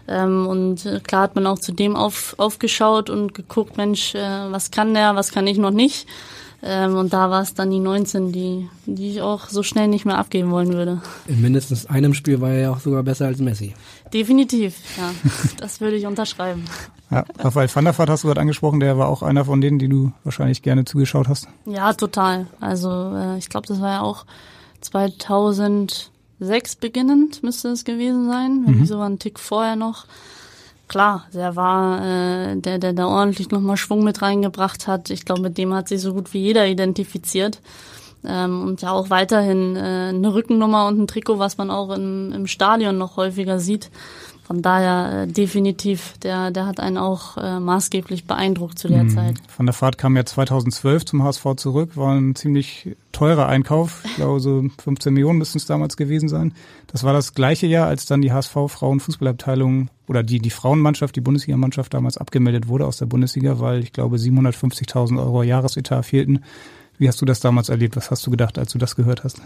Ähm, 0.08 0.48
und 0.48 0.86
äh, 0.86 1.00
klar 1.00 1.24
hat 1.24 1.36
man 1.36 1.48
auch 1.48 1.60
zu 1.60 1.72
dem 1.72 1.96
auf, 1.96 2.36
aufgeschaut 2.38 3.10
und 3.10 3.34
geguckt, 3.34 3.78
Mensch, 3.78 4.16
äh, 4.16 4.52
was 4.52 4.72
kann 4.72 4.94
der, 4.94 5.16
was 5.16 5.32
kann 5.32 5.48
ich 5.48 5.58
noch 5.58 5.72
nicht. 5.72 6.08
Ähm, 6.66 6.96
und 6.96 7.12
da 7.12 7.30
war 7.30 7.42
es 7.42 7.54
dann 7.54 7.72
die 7.72 7.80
19, 7.80 8.32
die, 8.32 8.70
die 8.86 9.12
ich 9.12 9.22
auch 9.22 9.50
so 9.50 9.64
schnell 9.64 9.90
nicht 9.90 10.06
mehr 10.06 10.18
abgeben 10.18 10.50
wollen 10.52 10.72
würde. 10.72 11.02
In 11.28 11.42
mindestens 11.42 11.86
einem 11.86 12.14
Spiel 12.14 12.40
war 12.40 12.52
er 12.52 12.60
ja 12.60 12.72
auch 12.72 12.80
sogar 12.80 13.04
besser 13.04 13.26
als 13.26 13.40
Messi. 13.40 13.74
Definitiv, 14.14 14.76
ja. 14.98 15.12
das 15.58 15.82
würde 15.82 15.98
ich 15.98 16.06
unterschreiben. 16.06 16.64
Ja, 17.12 17.26
Raphael 17.40 17.70
van 17.74 17.84
der 17.84 17.98
Vaart 17.98 18.10
hast 18.10 18.24
du 18.24 18.28
gerade 18.28 18.40
angesprochen, 18.40 18.80
der 18.80 18.98
war 18.98 19.10
auch 19.10 19.24
einer 19.24 19.44
von 19.44 19.60
denen, 19.60 19.78
die 19.78 19.90
du 19.90 20.14
wahrscheinlich 20.24 20.62
gerne 20.62 20.86
zugeschaut 20.86 21.28
hast. 21.28 21.48
Ja, 21.66 21.92
total. 21.94 22.48
Also 22.62 22.90
äh, 23.14 23.38
ich 23.38 23.50
glaube, 23.50 23.68
das 23.68 23.82
war 23.82 23.92
ja 23.92 24.02
auch 24.02 24.26
2006 26.44 26.76
beginnend, 26.78 27.44
müsste 27.44 27.70
es 27.70 27.86
gewesen 27.86 28.28
sein, 28.28 28.64
wenn 28.66 28.80
mhm. 28.80 28.86
sogar 28.86 29.06
einen 29.06 29.20
Tick 29.20 29.40
vorher 29.40 29.76
noch 29.76 30.06
klar, 30.88 31.26
der 31.34 31.56
war 31.56 32.06
äh, 32.06 32.56
der, 32.56 32.78
der 32.78 32.94
da 32.94 33.08
ordentlich 33.08 33.50
nochmal 33.50 33.78
Schwung 33.78 34.04
mit 34.04 34.22
reingebracht 34.22 34.88
hat. 34.88 35.10
Ich 35.10 35.26
glaube, 35.26 35.42
mit 35.42 35.58
dem 35.58 35.74
hat 35.74 35.88
sich 35.88 36.02
so 36.02 36.14
gut 36.14 36.34
wie 36.34 36.40
jeder 36.40 36.68
identifiziert. 36.68 37.60
Ähm, 38.26 38.62
und 38.62 38.82
ja 38.82 38.92
auch 38.92 39.10
weiterhin 39.10 39.76
äh, 39.76 40.10
eine 40.10 40.34
Rückennummer 40.34 40.88
und 40.88 41.00
ein 41.00 41.08
Trikot, 41.08 41.40
was 41.40 41.58
man 41.58 41.72
auch 41.72 41.90
im, 41.90 42.32
im 42.32 42.48
Stadion 42.48 42.98
noch 42.98 43.18
häufiger 43.18 43.60
sieht. 43.60 43.90
Von 44.46 44.62
daher 44.62 45.24
äh, 45.24 45.28
definitiv, 45.28 46.18
der, 46.22 46.52
der 46.52 46.66
hat 46.66 46.80
einen 46.80 46.98
auch 46.98 47.38
äh, 47.38 47.60
maßgeblich 47.60 48.26
beeindruckt 48.26 48.78
zu 48.78 48.90
der 48.90 49.06
mhm. 49.06 49.10
Zeit. 49.10 49.36
Von 49.48 49.66
der 49.66 49.74
Fahrt 49.74 49.98
kam 49.98 50.18
ja 50.18 50.26
2012 50.26 51.06
zum 51.06 51.24
HSV 51.24 51.56
zurück, 51.56 51.96
war 51.96 52.14
ein 52.14 52.36
ziemlich 52.36 52.96
teurer 53.14 53.48
Einkauf. 53.48 54.02
Ich 54.04 54.16
glaube, 54.16 54.42
so 54.42 54.66
15 54.84 55.14
Millionen 55.14 55.40
müssten 55.40 55.58
es 55.58 55.66
damals 55.66 55.96
gewesen 55.96 56.28
sein. 56.28 56.54
Das 56.88 57.04
war 57.04 57.14
das 57.14 57.34
gleiche 57.34 57.68
Jahr, 57.68 57.88
als 57.88 58.06
dann 58.06 58.22
die 58.22 58.34
HSV 58.34 58.54
Frauenfußballabteilung 58.68 59.90
oder 60.08 60.24
die, 60.24 60.40
die 60.40 60.50
Frauenmannschaft, 60.50 61.16
die 61.16 61.22
Bundesligamannschaft 61.22 61.94
damals 61.94 62.18
abgemeldet 62.18 62.68
wurde 62.68 62.86
aus 62.86 62.98
der 62.98 63.06
Bundesliga, 63.06 63.60
weil 63.60 63.82
ich 63.82 63.94
glaube 63.94 64.18
750.000 64.18 65.20
Euro 65.20 65.44
Jahresetat 65.44 66.06
fehlten. 66.06 66.44
Wie 66.98 67.08
hast 67.08 67.22
du 67.22 67.26
das 67.26 67.40
damals 67.40 67.70
erlebt? 67.70 67.96
Was 67.96 68.12
hast 68.12 68.28
du 68.28 68.32
gedacht, 68.32 68.58
als 68.58 68.74
du 68.74 68.78
das 68.78 68.96
gehört 68.96 69.24
hast? 69.24 69.42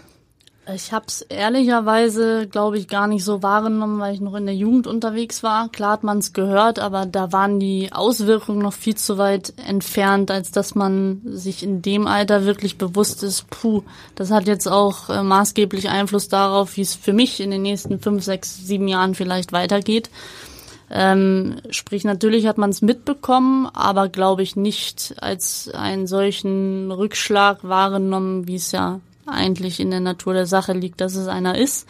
Ich 0.74 0.92
habe 0.92 1.06
es 1.08 1.22
ehrlicherweise, 1.22 2.46
glaube 2.46 2.76
ich, 2.76 2.88
gar 2.88 3.06
nicht 3.06 3.24
so 3.24 3.42
wahrgenommen, 3.42 4.00
weil 4.00 4.12
ich 4.12 4.20
noch 4.20 4.34
in 4.34 4.44
der 4.44 4.54
Jugend 4.54 4.86
unterwegs 4.86 5.42
war. 5.42 5.70
Klar 5.70 5.92
hat 5.92 6.04
man 6.04 6.18
es 6.18 6.34
gehört, 6.34 6.78
aber 6.78 7.06
da 7.06 7.32
waren 7.32 7.58
die 7.58 7.90
Auswirkungen 7.90 8.58
noch 8.58 8.74
viel 8.74 8.94
zu 8.94 9.16
weit 9.16 9.54
entfernt, 9.66 10.30
als 10.30 10.50
dass 10.50 10.74
man 10.74 11.22
sich 11.24 11.62
in 11.62 11.80
dem 11.80 12.06
Alter 12.06 12.44
wirklich 12.44 12.76
bewusst 12.76 13.22
ist, 13.22 13.48
puh, 13.48 13.82
das 14.14 14.30
hat 14.30 14.46
jetzt 14.46 14.68
auch 14.68 15.08
äh, 15.08 15.22
maßgeblich 15.22 15.88
Einfluss 15.88 16.28
darauf, 16.28 16.76
wie 16.76 16.82
es 16.82 16.94
für 16.94 17.14
mich 17.14 17.40
in 17.40 17.50
den 17.50 17.62
nächsten 17.62 17.98
fünf, 17.98 18.22
sechs, 18.22 18.58
sieben 18.58 18.88
Jahren 18.88 19.14
vielleicht 19.14 19.52
weitergeht. 19.52 20.10
Ähm, 20.90 21.56
sprich, 21.70 22.04
natürlich 22.04 22.46
hat 22.46 22.58
man 22.58 22.70
es 22.70 22.82
mitbekommen, 22.82 23.70
aber 23.72 24.08
glaube 24.10 24.42
ich 24.42 24.54
nicht 24.54 25.14
als 25.20 25.70
einen 25.72 26.06
solchen 26.06 26.90
Rückschlag 26.90 27.60
wahrgenommen, 27.62 28.46
wie 28.48 28.56
es 28.56 28.72
ja 28.72 29.00
eigentlich 29.30 29.80
in 29.80 29.90
der 29.90 30.00
Natur 30.00 30.34
der 30.34 30.46
Sache 30.46 30.72
liegt, 30.72 31.00
dass 31.00 31.14
es 31.14 31.28
einer 31.28 31.56
ist. 31.56 31.86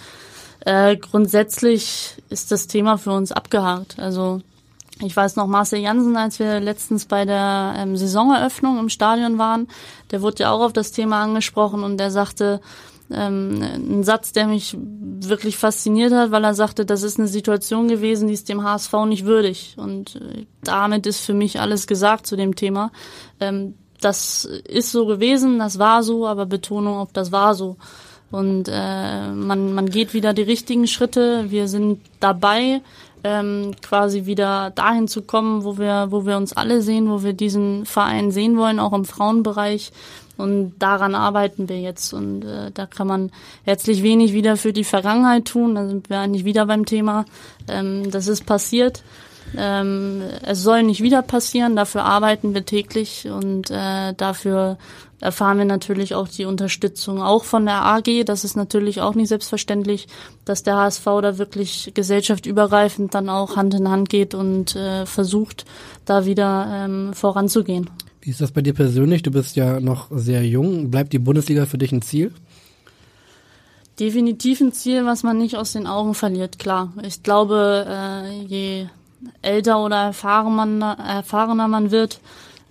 Äh, 0.60 0.96
grundsätzlich 0.96 2.16
ist 2.30 2.50
das 2.50 2.66
Thema 2.66 2.98
für 2.98 3.12
uns 3.12 3.32
abgehakt. 3.32 3.98
Also 3.98 4.40
ich 5.00 5.16
weiß 5.16 5.36
noch, 5.36 5.46
Marcel 5.46 5.80
Jansen, 5.80 6.16
als 6.16 6.38
wir 6.38 6.60
letztens 6.60 7.04
bei 7.04 7.24
der 7.24 7.74
ähm, 7.76 7.96
Saisoneröffnung 7.96 8.78
im 8.78 8.88
Stadion 8.88 9.38
waren, 9.38 9.68
der 10.10 10.22
wurde 10.22 10.42
ja 10.42 10.50
auch 10.50 10.60
auf 10.60 10.72
das 10.72 10.90
Thema 10.90 11.22
angesprochen 11.22 11.84
und 11.84 11.98
der 11.98 12.10
sagte, 12.10 12.60
ähm, 13.10 13.62
ein 13.62 14.04
Satz, 14.04 14.32
der 14.32 14.46
mich 14.46 14.76
wirklich 14.78 15.56
fasziniert 15.56 16.12
hat, 16.12 16.30
weil 16.30 16.44
er 16.44 16.54
sagte, 16.54 16.84
das 16.84 17.02
ist 17.02 17.18
eine 17.18 17.28
Situation 17.28 17.88
gewesen, 17.88 18.28
die 18.28 18.34
ist 18.34 18.48
dem 18.48 18.64
HSV 18.64 18.92
nicht 19.06 19.24
würdig. 19.24 19.76
Und 19.78 20.16
äh, 20.16 20.46
damit 20.62 21.06
ist 21.06 21.20
für 21.20 21.34
mich 21.34 21.60
alles 21.60 21.86
gesagt 21.86 22.26
zu 22.26 22.36
dem 22.36 22.54
Thema. 22.54 22.90
Ähm, 23.40 23.74
das 24.00 24.44
ist 24.44 24.92
so 24.92 25.06
gewesen, 25.06 25.58
das 25.58 25.78
war 25.78 26.02
so, 26.02 26.26
aber 26.26 26.46
Betonung 26.46 26.96
auf 26.96 27.12
das 27.12 27.32
war 27.32 27.54
so. 27.54 27.76
Und 28.30 28.68
äh, 28.68 29.28
man, 29.28 29.72
man 29.72 29.88
geht 29.88 30.12
wieder 30.12 30.34
die 30.34 30.42
richtigen 30.42 30.86
Schritte. 30.86 31.46
Wir 31.48 31.66
sind 31.66 32.00
dabei, 32.20 32.82
ähm, 33.24 33.74
quasi 33.82 34.26
wieder 34.26 34.70
dahin 34.70 35.08
zu 35.08 35.22
kommen, 35.22 35.64
wo 35.64 35.78
wir, 35.78 36.08
wo 36.10 36.26
wir 36.26 36.36
uns 36.36 36.52
alle 36.52 36.82
sehen, 36.82 37.10
wo 37.10 37.22
wir 37.22 37.32
diesen 37.32 37.86
Verein 37.86 38.30
sehen 38.30 38.58
wollen, 38.58 38.80
auch 38.80 38.92
im 38.92 39.06
Frauenbereich. 39.06 39.92
Und 40.36 40.74
daran 40.78 41.14
arbeiten 41.14 41.68
wir 41.68 41.80
jetzt. 41.80 42.12
Und 42.12 42.44
äh, 42.44 42.70
da 42.72 42.86
kann 42.86 43.08
man 43.08 43.32
herzlich 43.64 44.02
wenig 44.02 44.34
wieder 44.34 44.56
für 44.56 44.72
die 44.72 44.84
Vergangenheit 44.84 45.46
tun. 45.46 45.74
Da 45.74 45.88
sind 45.88 46.10
wir 46.10 46.18
eigentlich 46.18 46.44
wieder 46.44 46.66
beim 46.66 46.86
Thema. 46.86 47.24
Ähm, 47.66 48.10
das 48.10 48.28
ist 48.28 48.46
passiert. 48.46 49.02
Ähm, 49.56 50.22
es 50.42 50.62
soll 50.62 50.82
nicht 50.82 51.02
wieder 51.02 51.22
passieren, 51.22 51.76
dafür 51.76 52.04
arbeiten 52.04 52.54
wir 52.54 52.64
täglich 52.64 53.28
und 53.28 53.70
äh, 53.70 54.14
dafür 54.14 54.78
erfahren 55.20 55.58
wir 55.58 55.64
natürlich 55.64 56.14
auch 56.14 56.28
die 56.28 56.44
Unterstützung 56.44 57.22
auch 57.22 57.44
von 57.44 57.64
der 57.64 57.84
AG. 57.84 58.24
Das 58.24 58.44
ist 58.44 58.56
natürlich 58.56 59.00
auch 59.00 59.14
nicht 59.14 59.28
selbstverständlich, 59.28 60.06
dass 60.44 60.62
der 60.62 60.76
HSV 60.76 61.04
da 61.04 61.38
wirklich 61.38 61.92
gesellschaftübergreifend 61.94 63.14
dann 63.14 63.28
auch 63.28 63.56
Hand 63.56 63.74
in 63.74 63.88
Hand 63.88 64.08
geht 64.08 64.34
und 64.34 64.76
äh, 64.76 65.06
versucht, 65.06 65.64
da 66.04 66.24
wieder 66.24 66.68
ähm, 66.72 67.14
voranzugehen. 67.14 67.90
Wie 68.20 68.30
ist 68.30 68.40
das 68.40 68.52
bei 68.52 68.60
dir 68.60 68.74
persönlich? 68.74 69.22
Du 69.22 69.30
bist 69.30 69.56
ja 69.56 69.80
noch 69.80 70.08
sehr 70.10 70.44
jung. 70.44 70.90
Bleibt 70.90 71.12
die 71.12 71.18
Bundesliga 71.18 71.66
für 71.66 71.78
dich 71.78 71.92
ein 71.92 72.02
Ziel? 72.02 72.32
Definitiv 73.98 74.60
ein 74.60 74.72
Ziel, 74.72 75.04
was 75.06 75.24
man 75.24 75.38
nicht 75.38 75.56
aus 75.56 75.72
den 75.72 75.88
Augen 75.88 76.14
verliert, 76.14 76.60
klar. 76.60 76.92
Ich 77.02 77.24
glaube, 77.24 77.84
äh, 77.88 78.42
je 78.44 78.86
älter 79.42 79.82
oder 79.84 79.96
erfahrener, 79.96 80.96
erfahrener 80.98 81.68
man 81.68 81.90
wird, 81.90 82.20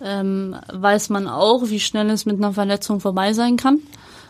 ähm, 0.02 0.56
weiß 0.72 1.10
man 1.10 1.26
auch, 1.26 1.68
wie 1.68 1.80
schnell 1.80 2.10
es 2.10 2.26
mit 2.26 2.36
einer 2.36 2.52
Verletzung 2.52 3.00
vorbei 3.00 3.32
sein 3.32 3.56
kann. 3.56 3.80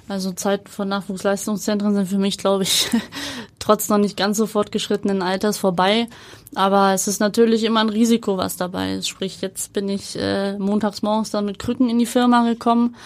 Also 0.08 0.32
Zeit 0.32 0.70
von 0.70 0.88
Nachwuchsleistungszentren 0.88 1.94
sind 1.94 2.06
für 2.06 2.18
mich, 2.18 2.38
glaube 2.38 2.62
ich, 2.62 2.88
trotz 3.58 3.90
noch 3.90 3.98
nicht 3.98 4.16
ganz 4.16 4.38
so 4.38 4.46
fortgeschrittenen 4.46 5.20
Alters 5.20 5.58
vorbei. 5.58 6.08
Aber 6.54 6.94
es 6.94 7.08
ist 7.08 7.20
natürlich 7.20 7.62
immer 7.64 7.80
ein 7.80 7.90
Risiko, 7.90 8.38
was 8.38 8.56
dabei 8.56 8.94
ist. 8.94 9.08
Sprich, 9.08 9.42
jetzt 9.42 9.74
bin 9.74 9.88
ich 9.90 10.16
äh, 10.18 10.56
montags 10.58 11.02
morgens 11.02 11.30
dann 11.30 11.44
mit 11.44 11.58
Krücken 11.58 11.90
in 11.90 11.98
die 11.98 12.06
Firma 12.06 12.48
gekommen. 12.48 12.96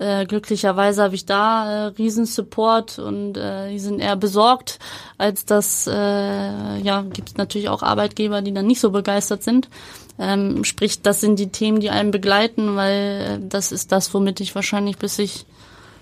Äh, 0.00 0.24
glücklicherweise 0.24 1.02
habe 1.02 1.14
ich 1.14 1.26
da 1.26 1.70
äh, 1.70 1.84
riesen 1.88 2.24
Support 2.24 2.98
und 2.98 3.36
äh, 3.36 3.68
die 3.70 3.78
sind 3.78 4.00
eher 4.00 4.16
besorgt, 4.16 4.78
als 5.18 5.44
dass 5.44 5.86
äh, 5.86 5.92
ja 5.92 7.02
gibt 7.02 7.28
es 7.28 7.36
natürlich 7.36 7.68
auch 7.68 7.82
Arbeitgeber, 7.82 8.40
die 8.40 8.54
dann 8.54 8.66
nicht 8.66 8.80
so 8.80 8.92
begeistert 8.92 9.42
sind. 9.42 9.68
Ähm, 10.18 10.64
sprich, 10.64 11.02
das 11.02 11.20
sind 11.20 11.38
die 11.38 11.48
Themen, 11.48 11.80
die 11.80 11.90
einen 11.90 12.12
begleiten, 12.12 12.76
weil 12.76 13.40
äh, 13.42 13.46
das 13.46 13.72
ist 13.72 13.92
das, 13.92 14.14
womit 14.14 14.40
ich 14.40 14.54
wahrscheinlich 14.54 14.96
bis 14.96 15.18
ich 15.18 15.44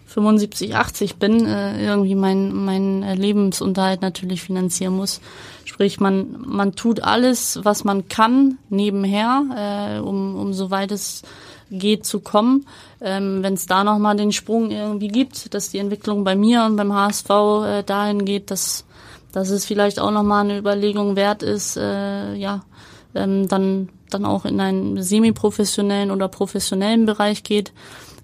75, 0.06 0.76
80 0.76 1.16
bin, 1.16 1.44
äh, 1.46 1.84
irgendwie 1.84 2.14
mein, 2.14 2.54
mein 2.54 3.02
Lebensunterhalt 3.02 4.00
natürlich 4.00 4.42
finanzieren 4.42 4.96
muss. 4.96 5.20
Sprich, 5.64 5.98
man, 5.98 6.36
man 6.46 6.76
tut 6.76 7.02
alles, 7.02 7.58
was 7.64 7.82
man 7.82 8.06
kann, 8.06 8.58
nebenher, 8.70 9.98
äh, 9.98 9.98
um, 9.98 10.36
um 10.36 10.54
soweit 10.54 10.92
es 10.92 11.22
geht 11.70 12.06
zu 12.06 12.20
kommen. 12.20 12.66
Ähm, 13.00 13.42
Wenn 13.42 13.54
es 13.54 13.66
da 13.66 13.84
nochmal 13.84 14.16
den 14.16 14.32
Sprung 14.32 14.70
irgendwie 14.70 15.08
gibt, 15.08 15.54
dass 15.54 15.70
die 15.70 15.78
Entwicklung 15.78 16.24
bei 16.24 16.36
mir 16.36 16.64
und 16.64 16.76
beim 16.76 16.92
HSV 16.92 17.30
äh, 17.30 17.82
dahin 17.82 18.24
geht, 18.24 18.50
dass, 18.50 18.84
dass 19.32 19.50
es 19.50 19.64
vielleicht 19.64 20.00
auch 20.00 20.10
nochmal 20.10 20.44
eine 20.44 20.58
Überlegung 20.58 21.16
wert 21.16 21.42
ist, 21.42 21.76
äh, 21.76 22.34
ja, 22.34 22.62
ähm, 23.14 23.48
dann, 23.48 23.88
dann 24.10 24.24
auch 24.24 24.44
in 24.44 24.60
einen 24.60 25.02
semi-professionellen 25.02 26.10
oder 26.10 26.28
professionellen 26.28 27.06
Bereich 27.06 27.42
geht, 27.42 27.72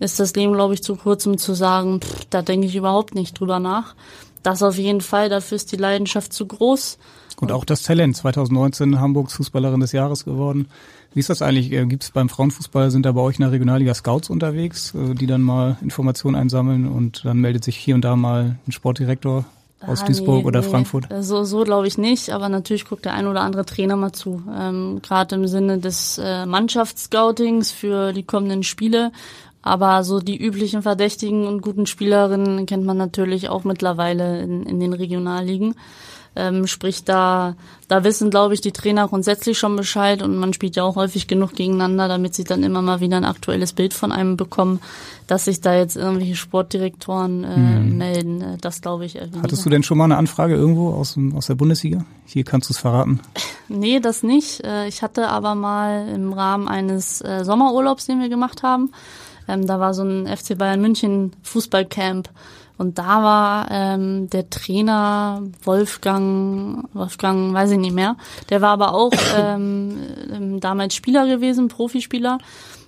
ist 0.00 0.20
das 0.20 0.34
Leben, 0.34 0.54
glaube 0.54 0.74
ich, 0.74 0.82
zu 0.82 0.96
kurz, 0.96 1.26
um 1.26 1.38
zu 1.38 1.54
sagen, 1.54 2.00
pff, 2.00 2.26
da 2.30 2.42
denke 2.42 2.66
ich 2.66 2.76
überhaupt 2.76 3.14
nicht 3.14 3.38
drüber 3.38 3.60
nach. 3.60 3.94
Das 4.42 4.62
auf 4.62 4.76
jeden 4.76 5.00
Fall, 5.00 5.28
dafür 5.28 5.56
ist 5.56 5.72
die 5.72 5.76
Leidenschaft 5.76 6.32
zu 6.32 6.46
groß. 6.46 6.98
Und 7.40 7.52
auch 7.52 7.64
das 7.64 7.82
Talent, 7.82 8.16
2019 8.16 9.00
Hamburgs 9.00 9.34
Fußballerin 9.34 9.80
des 9.80 9.92
Jahres 9.92 10.24
geworden. 10.24 10.68
Wie 11.12 11.20
ist 11.20 11.30
das 11.30 11.42
eigentlich? 11.42 11.72
Äh, 11.72 11.86
Gibt 11.86 12.04
es 12.04 12.10
beim 12.10 12.28
Frauenfußball, 12.28 12.90
sind 12.90 13.06
da 13.06 13.12
bei 13.12 13.20
euch 13.20 13.36
in 13.36 13.42
der 13.42 13.52
Regionalliga 13.52 13.94
Scouts 13.94 14.30
unterwegs, 14.30 14.94
äh, 14.94 15.14
die 15.14 15.26
dann 15.26 15.42
mal 15.42 15.76
Informationen 15.82 16.36
einsammeln 16.36 16.86
und 16.86 17.24
dann 17.24 17.38
meldet 17.38 17.64
sich 17.64 17.76
hier 17.76 17.94
und 17.94 18.02
da 18.02 18.16
mal 18.16 18.56
ein 18.66 18.72
Sportdirektor 18.72 19.44
aus 19.86 20.02
ah, 20.02 20.06
Duisburg 20.06 20.42
nee, 20.42 20.44
oder 20.44 20.60
nee. 20.60 20.68
Frankfurt? 20.68 21.06
So, 21.20 21.44
so 21.44 21.64
glaube 21.64 21.86
ich 21.86 21.98
nicht, 21.98 22.30
aber 22.30 22.48
natürlich 22.48 22.86
guckt 22.86 23.04
der 23.04 23.14
ein 23.14 23.26
oder 23.26 23.42
andere 23.42 23.64
Trainer 23.64 23.96
mal 23.96 24.12
zu. 24.12 24.42
Ähm, 24.56 25.00
Gerade 25.02 25.34
im 25.36 25.46
Sinne 25.46 25.78
des 25.78 26.18
äh, 26.18 26.46
Mannschaftsscoutings 26.46 27.70
für 27.70 28.12
die 28.12 28.22
kommenden 28.22 28.62
Spiele. 28.62 29.12
Aber 29.62 30.04
so 30.04 30.20
die 30.20 30.36
üblichen 30.36 30.82
Verdächtigen 30.82 31.46
und 31.46 31.62
guten 31.62 31.86
Spielerinnen 31.86 32.66
kennt 32.66 32.84
man 32.84 32.98
natürlich 32.98 33.48
auch 33.48 33.64
mittlerweile 33.64 34.42
in, 34.42 34.64
in 34.64 34.78
den 34.78 34.92
Regionalligen. 34.92 35.74
Ähm, 36.36 36.66
sprich, 36.66 37.04
da, 37.04 37.54
da 37.86 38.02
wissen, 38.02 38.30
glaube 38.30 38.54
ich, 38.54 38.60
die 38.60 38.72
Trainer 38.72 39.06
grundsätzlich 39.06 39.58
schon 39.58 39.76
Bescheid 39.76 40.22
und 40.22 40.36
man 40.36 40.52
spielt 40.52 40.74
ja 40.76 40.82
auch 40.82 40.96
häufig 40.96 41.26
genug 41.26 41.54
gegeneinander, 41.54 42.08
damit 42.08 42.34
sie 42.34 42.44
dann 42.44 42.62
immer 42.62 42.82
mal 42.82 43.00
wieder 43.00 43.16
ein 43.16 43.24
aktuelles 43.24 43.72
Bild 43.72 43.94
von 43.94 44.10
einem 44.10 44.36
bekommen, 44.36 44.80
dass 45.26 45.44
sich 45.44 45.60
da 45.60 45.74
jetzt 45.76 45.96
irgendwelche 45.96 46.36
Sportdirektoren 46.36 47.44
äh, 47.44 47.54
hm. 47.54 47.98
melden. 47.98 48.40
Äh, 48.40 48.56
das 48.60 48.80
glaube 48.80 49.04
ich. 49.04 49.14
Hattest 49.14 49.34
weniger. 49.34 49.62
du 49.62 49.70
denn 49.70 49.82
schon 49.84 49.98
mal 49.98 50.04
eine 50.04 50.16
Anfrage 50.16 50.54
irgendwo 50.54 50.92
aus, 50.92 51.16
aus 51.34 51.46
der 51.46 51.54
Bundesliga? 51.54 52.04
Hier 52.26 52.44
kannst 52.44 52.68
du 52.68 52.74
es 52.74 52.78
verraten. 52.78 53.20
Nee, 53.66 53.98
das 53.98 54.22
nicht. 54.22 54.62
Äh, 54.62 54.88
ich 54.88 55.00
hatte 55.00 55.28
aber 55.28 55.54
mal 55.54 56.06
im 56.14 56.34
Rahmen 56.34 56.68
eines 56.68 57.22
äh, 57.22 57.44
Sommerurlaubs, 57.46 58.04
den 58.04 58.20
wir 58.20 58.28
gemacht 58.28 58.62
haben, 58.62 58.92
ähm, 59.48 59.66
da 59.66 59.80
war 59.80 59.94
so 59.94 60.02
ein 60.02 60.26
FC 60.26 60.56
Bayern 60.56 60.80
München 60.80 61.32
Fußballcamp 61.42 62.28
und 62.76 62.98
da 62.98 63.22
war 63.22 63.68
ähm, 63.70 64.28
der 64.30 64.50
Trainer 64.50 65.42
Wolfgang, 65.62 66.88
Wolfgang, 66.92 67.54
weiß 67.54 67.70
ich 67.70 67.78
nicht 67.78 67.94
mehr. 67.94 68.16
Der 68.50 68.60
war 68.60 68.70
aber 68.70 68.94
auch 68.94 69.12
ähm, 69.38 69.96
ähm, 70.32 70.60
damals 70.60 70.94
Spieler 70.94 71.26
gewesen, 71.26 71.68
Profispieler. 71.68 72.38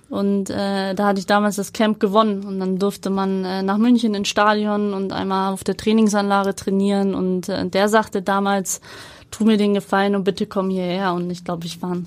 Und 0.09 0.49
äh, 0.49 0.93
da 0.93 1.07
hatte 1.07 1.19
ich 1.19 1.25
damals 1.25 1.57
das 1.57 1.73
Camp 1.73 1.99
gewonnen 1.99 2.45
und 2.45 2.59
dann 2.59 2.79
durfte 2.79 3.09
man 3.09 3.43
äh, 3.43 3.61
nach 3.61 3.77
München 3.77 4.15
ins 4.15 4.29
Stadion 4.29 4.93
und 4.93 5.11
einmal 5.11 5.51
auf 5.51 5.65
der 5.65 5.75
Trainingsanlage 5.75 6.55
trainieren. 6.55 7.13
Und 7.13 7.49
äh, 7.49 7.67
der 7.67 7.89
sagte 7.89 8.21
damals, 8.21 8.79
tu 9.31 9.43
mir 9.43 9.57
den 9.57 9.73
Gefallen 9.73 10.15
und 10.15 10.23
bitte 10.23 10.45
komm 10.45 10.69
hierher. 10.69 11.13
Und 11.13 11.29
ich 11.29 11.43
glaube, 11.43 11.65
ich 11.65 11.81
war 11.81 11.97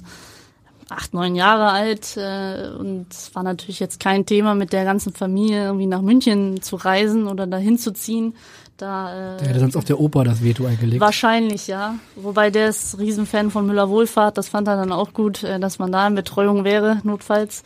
acht, 0.91 1.15
neun 1.15 1.35
Jahre 1.35 1.71
alt 1.71 2.17
äh, 2.17 2.71
und 2.79 3.07
es 3.11 3.35
war 3.35 3.43
natürlich 3.43 3.81
jetzt 3.81 4.01
kein 4.01 4.27
Thema, 4.27 4.55
mit 4.55 4.73
der 4.73 4.85
ganzen 4.85 5.13
Familie 5.13 5.65
irgendwie 5.65 5.87
nach 5.87 6.03
München 6.03 6.63
zu 6.63 6.77
reisen 6.77 7.27
oder 7.27 7.47
dahin 7.47 7.79
zu 7.79 7.93
ziehen. 7.93 8.35
Da, 8.77 9.35
äh, 9.35 9.39
der 9.39 9.49
hätte 9.49 9.61
sonst 9.61 9.77
auf 9.77 9.85
der 9.85 10.01
Oper 10.01 10.25
das 10.25 10.43
Veto 10.43 10.65
eingelegt. 10.65 11.01
Wahrscheinlich, 11.01 11.67
ja. 11.67 11.97
Wobei 12.17 12.51
der 12.51 12.69
ist 12.69 12.99
Riesenfan 12.99 13.51
von 13.51 13.67
Müller 13.67 13.91
Wohlfahrt. 13.91 14.39
Das 14.39 14.49
fand 14.49 14.69
er 14.69 14.77
dann 14.77 14.91
auch 14.91 15.13
gut, 15.13 15.45
äh, 15.45 15.61
dass 15.61 15.79
man 15.79 15.93
da 15.93 16.07
in 16.07 16.15
Betreuung 16.15 16.65
wäre, 16.65 17.01
notfalls. 17.03 17.63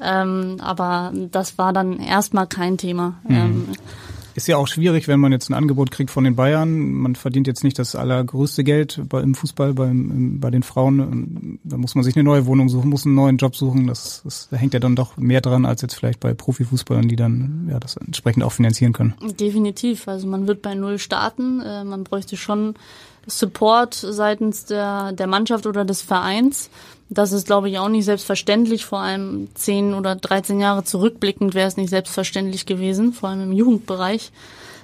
Ähm, 0.00 0.56
aber 0.60 1.12
das 1.30 1.58
war 1.58 1.72
dann 1.72 2.00
erstmal 2.00 2.46
kein 2.46 2.78
Thema. 2.78 3.14
Mhm. 3.28 3.36
Ähm, 3.36 3.68
ist 4.34 4.46
ja 4.48 4.56
auch 4.56 4.66
schwierig, 4.66 5.08
wenn 5.08 5.20
man 5.20 5.32
jetzt 5.32 5.48
ein 5.48 5.54
Angebot 5.54 5.90
kriegt 5.90 6.10
von 6.10 6.24
den 6.24 6.36
Bayern. 6.36 6.92
Man 6.92 7.14
verdient 7.14 7.46
jetzt 7.46 7.64
nicht 7.64 7.78
das 7.78 7.94
allergrößte 7.94 8.64
Geld 8.64 9.00
bei, 9.08 9.20
im 9.20 9.34
Fußball, 9.34 9.74
beim, 9.74 10.40
bei 10.40 10.50
den 10.50 10.62
Frauen. 10.62 11.58
Da 11.64 11.76
muss 11.76 11.94
man 11.94 12.04
sich 12.04 12.16
eine 12.16 12.24
neue 12.24 12.46
Wohnung 12.46 12.68
suchen, 12.68 12.90
muss 12.90 13.06
einen 13.06 13.14
neuen 13.14 13.36
Job 13.36 13.56
suchen. 13.56 13.86
Das, 13.86 14.22
das 14.24 14.48
da 14.50 14.56
hängt 14.56 14.74
ja 14.74 14.80
dann 14.80 14.96
doch 14.96 15.16
mehr 15.16 15.40
dran 15.40 15.64
als 15.64 15.82
jetzt 15.82 15.94
vielleicht 15.94 16.20
bei 16.20 16.34
Profifußballern, 16.34 17.08
die 17.08 17.16
dann 17.16 17.68
ja 17.70 17.78
das 17.78 17.96
entsprechend 17.96 18.42
auch 18.42 18.52
finanzieren 18.52 18.92
können. 18.92 19.14
Definitiv. 19.38 20.08
Also 20.08 20.26
man 20.26 20.46
wird 20.46 20.62
bei 20.62 20.74
Null 20.74 20.98
starten. 20.98 21.60
Äh, 21.60 21.84
man 21.84 22.04
bräuchte 22.04 22.36
schon 22.36 22.74
Support 23.26 23.94
seitens 23.94 24.66
der, 24.66 25.12
der 25.12 25.26
Mannschaft 25.26 25.66
oder 25.66 25.84
des 25.84 26.02
Vereins. 26.02 26.70
Das 27.14 27.32
ist, 27.32 27.46
glaube 27.46 27.68
ich, 27.68 27.78
auch 27.78 27.88
nicht 27.88 28.04
selbstverständlich. 28.04 28.84
Vor 28.84 29.00
allem 29.00 29.48
zehn 29.54 29.94
oder 29.94 30.16
13 30.16 30.60
Jahre 30.60 30.84
zurückblickend 30.84 31.54
wäre 31.54 31.68
es 31.68 31.76
nicht 31.76 31.90
selbstverständlich 31.90 32.66
gewesen, 32.66 33.12
vor 33.12 33.28
allem 33.28 33.42
im 33.42 33.52
Jugendbereich. 33.52 34.32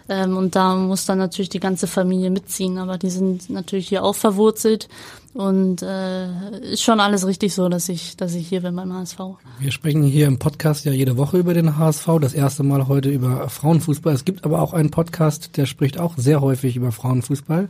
Ähm, 0.08 0.36
und 0.36 0.56
da 0.56 0.74
muss 0.74 1.06
dann 1.06 1.18
natürlich 1.18 1.48
die 1.48 1.60
ganze 1.60 1.86
Familie 1.86 2.30
mitziehen. 2.30 2.78
Aber 2.78 2.98
die 2.98 3.10
sind 3.10 3.50
natürlich 3.50 3.88
hier 3.88 4.04
auch 4.04 4.14
verwurzelt. 4.14 4.88
Und 5.32 5.82
äh, 5.82 6.72
ist 6.72 6.82
schon 6.82 6.98
alles 6.98 7.24
richtig 7.24 7.54
so, 7.54 7.68
dass 7.68 7.88
ich, 7.88 8.16
dass 8.16 8.34
ich 8.34 8.48
hier 8.48 8.62
bin 8.62 8.74
beim 8.74 8.92
HSV. 8.92 9.18
Wir 9.60 9.70
sprechen 9.70 10.02
hier 10.02 10.26
im 10.26 10.40
Podcast 10.40 10.84
ja 10.84 10.92
jede 10.92 11.16
Woche 11.16 11.38
über 11.38 11.54
den 11.54 11.78
HSV. 11.78 12.06
Das 12.20 12.34
erste 12.34 12.64
Mal 12.64 12.88
heute 12.88 13.10
über 13.10 13.48
Frauenfußball. 13.48 14.12
Es 14.12 14.24
gibt 14.24 14.44
aber 14.44 14.60
auch 14.60 14.72
einen 14.72 14.90
Podcast, 14.90 15.56
der 15.56 15.66
spricht 15.66 16.00
auch 16.00 16.14
sehr 16.16 16.40
häufig 16.40 16.74
über 16.74 16.90
Frauenfußball. 16.90 17.68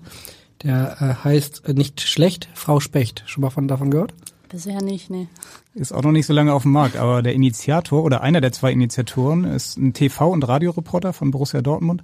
Der 0.62 0.96
äh, 1.00 1.24
heißt 1.24 1.66
äh, 1.66 1.74
nicht 1.74 2.00
schlecht, 2.00 2.48
Frau 2.54 2.80
Specht. 2.80 3.24
Schon 3.26 3.42
mal 3.42 3.50
von 3.50 3.68
davon 3.68 3.90
gehört? 3.90 4.14
Bisher 4.50 4.82
nicht, 4.82 5.10
nee. 5.10 5.28
Ist 5.74 5.92
auch 5.92 6.02
noch 6.02 6.10
nicht 6.10 6.26
so 6.26 6.32
lange 6.32 6.52
auf 6.52 6.62
dem 6.62 6.72
Markt, 6.72 6.96
aber 6.96 7.22
der 7.22 7.34
Initiator 7.34 8.02
oder 8.02 8.20
einer 8.20 8.40
der 8.40 8.50
zwei 8.50 8.72
Initiatoren 8.72 9.44
ist 9.44 9.78
ein 9.78 9.92
TV- 9.92 10.32
und 10.32 10.46
Radioreporter 10.46 11.12
von 11.12 11.30
Borussia 11.30 11.62
Dortmund. 11.62 12.02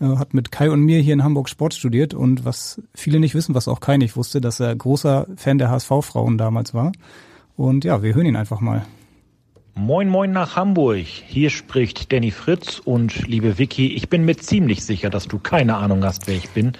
Er 0.00 0.18
hat 0.18 0.34
mit 0.34 0.50
Kai 0.50 0.70
und 0.70 0.80
mir 0.80 0.98
hier 0.98 1.14
in 1.14 1.22
Hamburg 1.22 1.48
Sport 1.48 1.74
studiert 1.74 2.14
und 2.14 2.44
was 2.44 2.82
viele 2.94 3.20
nicht 3.20 3.36
wissen, 3.36 3.54
was 3.54 3.68
auch 3.68 3.78
Kai 3.78 3.96
nicht 3.96 4.16
wusste, 4.16 4.40
dass 4.40 4.58
er 4.58 4.74
großer 4.74 5.28
Fan 5.36 5.58
der 5.58 5.70
HSV-Frauen 5.70 6.36
damals 6.36 6.74
war. 6.74 6.90
Und 7.56 7.84
ja, 7.84 8.02
wir 8.02 8.12
hören 8.12 8.26
ihn 8.26 8.36
einfach 8.36 8.60
mal. 8.60 8.84
Moin 9.76 10.08
Moin 10.08 10.32
nach 10.32 10.56
Hamburg. 10.56 11.06
Hier 11.06 11.50
spricht 11.50 12.12
Danny 12.12 12.32
Fritz 12.32 12.80
und 12.84 13.28
liebe 13.28 13.58
Vicky, 13.58 13.94
ich 13.94 14.08
bin 14.08 14.24
mir 14.24 14.36
ziemlich 14.36 14.84
sicher, 14.84 15.10
dass 15.10 15.28
du 15.28 15.38
keine 15.38 15.76
Ahnung 15.76 16.02
hast, 16.02 16.26
wer 16.26 16.34
ich 16.34 16.50
bin 16.50 16.72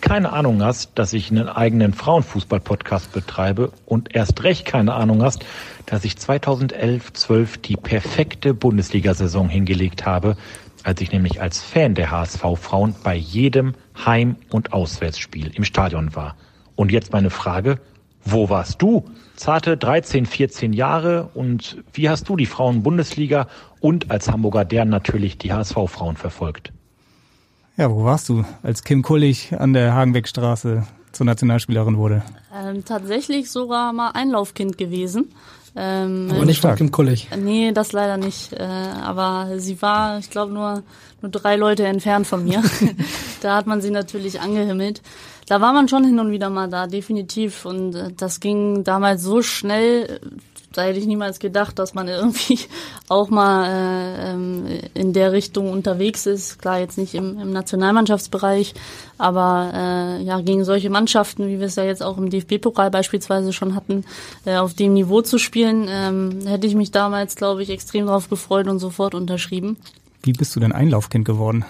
keine 0.00 0.32
Ahnung 0.32 0.62
hast, 0.62 0.98
dass 0.98 1.12
ich 1.12 1.30
einen 1.30 1.48
eigenen 1.48 1.92
Frauenfußball-Podcast 1.94 3.12
betreibe 3.12 3.72
und 3.86 4.14
erst 4.14 4.42
recht 4.42 4.64
keine 4.64 4.94
Ahnung 4.94 5.22
hast, 5.22 5.44
dass 5.86 6.04
ich 6.04 6.16
2011, 6.16 7.12
12 7.12 7.58
die 7.58 7.76
perfekte 7.76 8.54
Bundesliga-Saison 8.54 9.48
hingelegt 9.48 10.06
habe, 10.06 10.36
als 10.82 11.00
ich 11.00 11.12
nämlich 11.12 11.40
als 11.40 11.60
Fan 11.60 11.94
der 11.94 12.10
HSV-Frauen 12.10 12.94
bei 13.02 13.14
jedem 13.14 13.74
Heim- 14.04 14.36
und 14.50 14.72
Auswärtsspiel 14.72 15.52
im 15.54 15.64
Stadion 15.64 16.14
war. 16.14 16.36
Und 16.74 16.90
jetzt 16.92 17.12
meine 17.12 17.30
Frage, 17.30 17.78
Wo 18.24 18.50
warst 18.50 18.82
du? 18.82 19.08
Zarte 19.34 19.76
13, 19.78 20.26
14 20.26 20.72
Jahre 20.74 21.30
und 21.32 21.82
wie 21.94 22.10
hast 22.10 22.28
du 22.28 22.36
die 22.36 22.46
Frauen-Bundesliga 22.46 23.48
und 23.80 24.10
als 24.10 24.30
Hamburger 24.30 24.66
deren 24.66 24.90
natürlich 24.90 25.38
die 25.38 25.52
HSV-Frauen 25.52 26.16
verfolgt? 26.16 26.72
Ja, 27.80 27.90
wo 27.90 28.04
warst 28.04 28.28
du, 28.28 28.44
als 28.62 28.84
Kim 28.84 29.00
Kullig 29.00 29.54
an 29.58 29.72
der 29.72 29.94
Hagenbeckstraße 29.94 30.86
zur 31.12 31.24
Nationalspielerin 31.24 31.96
wurde? 31.96 32.22
Ähm, 32.54 32.84
tatsächlich 32.84 33.50
sogar 33.50 33.94
mal 33.94 34.10
Einlaufkind 34.10 34.76
gewesen. 34.76 35.32
Ähm, 35.74 36.28
aber 36.30 36.44
nicht 36.44 36.60
von 36.60 36.76
Kim 36.76 36.90
Kullig. 36.90 37.30
Nee, 37.38 37.72
das 37.72 37.92
leider 37.92 38.18
nicht. 38.18 38.52
Äh, 38.52 38.64
aber 38.64 39.58
sie 39.58 39.80
war, 39.80 40.18
ich 40.18 40.28
glaube, 40.28 40.52
nur, 40.52 40.82
nur 41.22 41.30
drei 41.30 41.56
Leute 41.56 41.86
entfernt 41.86 42.26
von 42.26 42.44
mir. 42.44 42.62
da 43.40 43.56
hat 43.56 43.66
man 43.66 43.80
sie 43.80 43.90
natürlich 43.90 44.42
angehimmelt. 44.42 45.00
Da 45.48 45.62
war 45.62 45.72
man 45.72 45.88
schon 45.88 46.04
hin 46.04 46.18
und 46.18 46.32
wieder 46.32 46.50
mal 46.50 46.68
da, 46.68 46.86
definitiv. 46.86 47.64
Und 47.64 47.94
äh, 47.94 48.12
das 48.14 48.40
ging 48.40 48.84
damals 48.84 49.22
so 49.22 49.40
schnell, 49.40 50.20
da 50.72 50.82
hätte 50.82 50.98
ich 50.98 51.06
niemals 51.06 51.38
gedacht, 51.38 51.78
dass 51.78 51.94
man 51.94 52.08
irgendwie 52.08 52.58
auch 53.08 53.28
mal 53.30 53.66
äh, 53.66 54.32
ähm, 54.32 54.66
in 54.94 55.12
der 55.12 55.32
Richtung 55.32 55.70
unterwegs 55.70 56.26
ist. 56.26 56.58
Klar, 56.60 56.78
jetzt 56.78 56.98
nicht 56.98 57.14
im, 57.14 57.38
im 57.38 57.52
Nationalmannschaftsbereich, 57.52 58.74
aber 59.18 59.72
äh, 59.74 60.22
ja, 60.22 60.40
gegen 60.40 60.64
solche 60.64 60.90
Mannschaften, 60.90 61.48
wie 61.48 61.58
wir 61.58 61.66
es 61.66 61.76
ja 61.76 61.84
jetzt 61.84 62.02
auch 62.02 62.18
im 62.18 62.30
DFB-Pokal 62.30 62.90
beispielsweise 62.90 63.52
schon 63.52 63.74
hatten, 63.74 64.04
äh, 64.44 64.56
auf 64.56 64.74
dem 64.74 64.94
Niveau 64.94 65.22
zu 65.22 65.38
spielen, 65.38 65.86
ähm, 65.88 66.46
hätte 66.46 66.66
ich 66.66 66.74
mich 66.74 66.90
damals, 66.90 67.36
glaube 67.36 67.62
ich, 67.62 67.70
extrem 67.70 68.06
darauf 68.06 68.28
gefreut 68.28 68.68
und 68.68 68.78
sofort 68.78 69.14
unterschrieben. 69.14 69.76
Wie 70.22 70.32
bist 70.32 70.54
du 70.54 70.60
denn 70.60 70.72
Einlaufkind 70.72 71.24
geworden 71.24 71.64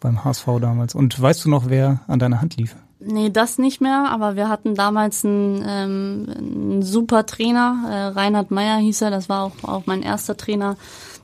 beim 0.00 0.24
HSV 0.24 0.46
damals? 0.60 0.94
Und 0.94 1.20
weißt 1.20 1.44
du 1.44 1.50
noch, 1.50 1.68
wer 1.68 2.00
an 2.08 2.18
deiner 2.18 2.40
Hand 2.40 2.56
lief? 2.56 2.76
Nee, 3.08 3.30
das 3.30 3.58
nicht 3.58 3.80
mehr, 3.80 4.06
aber 4.10 4.34
wir 4.34 4.48
hatten 4.48 4.74
damals 4.74 5.24
einen, 5.24 5.64
ähm, 5.64 6.26
einen 6.36 6.82
super 6.82 7.24
Trainer, 7.24 7.84
äh, 7.88 8.18
Reinhard 8.18 8.50
Meyer 8.50 8.78
hieß 8.78 9.02
er, 9.02 9.10
das 9.12 9.28
war 9.28 9.44
auch, 9.44 9.52
auch 9.62 9.82
mein 9.86 10.02
erster 10.02 10.36
Trainer, 10.36 10.76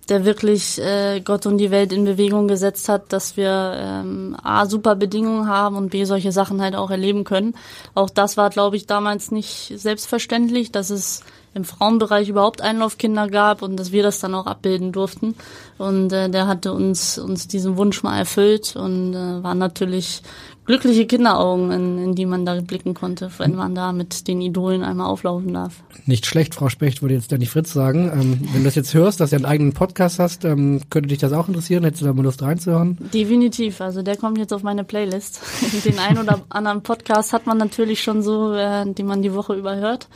der 0.08 0.24
wirklich 0.24 0.80
äh, 0.80 1.20
Gott 1.20 1.44
und 1.44 1.58
die 1.58 1.72
Welt 1.72 1.92
in 1.92 2.04
Bewegung 2.04 2.46
gesetzt 2.46 2.88
hat, 2.88 3.12
dass 3.12 3.36
wir 3.36 3.74
ähm, 3.76 4.36
A, 4.40 4.66
super 4.66 4.94
Bedingungen 4.94 5.48
haben 5.48 5.76
und 5.76 5.90
B, 5.90 6.04
solche 6.04 6.30
Sachen 6.30 6.62
halt 6.62 6.76
auch 6.76 6.90
erleben 6.90 7.24
können. 7.24 7.54
Auch 7.94 8.10
das 8.10 8.36
war, 8.36 8.50
glaube 8.50 8.76
ich, 8.76 8.86
damals 8.86 9.32
nicht 9.32 9.72
selbstverständlich, 9.74 10.70
dass 10.70 10.90
es 10.90 11.24
im 11.54 11.64
Frauenbereich 11.64 12.28
überhaupt 12.28 12.62
Einlaufkinder 12.62 13.28
gab 13.28 13.62
und 13.62 13.76
dass 13.76 13.92
wir 13.92 14.02
das 14.02 14.20
dann 14.20 14.34
auch 14.34 14.46
abbilden 14.46 14.92
durften. 14.92 15.34
Und 15.78 16.12
äh, 16.12 16.30
der 16.30 16.46
hatte 16.46 16.72
uns, 16.72 17.18
uns 17.18 17.48
diesen 17.48 17.76
Wunsch 17.76 18.02
mal 18.02 18.18
erfüllt 18.18 18.74
und 18.76 19.14
äh, 19.14 19.42
war 19.42 19.54
natürlich 19.54 20.22
glückliche 20.64 21.06
Kinderaugen, 21.06 21.70
in, 21.72 21.98
in 21.98 22.14
die 22.14 22.26
man 22.26 22.46
da 22.46 22.60
blicken 22.60 22.94
konnte, 22.94 23.30
wenn 23.38 23.54
man 23.54 23.74
da 23.74 23.92
mit 23.92 24.28
den 24.28 24.40
Idolen 24.40 24.82
einmal 24.82 25.06
auflaufen 25.06 25.52
darf. 25.52 25.82
Nicht 26.06 26.26
schlecht, 26.26 26.54
Frau 26.54 26.68
Specht, 26.68 27.02
würde 27.02 27.14
jetzt 27.14 27.32
Danny 27.32 27.46
Fritz 27.46 27.72
sagen. 27.72 28.10
Ähm, 28.12 28.40
wenn 28.52 28.60
du 28.60 28.64
das 28.64 28.74
jetzt 28.74 28.94
hörst, 28.94 29.20
dass 29.20 29.30
du 29.30 29.36
einen 29.36 29.44
eigenen 29.44 29.72
Podcast 29.72 30.18
hast, 30.18 30.44
ähm, 30.44 30.80
könnte 30.90 31.08
dich 31.08 31.18
das 31.18 31.32
auch 31.32 31.48
interessieren? 31.48 31.84
Hättest 31.84 32.02
du 32.02 32.06
da 32.06 32.12
mal 32.12 32.22
Lust 32.22 32.42
reinzuhören? 32.42 32.98
Definitiv. 33.12 33.80
Also 33.80 34.02
der 34.02 34.16
kommt 34.16 34.38
jetzt 34.38 34.52
auf 34.52 34.62
meine 34.62 34.84
Playlist. 34.84 35.40
den 35.84 35.98
einen 35.98 36.18
oder 36.18 36.40
anderen 36.48 36.82
Podcast 36.82 37.32
hat 37.32 37.46
man 37.46 37.58
natürlich 37.58 38.02
schon 38.02 38.22
so, 38.22 38.54
äh, 38.54 38.84
die 38.92 39.02
man 39.02 39.22
die 39.22 39.34
Woche 39.34 39.54
überhört. 39.54 40.08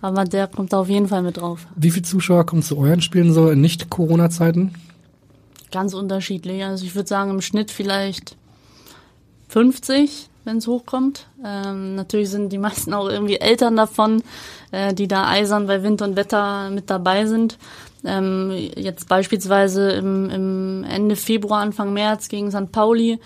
Aber 0.00 0.24
der 0.24 0.46
kommt 0.46 0.72
da 0.72 0.78
auf 0.78 0.88
jeden 0.88 1.08
Fall 1.08 1.22
mit 1.22 1.38
drauf. 1.38 1.66
Wie 1.74 1.90
viele 1.90 2.04
Zuschauer 2.04 2.46
kommen 2.46 2.62
zu 2.62 2.78
euren 2.78 3.02
Spielen 3.02 3.32
so 3.32 3.50
in 3.50 3.60
Nicht-Corona-Zeiten? 3.60 4.72
Ganz 5.72 5.92
unterschiedlich. 5.92 6.64
Also 6.64 6.84
ich 6.84 6.94
würde 6.94 7.08
sagen, 7.08 7.30
im 7.30 7.40
Schnitt 7.40 7.72
vielleicht 7.72 8.37
50, 9.48 10.28
wenn 10.44 10.58
es 10.58 10.66
hochkommt. 10.66 11.26
Ähm, 11.44 11.94
natürlich 11.94 12.30
sind 12.30 12.52
die 12.52 12.58
meisten 12.58 12.94
auch 12.94 13.08
irgendwie 13.08 13.36
Eltern 13.40 13.76
davon, 13.76 14.22
äh, 14.72 14.94
die 14.94 15.08
da 15.08 15.28
eisern 15.28 15.66
bei 15.66 15.82
Wind 15.82 16.02
und 16.02 16.16
Wetter 16.16 16.70
mit 16.70 16.90
dabei 16.90 17.26
sind. 17.26 17.58
Ähm, 18.04 18.52
jetzt 18.76 19.08
beispielsweise 19.08 19.90
im, 19.90 20.30
im 20.30 20.84
Ende 20.84 21.16
Februar, 21.16 21.60
Anfang 21.60 21.92
März 21.92 22.28
gegen 22.28 22.50
St. 22.50 22.70
Pauli, 22.70 23.18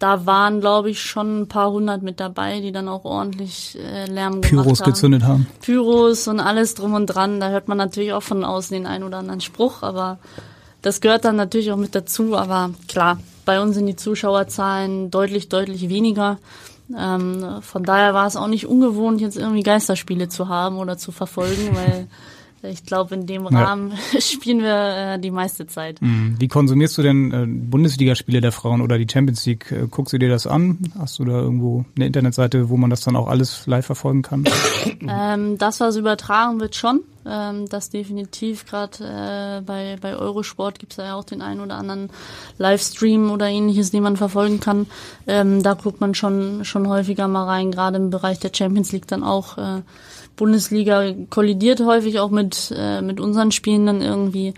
da 0.00 0.24
waren, 0.24 0.60
glaube 0.60 0.90
ich, 0.90 1.02
schon 1.02 1.42
ein 1.42 1.48
paar 1.48 1.70
hundert 1.70 2.02
mit 2.02 2.20
dabei, 2.20 2.60
die 2.60 2.72
dann 2.72 2.88
auch 2.88 3.04
ordentlich 3.04 3.78
äh, 3.78 4.06
Lärm 4.06 4.40
gemacht 4.40 4.64
Pyros 4.64 4.80
haben. 4.80 4.90
gezündet 4.90 5.22
haben. 5.24 5.46
Pyros 5.60 6.26
und 6.26 6.40
alles 6.40 6.74
drum 6.74 6.94
und 6.94 7.06
dran. 7.06 7.38
Da 7.38 7.50
hört 7.50 7.68
man 7.68 7.76
natürlich 7.76 8.14
auch 8.14 8.22
von 8.22 8.42
außen 8.42 8.74
den 8.74 8.86
einen 8.86 9.04
oder 9.04 9.18
anderen 9.18 9.42
Spruch, 9.42 9.82
aber 9.82 10.18
das 10.80 11.02
gehört 11.02 11.26
dann 11.26 11.36
natürlich 11.36 11.70
auch 11.70 11.76
mit 11.76 11.94
dazu. 11.94 12.34
Aber 12.34 12.70
klar, 12.88 13.18
bei 13.50 13.60
uns 13.60 13.74
sind 13.74 13.86
die 13.86 13.96
Zuschauerzahlen 13.96 15.10
deutlich, 15.10 15.48
deutlich 15.48 15.88
weniger. 15.88 16.38
Ähm, 16.96 17.44
von 17.62 17.82
daher 17.82 18.14
war 18.14 18.28
es 18.28 18.36
auch 18.36 18.46
nicht 18.46 18.68
ungewohnt, 18.68 19.20
jetzt 19.20 19.36
irgendwie 19.36 19.64
Geisterspiele 19.64 20.28
zu 20.28 20.46
haben 20.46 20.78
oder 20.78 20.98
zu 20.98 21.10
verfolgen, 21.10 21.74
weil 21.74 22.06
ich 22.62 22.84
glaube, 22.84 23.14
in 23.14 23.26
dem 23.26 23.46
Rahmen 23.46 23.92
ja. 24.12 24.20
spielen 24.20 24.60
wir 24.60 25.14
äh, 25.14 25.18
die 25.18 25.30
meiste 25.30 25.66
Zeit. 25.66 26.00
Mhm. 26.02 26.36
Wie 26.38 26.48
konsumierst 26.48 26.98
du 26.98 27.02
denn 27.02 27.32
äh, 27.32 27.46
Bundesligaspiele 27.46 28.40
der 28.40 28.52
Frauen 28.52 28.82
oder 28.82 28.98
die 28.98 29.06
Champions 29.10 29.46
League? 29.46 29.72
Äh, 29.72 29.86
guckst 29.90 30.12
du 30.12 30.18
dir 30.18 30.28
das 30.28 30.46
an? 30.46 30.78
Hast 30.98 31.18
du 31.18 31.24
da 31.24 31.32
irgendwo 31.32 31.84
eine 31.96 32.06
Internetseite, 32.06 32.68
wo 32.68 32.76
man 32.76 32.90
das 32.90 33.00
dann 33.00 33.16
auch 33.16 33.28
alles 33.28 33.66
live 33.66 33.86
verfolgen 33.86 34.22
kann? 34.22 34.44
ähm, 35.08 35.56
das, 35.56 35.80
was 35.80 35.96
übertragen 35.96 36.60
wird, 36.60 36.76
schon. 36.76 37.00
Ähm, 37.26 37.66
das 37.68 37.90
definitiv. 37.90 38.66
Gerade 38.66 39.04
äh, 39.04 39.60
bei, 39.62 39.96
bei 40.00 40.14
Eurosport 40.16 40.78
gibt 40.78 40.92
es 40.92 40.98
ja 40.98 41.14
auch 41.14 41.24
den 41.24 41.42
einen 41.42 41.60
oder 41.60 41.76
anderen 41.76 42.10
Livestream 42.58 43.30
oder 43.30 43.48
ähnliches, 43.48 43.90
den 43.90 44.02
man 44.02 44.16
verfolgen 44.16 44.60
kann. 44.60 44.86
Ähm, 45.26 45.62
da 45.62 45.74
guckt 45.74 46.00
man 46.00 46.14
schon, 46.14 46.64
schon 46.64 46.88
häufiger 46.88 47.28
mal 47.28 47.44
rein, 47.44 47.70
gerade 47.70 47.96
im 47.96 48.10
Bereich 48.10 48.38
der 48.38 48.52
Champions 48.54 48.92
League 48.92 49.06
dann 49.06 49.22
auch. 49.22 49.58
Äh, 49.58 49.82
Bundesliga 50.36 51.12
kollidiert 51.28 51.80
häufig 51.80 52.18
auch 52.18 52.30
mit, 52.30 52.72
äh, 52.76 53.02
mit 53.02 53.20
unseren 53.20 53.52
Spielen 53.52 53.86
dann 53.86 54.00
irgendwie. 54.00 54.54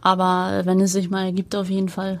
Aber 0.00 0.62
wenn 0.64 0.80
es 0.80 0.92
sich 0.92 1.10
mal 1.10 1.24
ergibt, 1.24 1.54
auf 1.54 1.70
jeden 1.70 1.88
Fall. 1.88 2.20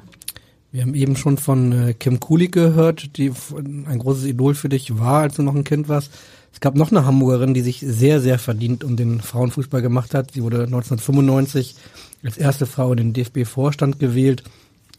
Wir 0.70 0.82
haben 0.82 0.94
eben 0.94 1.16
schon 1.16 1.36
von 1.36 1.72
äh, 1.72 1.94
Kim 1.94 2.18
Cooley 2.18 2.48
gehört, 2.48 3.18
die 3.18 3.30
ein 3.54 3.98
großes 3.98 4.24
Idol 4.24 4.54
für 4.54 4.70
dich 4.70 4.98
war, 4.98 5.20
als 5.20 5.36
du 5.36 5.42
noch 5.42 5.54
ein 5.54 5.64
Kind 5.64 5.88
warst. 5.88 6.10
Es 6.52 6.60
gab 6.60 6.76
noch 6.76 6.90
eine 6.90 7.04
Hamburgerin, 7.04 7.54
die 7.54 7.60
sich 7.60 7.80
sehr, 7.80 8.20
sehr 8.20 8.38
verdient 8.38 8.84
um 8.84 8.96
den 8.96 9.20
Frauenfußball 9.20 9.82
gemacht 9.82 10.14
hat. 10.14 10.32
Sie 10.32 10.42
wurde 10.42 10.62
1995 10.64 11.76
als 12.24 12.38
erste 12.38 12.66
Frau 12.66 12.92
in 12.92 12.98
den 12.98 13.12
DFB-Vorstand 13.12 13.98
gewählt, 13.98 14.44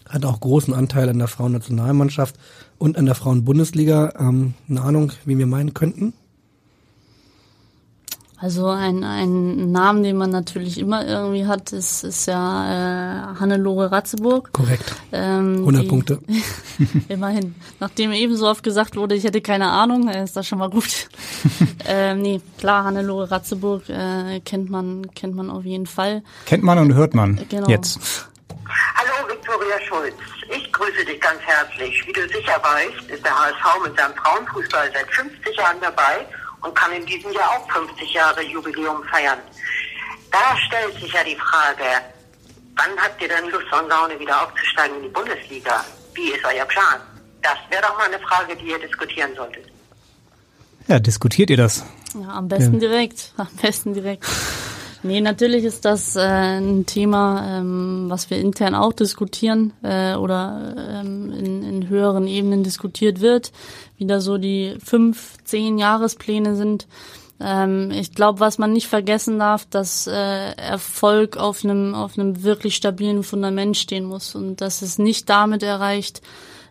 hat 0.08 0.26
auch 0.26 0.40
großen 0.40 0.74
Anteil 0.74 1.10
an 1.10 1.20
der 1.20 1.28
Frauennationalmannschaft 1.28 2.36
und 2.78 2.98
an 2.98 3.06
der 3.06 3.16
Frauenbundesliga. 3.16 4.14
Ähm, 4.20 4.54
eine 4.70 4.82
Ahnung, 4.82 5.12
wie 5.26 5.38
wir 5.38 5.48
meinen 5.48 5.74
könnten? 5.74 6.14
Also 8.44 8.68
ein, 8.68 9.06
ein 9.06 9.72
Namen, 9.72 10.04
den 10.04 10.18
man 10.18 10.30
natürlich 10.30 10.78
immer 10.78 11.08
irgendwie 11.08 11.46
hat, 11.46 11.72
ist, 11.72 12.04
ist 12.04 12.26
ja 12.26 12.34
äh, 12.36 13.40
Hannelore 13.40 13.90
Ratzeburg. 13.90 14.52
Korrekt. 14.52 14.94
Ähm, 15.14 15.60
100 15.60 15.84
die, 15.84 15.88
Punkte. 15.88 16.20
immerhin. 17.08 17.56
Nachdem 17.80 18.12
eben 18.12 18.36
so 18.36 18.50
oft 18.50 18.62
gesagt 18.62 18.98
wurde, 18.98 19.16
ich 19.16 19.24
hätte 19.24 19.40
keine 19.40 19.70
Ahnung, 19.70 20.10
äh, 20.10 20.26
ist 20.26 20.36
das 20.36 20.46
schon 20.46 20.60
mal 20.60 20.70
gut. 20.70 21.08
ähm, 21.88 22.22
nee, 22.22 22.42
klar, 22.58 22.84
Hannelore 22.84 23.32
Ratzeburg 23.32 23.88
äh, 23.88 24.42
kennt 24.42 24.70
man 24.70 25.10
kennt 25.16 25.36
man 25.36 25.50
auf 25.50 25.64
jeden 25.64 25.88
Fall. 25.88 26.22
Kennt 26.46 26.66
man 26.66 26.78
und 26.80 26.94
hört 26.96 27.14
man. 27.14 27.40
Genau. 27.48 27.70
Jetzt. 27.70 28.28
Hallo 28.68 29.30
Viktoria 29.30 29.80
Schulz. 29.88 30.16
Ich 30.54 30.70
grüße 30.74 31.06
dich 31.06 31.22
ganz 31.22 31.40
herzlich. 31.44 32.06
Wie 32.06 32.12
du 32.12 32.28
sicher 32.28 32.62
weißt, 32.62 33.10
ist 33.10 33.24
der 33.24 33.40
HSV 33.40 33.86
mit 33.86 33.98
seinem 33.98 34.16
Frauenfußball 34.16 34.92
seit 34.94 35.10
50 35.14 35.56
Jahren 35.56 35.78
dabei 35.80 36.28
und 36.64 36.76
kann 36.76 36.92
in 36.94 37.06
diesem 37.06 37.32
Jahr 37.34 37.50
auch 37.52 37.72
50 37.72 38.14
Jahre 38.14 38.44
Jubiläum 38.44 39.04
feiern. 39.06 39.40
Da 40.32 40.58
stellt 40.58 40.96
sich 41.00 41.14
ja 41.14 41.24
die 41.24 41.36
Frage, 41.36 41.86
wann 42.76 42.98
habt 42.98 43.22
ihr 43.22 43.28
denn 43.28 43.50
Lust 43.50 43.72
und 43.72 43.88
Laune 43.90 44.20
wieder 44.20 44.44
aufzusteigen 44.44 44.98
in 44.98 45.04
die 45.04 45.10
Bundesliga? 45.10 45.86
Wie 46.16 46.32
ist 46.32 46.44
euer 46.46 46.66
Plan? 46.66 47.00
Das 47.42 47.58
wäre 47.70 47.84
doch 47.84 47.98
mal 47.98 48.06
eine 48.06 48.20
Frage, 48.20 48.56
die 48.56 48.70
ihr 48.70 48.80
diskutieren 48.80 49.36
solltet. 49.36 49.66
Ja, 50.88 51.00
diskutiert 51.00 51.50
ihr 51.50 51.58
das? 51.58 51.86
Ja, 52.14 52.30
am 52.30 52.48
besten 52.48 52.76
ja. 52.76 52.80
direkt. 52.80 53.34
Am 53.38 53.48
besten 53.62 53.94
direkt. 53.94 54.26
Nee, 55.06 55.20
natürlich 55.20 55.66
ist 55.66 55.84
das 55.84 56.16
äh, 56.16 56.22
ein 56.22 56.86
Thema, 56.86 57.60
ähm, 57.60 58.06
was 58.08 58.30
wir 58.30 58.38
intern 58.38 58.74
auch 58.74 58.94
diskutieren 58.94 59.74
äh, 59.84 60.16
oder 60.16 60.76
ähm, 60.78 61.30
in, 61.34 61.64
in 61.64 61.90
höheren 61.90 62.26
Ebenen 62.26 62.64
diskutiert 62.64 63.20
wird, 63.20 63.52
wie 63.98 64.08
da 64.08 64.22
so 64.22 64.38
die 64.38 64.78
fünf, 64.82 65.36
zehn 65.44 65.78
Jahrespläne 65.78 66.56
sind. 66.56 66.88
Ähm, 67.42 67.92
ich 67.92 68.14
glaube, 68.14 68.40
was 68.40 68.58
man 68.58 68.72
nicht 68.72 68.88
vergessen 68.88 69.40
darf, 69.40 69.66
dass 69.66 70.08
äh, 70.08 70.54
Erfolg 70.56 71.36
auf 71.36 71.66
einem 71.66 71.96
auf 71.96 72.18
einem 72.18 72.44
wirklich 72.44 72.76
stabilen 72.76 73.24
Fundament 73.24 73.76
stehen 73.76 74.06
muss 74.06 74.36
und 74.36 74.62
dass 74.62 74.82
es 74.82 75.00
nicht 75.00 75.30
damit 75.30 75.64
erreicht, 75.64 76.22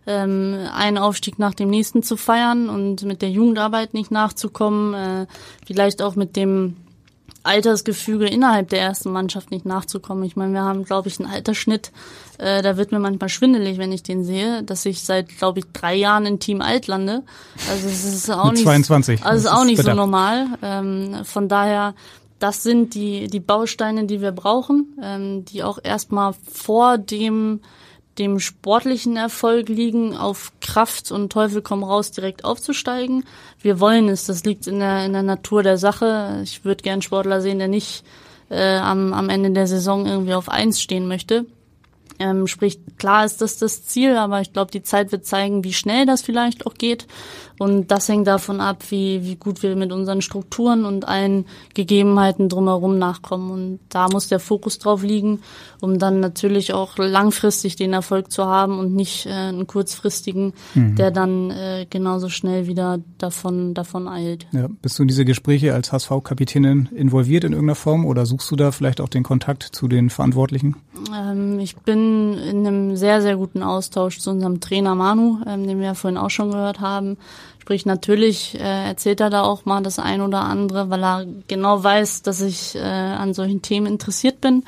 ähm, 0.07 0.57
einen 0.72 0.97
Aufstieg 0.97 1.39
nach 1.39 1.55
dem 1.55 1.68
nächsten 1.68 2.03
zu 2.03 2.16
feiern 2.16 2.70
und 2.70 3.03
mit 3.03 3.20
der 3.20 3.30
Jugendarbeit 3.30 3.93
nicht 3.93 4.11
nachzukommen, 4.11 4.95
äh, 4.95 5.26
vielleicht 5.66 6.01
auch 6.01 6.16
mit 6.16 6.35
dem 6.35 6.76
Altersgefüge 7.45 8.26
innerhalb 8.26 8.68
der 8.68 8.80
ersten 8.80 9.11
Mannschaft 9.11 9.51
nicht 9.51 9.66
nachzukommen. 9.66 10.24
Ich 10.24 10.36
meine, 10.36 10.53
wir 10.53 10.62
haben, 10.62 10.84
glaube 10.84 11.09
ich, 11.09 11.18
einen 11.18 11.30
Altersschnitt, 11.30 11.90
äh, 12.38 12.62
da 12.62 12.76
wird 12.76 12.93
mir 12.93 12.99
manchmal 12.99 13.28
schwindelig, 13.28 13.78
wenn 13.78 13.93
ich 13.93 14.03
den 14.03 14.24
sehe, 14.24 14.62
dass 14.62 14.84
ich 14.86 15.03
seit, 15.03 15.28
glaube 15.38 15.61
ich, 15.61 15.66
drei 15.72 15.95
Jahren 15.95 16.26
in 16.26 16.38
Team 16.38 16.61
Alt 16.61 16.86
lande. 16.86 17.22
Also 17.70 17.88
es 17.88 18.05
ist 18.05 18.30
auch 18.30 18.47
Mit 18.47 18.55
nicht, 18.55 18.64
22. 18.64 19.24
Also 19.24 19.36
es 19.38 19.45
ist 19.45 19.51
auch 19.51 19.64
nicht 19.64 19.82
so 19.82 19.93
normal. 19.93 20.47
Ähm, 20.62 21.24
von 21.24 21.49
daher, 21.49 21.95
das 22.38 22.62
sind 22.62 22.95
die 22.95 23.28
die 23.28 23.40
Bausteine, 23.40 24.07
die 24.07 24.20
wir 24.20 24.32
brauchen, 24.32 24.97
ähm, 25.03 25.45
die 25.45 25.62
auch 25.62 25.78
erstmal 25.82 26.34
vor 26.53 26.99
dem 26.99 27.61
dem 28.18 28.40
sportlichen 28.40 29.16
Erfolg 29.16 29.68
liegen, 29.68 30.16
auf 30.16 30.52
Kraft 30.60 31.10
und 31.10 31.32
Teufel 31.32 31.62
komm 31.62 31.82
raus 31.82 32.10
direkt 32.10 32.44
aufzusteigen. 32.44 33.24
Wir 33.60 33.80
wollen 33.80 34.08
es, 34.08 34.26
das 34.26 34.44
liegt 34.44 34.66
in 34.66 34.80
der, 34.80 35.04
in 35.06 35.12
der 35.12 35.22
Natur 35.22 35.62
der 35.62 35.78
Sache. 35.78 36.40
Ich 36.42 36.64
würde 36.64 36.82
gern 36.82 37.02
Sportler 37.02 37.40
sehen, 37.40 37.58
der 37.58 37.68
nicht 37.68 38.04
äh, 38.50 38.76
am, 38.76 39.14
am 39.14 39.30
Ende 39.30 39.50
der 39.50 39.66
Saison 39.66 40.06
irgendwie 40.06 40.34
auf 40.34 40.48
eins 40.48 40.80
stehen 40.80 41.08
möchte. 41.08 41.46
Ähm, 42.18 42.46
sprich, 42.46 42.78
klar 42.98 43.24
ist 43.24 43.40
das 43.40 43.58
das 43.58 43.84
Ziel, 43.84 44.16
aber 44.16 44.40
ich 44.40 44.52
glaube, 44.52 44.70
die 44.70 44.82
Zeit 44.82 45.10
wird 45.10 45.26
zeigen, 45.26 45.64
wie 45.64 45.72
schnell 45.72 46.06
das 46.06 46.22
vielleicht 46.22 46.66
auch 46.66 46.74
geht. 46.74 47.06
Und 47.62 47.90
das 47.92 48.08
hängt 48.08 48.26
davon 48.26 48.60
ab, 48.60 48.82
wie, 48.90 49.24
wie 49.24 49.36
gut 49.36 49.62
wir 49.62 49.76
mit 49.76 49.92
unseren 49.92 50.20
Strukturen 50.20 50.84
und 50.84 51.06
allen 51.06 51.44
Gegebenheiten 51.74 52.48
drumherum 52.48 52.98
nachkommen. 52.98 53.50
Und 53.52 53.78
da 53.88 54.08
muss 54.08 54.26
der 54.26 54.40
Fokus 54.40 54.80
drauf 54.80 55.04
liegen, 55.04 55.40
um 55.80 56.00
dann 56.00 56.18
natürlich 56.18 56.72
auch 56.72 56.98
langfristig 56.98 57.76
den 57.76 57.92
Erfolg 57.92 58.32
zu 58.32 58.46
haben 58.46 58.78
und 58.80 58.94
nicht 58.94 59.26
äh, 59.26 59.30
einen 59.30 59.66
kurzfristigen, 59.68 60.52
Mhm. 60.74 60.96
der 60.96 61.10
dann 61.10 61.50
äh, 61.50 61.86
genauso 61.88 62.28
schnell 62.28 62.66
wieder 62.66 62.98
davon, 63.18 63.74
davon 63.74 64.08
eilt. 64.08 64.46
Ja, 64.52 64.68
bist 64.80 64.98
du 64.98 65.02
in 65.02 65.08
diese 65.08 65.24
Gespräche 65.24 65.74
als 65.74 65.92
HSV-Kapitänin 65.92 66.88
involviert 66.94 67.44
in 67.44 67.52
irgendeiner 67.52 67.74
Form 67.74 68.06
oder 68.06 68.26
suchst 68.26 68.50
du 68.50 68.56
da 68.56 68.72
vielleicht 68.72 69.00
auch 69.00 69.08
den 69.08 69.22
Kontakt 69.22 69.62
zu 69.62 69.88
den 69.88 70.10
Verantwortlichen? 70.10 70.76
Ähm, 71.14 71.58
ich 71.58 71.76
bin 71.76 72.34
in 72.34 72.66
einem 72.66 72.96
sehr, 72.96 73.22
sehr 73.22 73.36
guten 73.36 73.62
Austausch 73.62 74.18
zu 74.18 74.30
unserem 74.30 74.60
Trainer 74.60 74.94
Manu, 74.94 75.38
ähm, 75.46 75.66
den 75.66 75.78
wir 75.78 75.86
ja 75.86 75.94
vorhin 75.94 76.18
auch 76.18 76.30
schon 76.30 76.50
gehört 76.50 76.80
haben. 76.80 77.16
Sprich, 77.62 77.86
natürlich 77.86 78.56
äh, 78.56 78.88
erzählt 78.88 79.20
er 79.20 79.30
da 79.30 79.42
auch 79.42 79.66
mal 79.66 79.84
das 79.84 80.00
ein 80.00 80.20
oder 80.20 80.40
andere, 80.40 80.90
weil 80.90 81.04
er 81.04 81.26
genau 81.46 81.84
weiß, 81.84 82.22
dass 82.22 82.40
ich 82.40 82.74
äh, 82.74 82.80
an 82.80 83.34
solchen 83.34 83.62
Themen 83.62 83.86
interessiert 83.86 84.40
bin 84.40 84.64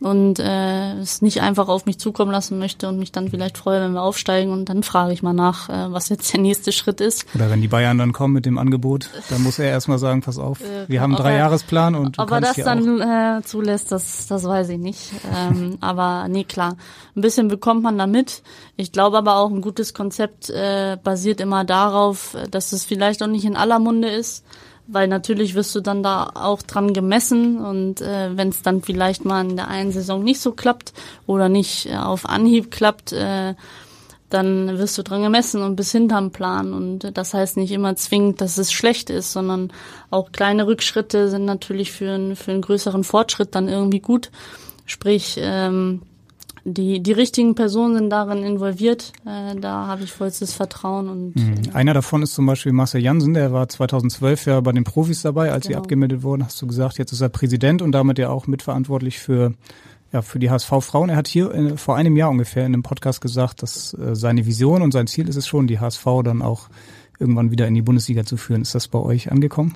und 0.00 0.38
äh, 0.38 0.92
es 0.98 1.22
nicht 1.22 1.40
einfach 1.40 1.68
auf 1.68 1.86
mich 1.86 1.98
zukommen 1.98 2.30
lassen 2.30 2.58
möchte 2.58 2.86
und 2.88 2.98
mich 2.98 3.12
dann 3.12 3.28
vielleicht 3.30 3.56
freue, 3.56 3.80
wenn 3.80 3.92
wir 3.92 4.02
aufsteigen 4.02 4.52
und 4.52 4.68
dann 4.68 4.82
frage 4.82 5.12
ich 5.12 5.22
mal 5.22 5.32
nach, 5.32 5.68
äh, 5.70 5.92
was 5.92 6.10
jetzt 6.10 6.32
der 6.32 6.40
nächste 6.40 6.70
Schritt 6.72 7.00
ist. 7.00 7.24
Oder 7.34 7.48
wenn 7.50 7.62
die 7.62 7.68
Bayern 7.68 7.96
dann 7.96 8.12
kommen 8.12 8.34
mit 8.34 8.44
dem 8.44 8.58
Angebot, 8.58 9.08
dann 9.30 9.42
muss 9.42 9.58
er 9.58 9.70
erstmal 9.70 9.98
sagen, 9.98 10.20
pass 10.20 10.38
auf, 10.38 10.60
Äh, 10.60 10.88
wir 10.88 11.00
haben 11.00 11.14
einen 11.14 11.22
Dreijahresplan 11.22 11.94
und 11.94 12.18
du 12.18 12.22
Ob 12.22 12.30
er 12.30 12.40
das 12.40 12.56
hier 12.56 12.64
auch. 12.64 12.74
dann 12.74 13.38
äh, 13.38 13.42
zulässt, 13.42 13.90
das, 13.90 14.26
das 14.26 14.44
weiß 14.44 14.68
ich 14.68 14.78
nicht. 14.78 15.12
Ähm, 15.34 15.78
aber 15.80 16.28
nee, 16.28 16.44
klar, 16.44 16.76
ein 17.14 17.20
bisschen 17.22 17.48
bekommt 17.48 17.82
man 17.82 17.96
da 17.96 18.06
mit. 18.06 18.42
Ich 18.76 18.92
glaube 18.92 19.16
aber 19.16 19.36
auch, 19.36 19.50
ein 19.50 19.62
gutes 19.62 19.94
Konzept 19.94 20.50
äh, 20.50 20.98
basiert 21.02 21.40
immer 21.40 21.64
darauf, 21.64 22.36
dass 22.50 22.72
es 22.72 22.84
vielleicht 22.84 23.22
auch 23.22 23.28
nicht 23.28 23.44
in 23.44 23.56
aller 23.56 23.78
Munde 23.78 24.08
ist, 24.08 24.44
weil 24.86 25.08
natürlich 25.08 25.54
wirst 25.54 25.74
du 25.74 25.80
dann 25.80 26.02
da 26.02 26.30
auch 26.34 26.62
dran 26.62 26.92
gemessen 26.92 27.58
und 27.58 28.00
äh, 28.00 28.36
wenn 28.36 28.48
es 28.48 28.62
dann 28.62 28.82
vielleicht 28.82 29.24
mal 29.24 29.44
in 29.48 29.56
der 29.56 29.68
einen 29.68 29.92
Saison 29.92 30.22
nicht 30.22 30.40
so 30.40 30.52
klappt 30.52 30.92
oder 31.26 31.48
nicht 31.48 31.86
äh, 31.86 31.96
auf 31.96 32.26
Anhieb 32.26 32.70
klappt, 32.70 33.12
äh, 33.12 33.54
dann 34.30 34.78
wirst 34.78 34.98
du 34.98 35.02
dran 35.02 35.22
gemessen 35.22 35.62
und 35.62 35.76
bis 35.76 35.92
hinterm 35.92 36.30
Plan. 36.30 36.72
Und 36.72 37.16
das 37.16 37.32
heißt 37.32 37.56
nicht 37.56 37.70
immer 37.70 37.94
zwingend, 37.96 38.40
dass 38.40 38.58
es 38.58 38.72
schlecht 38.72 39.08
ist, 39.08 39.32
sondern 39.32 39.72
auch 40.10 40.32
kleine 40.32 40.66
Rückschritte 40.66 41.28
sind 41.28 41.44
natürlich 41.44 41.92
für, 41.92 42.12
einen 42.12 42.34
für 42.34 42.50
einen 42.50 42.62
größeren 42.62 43.04
Fortschritt 43.04 43.54
dann 43.54 43.68
irgendwie 43.68 44.00
gut. 44.00 44.30
Sprich, 44.84 45.36
ähm, 45.40 46.02
die, 46.68 47.00
die 47.00 47.12
richtigen 47.12 47.54
Personen 47.54 47.94
sind 47.94 48.10
darin 48.10 48.42
involviert. 48.42 49.12
Äh, 49.24 49.54
da 49.60 49.86
habe 49.86 50.02
ich 50.02 50.12
vollstes 50.12 50.52
Vertrauen 50.52 51.08
und 51.08 51.36
Mhm. 51.36 51.54
Einer 51.74 51.94
davon 51.94 52.22
ist 52.22 52.34
zum 52.34 52.46
Beispiel 52.46 52.72
Marcel 52.72 53.00
Jansen, 53.00 53.34
der 53.34 53.52
war 53.52 53.68
2012 53.68 54.46
ja 54.46 54.60
bei 54.60 54.72
den 54.72 54.84
Profis 54.84 55.22
dabei, 55.22 55.52
als 55.52 55.66
sie 55.66 55.72
Genau. 55.72 55.82
abgemeldet 55.82 56.22
wurden, 56.22 56.44
hast 56.44 56.60
du 56.60 56.66
gesagt, 56.66 56.98
jetzt 56.98 57.12
ist 57.12 57.20
er 57.20 57.28
Präsident 57.28 57.82
und 57.82 57.92
damit 57.92 58.18
ja 58.18 58.30
auch 58.30 58.46
mitverantwortlich 58.46 59.18
für 59.20 59.54
ja, 60.12 60.22
für 60.22 60.38
die 60.38 60.50
HSV-Frauen. 60.50 61.08
Er 61.10 61.16
hat 61.16 61.26
hier 61.28 61.52
äh, 61.52 61.76
vor 61.76 61.96
einem 61.96 62.16
Jahr 62.16 62.30
ungefähr 62.30 62.64
in 62.64 62.72
einem 62.74 62.82
Podcast 62.84 63.20
gesagt, 63.20 63.62
dass 63.62 63.92
äh, 63.94 64.14
seine 64.14 64.46
Vision 64.46 64.82
und 64.82 64.92
sein 64.92 65.06
Ziel 65.08 65.28
ist 65.28 65.36
es 65.36 65.46
schon, 65.48 65.66
die 65.66 65.80
HSV 65.80 66.04
dann 66.24 66.42
auch 66.42 66.68
irgendwann 67.18 67.50
wieder 67.50 67.66
in 67.66 67.74
die 67.74 67.82
Bundesliga 67.82 68.24
zu 68.24 68.36
führen. 68.36 68.62
Ist 68.62 68.74
das 68.74 68.86
bei 68.88 68.98
euch 69.00 69.32
angekommen? 69.32 69.74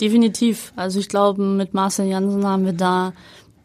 Definitiv. 0.00 0.72
Also 0.76 0.98
ich 0.98 1.08
glaube, 1.08 1.42
mit 1.42 1.74
Marcel 1.74 2.06
Jansen 2.06 2.44
haben 2.44 2.64
wir 2.64 2.72
da 2.72 3.12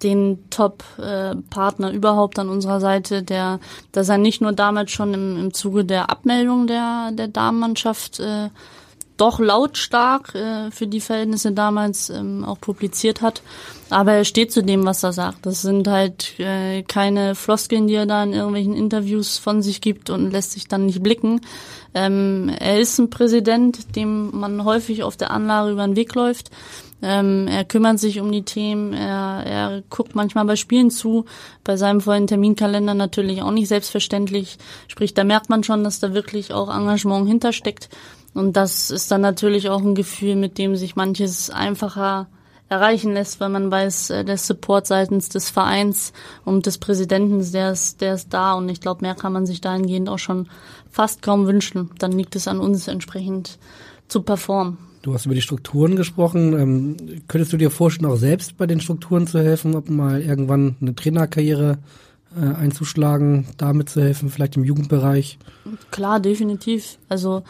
den 0.03 0.49
Top-Partner 0.49 1.91
überhaupt 1.91 2.39
an 2.39 2.49
unserer 2.49 2.79
Seite, 2.79 3.23
der, 3.23 3.59
dass 3.91 4.09
er 4.09 4.17
nicht 4.17 4.41
nur 4.41 4.51
damals 4.51 4.91
schon 4.91 5.13
im, 5.13 5.37
im 5.39 5.53
Zuge 5.53 5.85
der 5.85 6.09
Abmeldung 6.09 6.67
der, 6.67 7.11
der 7.13 7.27
Damenmannschaft 7.27 8.19
äh, 8.19 8.49
doch 9.17 9.39
lautstark 9.39 10.33
äh, 10.35 10.71
für 10.71 10.87
die 10.87 10.99
Verhältnisse 10.99 11.51
damals 11.51 12.09
ähm, 12.09 12.43
auch 12.43 12.59
publiziert 12.59 13.21
hat, 13.21 13.41
aber 13.89 14.13
er 14.13 14.25
steht 14.25 14.51
zu 14.51 14.63
dem, 14.63 14.85
was 14.85 15.03
er 15.03 15.13
sagt. 15.13 15.45
Das 15.45 15.61
sind 15.61 15.87
halt 15.87 16.39
äh, 16.39 16.83
keine 16.83 17.35
Floskeln, 17.35 17.87
die 17.87 17.93
er 17.93 18.05
da 18.05 18.23
in 18.23 18.33
irgendwelchen 18.33 18.75
Interviews 18.75 19.37
von 19.37 19.61
sich 19.61 19.81
gibt 19.81 20.09
und 20.09 20.31
lässt 20.31 20.51
sich 20.51 20.67
dann 20.67 20.87
nicht 20.87 21.03
blicken. 21.03 21.41
Ähm, 21.93 22.51
er 22.59 22.79
ist 22.79 22.97
ein 22.97 23.09
Präsident, 23.09 23.95
dem 23.95 24.37
man 24.37 24.63
häufig 24.63 25.03
auf 25.03 25.15
der 25.15 25.31
Anlage 25.31 25.71
über 25.71 25.85
den 25.85 25.95
Weg 25.95 26.15
läuft. 26.15 26.49
Ähm, 27.03 27.49
er 27.49 27.65
kümmert 27.65 27.99
sich 27.99 28.21
um 28.21 28.31
die 28.31 28.43
Themen, 28.43 28.93
er, 28.93 29.43
er 29.45 29.83
guckt 29.89 30.15
manchmal 30.15 30.45
bei 30.45 30.55
Spielen 30.55 30.89
zu, 30.89 31.25
bei 31.65 31.75
seinem 31.75 31.99
vollen 31.99 32.27
Terminkalender 32.27 32.93
natürlich 32.93 33.41
auch 33.41 33.51
nicht 33.51 33.67
selbstverständlich. 33.67 34.57
Sprich, 34.87 35.13
da 35.13 35.25
merkt 35.25 35.49
man 35.49 35.65
schon, 35.65 35.83
dass 35.83 35.99
da 35.99 36.13
wirklich 36.13 36.53
auch 36.53 36.73
Engagement 36.73 37.27
hintersteckt. 37.27 37.89
Und 38.33 38.53
das 38.53 38.89
ist 38.89 39.11
dann 39.11 39.19
natürlich 39.19 39.69
auch 39.69 39.81
ein 39.81 39.95
Gefühl, 39.95 40.37
mit 40.37 40.57
dem 40.57 40.77
sich 40.77 40.95
manches 40.95 41.49
einfacher 41.49 42.27
erreichen 42.69 43.13
lässt, 43.13 43.41
weil 43.41 43.49
man 43.49 43.69
weiß, 43.69 44.09
äh, 44.11 44.23
der 44.23 44.37
Support 44.37 44.87
seitens 44.87 45.27
des 45.27 45.49
Vereins 45.49 46.13
und 46.45 46.65
des 46.65 46.77
Präsidenten, 46.77 47.51
der 47.51 47.73
ist, 47.73 47.99
der 47.99 48.13
ist 48.13 48.33
da 48.33 48.53
und 48.53 48.69
ich 48.69 48.79
glaube, 48.79 49.01
mehr 49.01 49.13
kann 49.13 49.33
man 49.33 49.45
sich 49.45 49.59
dahingehend 49.59 50.07
auch 50.07 50.19
schon 50.19 50.47
fast 50.89 51.21
kaum 51.21 51.47
wünschen. 51.47 51.91
Dann 51.99 52.13
liegt 52.13 52.37
es 52.37 52.47
an 52.47 52.59
uns 52.59 52.87
entsprechend 52.87 53.59
zu 54.07 54.21
performen. 54.21 54.77
Du 55.03 55.13
hast 55.13 55.25
über 55.25 55.35
die 55.35 55.41
Strukturen 55.41 55.97
gesprochen. 55.97 56.53
Ähm, 56.53 56.97
könntest 57.27 57.51
du 57.51 57.57
dir 57.57 57.69
vorstellen, 57.69 58.09
auch 58.09 58.15
selbst 58.15 58.57
bei 58.57 58.65
den 58.65 58.79
Strukturen 58.79 59.27
zu 59.27 59.39
helfen, 59.39 59.75
ob 59.75 59.89
mal 59.89 60.21
irgendwann 60.21 60.77
eine 60.81 60.95
Trainerkarriere 60.95 61.77
äh, 62.35 62.55
einzuschlagen, 62.55 63.45
damit 63.57 63.89
zu 63.89 64.01
helfen, 64.01 64.29
vielleicht 64.29 64.55
im 64.55 64.63
Jugendbereich? 64.63 65.39
Klar, 65.91 66.21
definitiv. 66.21 66.97
Also 67.09 67.43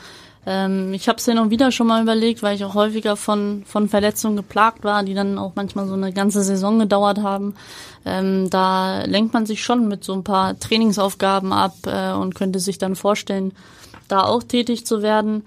ähm, 0.47 0.93
ich 0.93 1.07
habe 1.07 1.19
es 1.19 1.27
ja 1.27 1.35
noch 1.35 1.51
wieder 1.51 1.71
schon 1.71 1.85
mal 1.85 2.01
überlegt, 2.01 2.41
weil 2.41 2.55
ich 2.55 2.65
auch 2.65 2.73
häufiger 2.73 3.15
von 3.15 3.61
von 3.67 3.87
Verletzungen 3.87 4.35
geplagt 4.35 4.83
war, 4.83 5.03
die 5.03 5.13
dann 5.13 5.37
auch 5.37 5.51
manchmal 5.53 5.85
so 5.87 5.93
eine 5.93 6.11
ganze 6.11 6.41
Saison 6.41 6.79
gedauert 6.79 7.19
haben. 7.19 7.53
Ähm, 8.03 8.49
da 8.49 9.03
lenkt 9.03 9.31
man 9.35 9.45
sich 9.45 9.63
schon 9.63 9.87
mit 9.87 10.03
so 10.03 10.13
ein 10.13 10.23
paar 10.23 10.57
Trainingsaufgaben 10.59 11.53
ab 11.53 11.75
äh, 11.85 12.13
und 12.13 12.33
könnte 12.33 12.59
sich 12.59 12.79
dann 12.79 12.95
vorstellen, 12.95 13.53
da 14.07 14.23
auch 14.23 14.41
tätig 14.41 14.87
zu 14.87 15.03
werden. 15.03 15.43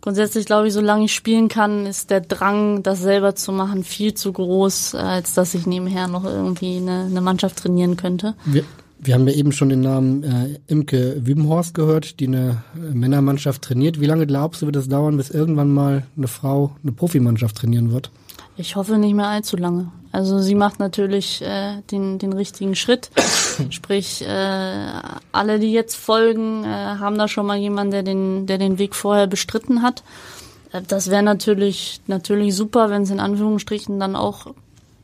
Grundsätzlich 0.00 0.46
glaube 0.46 0.68
ich, 0.68 0.72
solange 0.72 1.04
ich 1.04 1.14
spielen 1.14 1.48
kann, 1.48 1.84
ist 1.84 2.10
der 2.10 2.20
Drang, 2.20 2.82
das 2.82 3.00
selber 3.00 3.34
zu 3.34 3.52
machen, 3.52 3.84
viel 3.84 4.14
zu 4.14 4.32
groß, 4.32 4.94
als 4.94 5.34
dass 5.34 5.54
ich 5.54 5.66
nebenher 5.66 6.08
noch 6.08 6.24
irgendwie 6.24 6.76
eine, 6.76 7.04
eine 7.04 7.20
Mannschaft 7.20 7.58
trainieren 7.58 7.96
könnte. 7.96 8.34
Wir, 8.46 8.64
wir 8.98 9.14
haben 9.14 9.28
ja 9.28 9.34
eben 9.34 9.52
schon 9.52 9.68
den 9.68 9.82
Namen 9.82 10.22
äh, 10.22 10.58
Imke 10.66 11.26
Wübenhorst 11.26 11.74
gehört, 11.74 12.20
die 12.20 12.28
eine 12.28 12.62
äh, 12.74 12.94
Männermannschaft 12.94 13.62
trainiert. 13.62 14.00
Wie 14.00 14.06
lange 14.06 14.26
glaubst 14.26 14.62
du, 14.62 14.66
wird 14.66 14.76
es 14.76 14.88
dauern, 14.88 15.16
bis 15.16 15.30
irgendwann 15.30 15.72
mal 15.72 16.06
eine 16.16 16.28
Frau 16.28 16.72
eine 16.82 16.92
Profimannschaft 16.92 17.56
trainieren 17.56 17.92
wird? 17.92 18.10
Ich 18.56 18.76
hoffe 18.76 18.98
nicht 18.98 19.14
mehr 19.14 19.28
allzu 19.28 19.56
lange. 19.56 19.90
Also 20.12 20.40
sie 20.40 20.54
macht 20.54 20.80
natürlich 20.80 21.40
äh, 21.42 21.82
den, 21.90 22.18
den 22.18 22.32
richtigen 22.32 22.74
Schritt. 22.74 23.10
Sprich, 23.70 24.22
äh, 24.26 24.86
alle, 25.32 25.58
die 25.60 25.72
jetzt 25.72 25.94
folgen, 25.94 26.64
äh, 26.64 26.66
haben 26.66 27.16
da 27.16 27.28
schon 27.28 27.46
mal 27.46 27.58
jemanden, 27.58 27.92
der 27.92 28.02
den, 28.02 28.46
der 28.46 28.58
den 28.58 28.78
Weg 28.78 28.94
vorher 28.94 29.26
bestritten 29.26 29.82
hat. 29.82 30.02
Äh, 30.72 30.82
das 30.86 31.10
wäre 31.10 31.22
natürlich, 31.22 32.00
natürlich 32.06 32.54
super, 32.54 32.90
wenn 32.90 33.02
es 33.02 33.10
in 33.10 33.20
Anführungsstrichen 33.20 34.00
dann 34.00 34.16
auch 34.16 34.46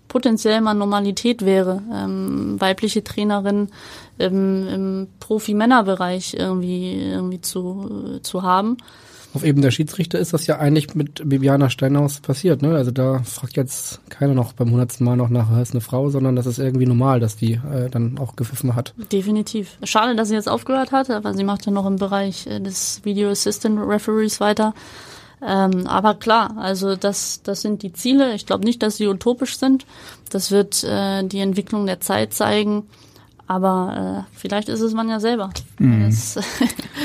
potenziell 0.08 0.60
mal 0.60 0.74
Normalität 0.74 1.44
wäre, 1.44 1.82
ähm, 1.92 2.60
weibliche 2.60 3.04
Trainerin 3.04 3.68
im, 4.18 4.68
im 4.68 5.08
Profi-Männerbereich 5.20 6.34
irgendwie, 6.34 6.94
irgendwie 7.02 7.40
zu, 7.40 8.20
zu 8.22 8.42
haben. 8.42 8.78
Auf 9.36 9.44
eben 9.44 9.60
der 9.60 9.70
Schiedsrichter 9.70 10.18
ist 10.18 10.32
das 10.32 10.46
ja 10.46 10.58
eigentlich 10.58 10.94
mit 10.94 11.28
Bibiana 11.28 11.68
Steinhaus 11.68 12.20
passiert. 12.20 12.62
Ne? 12.62 12.74
Also 12.74 12.90
da 12.90 13.18
fragt 13.18 13.58
jetzt 13.58 14.00
keiner 14.08 14.32
noch 14.32 14.54
beim 14.54 14.70
hundertsten 14.70 15.04
Mal 15.04 15.14
noch 15.14 15.28
nach, 15.28 15.60
ist 15.60 15.72
eine 15.72 15.82
Frau, 15.82 16.08
sondern 16.08 16.36
das 16.36 16.46
ist 16.46 16.58
irgendwie 16.58 16.86
normal, 16.86 17.20
dass 17.20 17.36
die 17.36 17.52
äh, 17.52 17.90
dann 17.90 18.16
auch 18.16 18.34
gepfiffen 18.34 18.74
hat. 18.74 18.94
Definitiv. 19.12 19.76
Schade, 19.82 20.16
dass 20.16 20.28
sie 20.28 20.34
jetzt 20.34 20.48
aufgehört 20.48 20.90
hat, 20.90 21.10
aber 21.10 21.34
sie 21.34 21.44
macht 21.44 21.66
ja 21.66 21.70
noch 21.70 21.84
im 21.84 21.96
Bereich 21.96 22.46
äh, 22.46 22.60
des 22.60 23.02
Video 23.04 23.28
Assistant 23.28 23.78
Referees 23.78 24.40
weiter. 24.40 24.72
Ähm, 25.42 25.86
aber 25.86 26.14
klar, 26.14 26.56
also 26.56 26.96
das, 26.96 27.42
das 27.42 27.60
sind 27.60 27.82
die 27.82 27.92
Ziele. 27.92 28.34
Ich 28.34 28.46
glaube 28.46 28.64
nicht, 28.64 28.82
dass 28.82 28.96
sie 28.96 29.06
utopisch 29.06 29.58
sind. 29.58 29.84
Das 30.30 30.50
wird 30.50 30.82
äh, 30.82 31.24
die 31.24 31.40
Entwicklung 31.40 31.84
der 31.84 32.00
Zeit 32.00 32.32
zeigen. 32.32 32.84
Aber 33.48 34.24
äh, 34.26 34.36
vielleicht 34.36 34.68
ist 34.68 34.80
es 34.80 34.92
man 34.92 35.08
ja 35.08 35.20
selber. 35.20 35.50
Mhm. 35.78 36.06
Das 36.06 36.36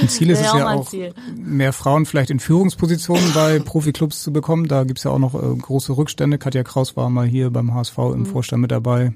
Ein 0.01 0.09
Ziel 0.09 0.29
ist 0.31 0.39
es 0.39 0.45
ja 0.45 0.73
auch, 0.73 0.87
Ziel. 0.89 1.13
mehr 1.35 1.71
Frauen 1.73 2.05
vielleicht 2.05 2.31
in 2.31 2.39
Führungspositionen 2.39 3.33
bei 3.33 3.59
Profiklubs 3.59 4.23
zu 4.23 4.33
bekommen. 4.33 4.67
Da 4.67 4.83
gibt's 4.83 5.03
ja 5.03 5.11
auch 5.11 5.19
noch 5.19 5.35
äh, 5.35 5.55
große 5.55 5.95
Rückstände. 5.95 6.37
Katja 6.39 6.63
Kraus 6.63 6.97
war 6.97 7.09
mal 7.09 7.27
hier 7.27 7.51
beim 7.51 7.73
HSV 7.73 7.97
im 7.97 8.19
Mhm. 8.21 8.25
Vorstand 8.25 8.61
mit 8.61 8.71
dabei. 8.71 9.13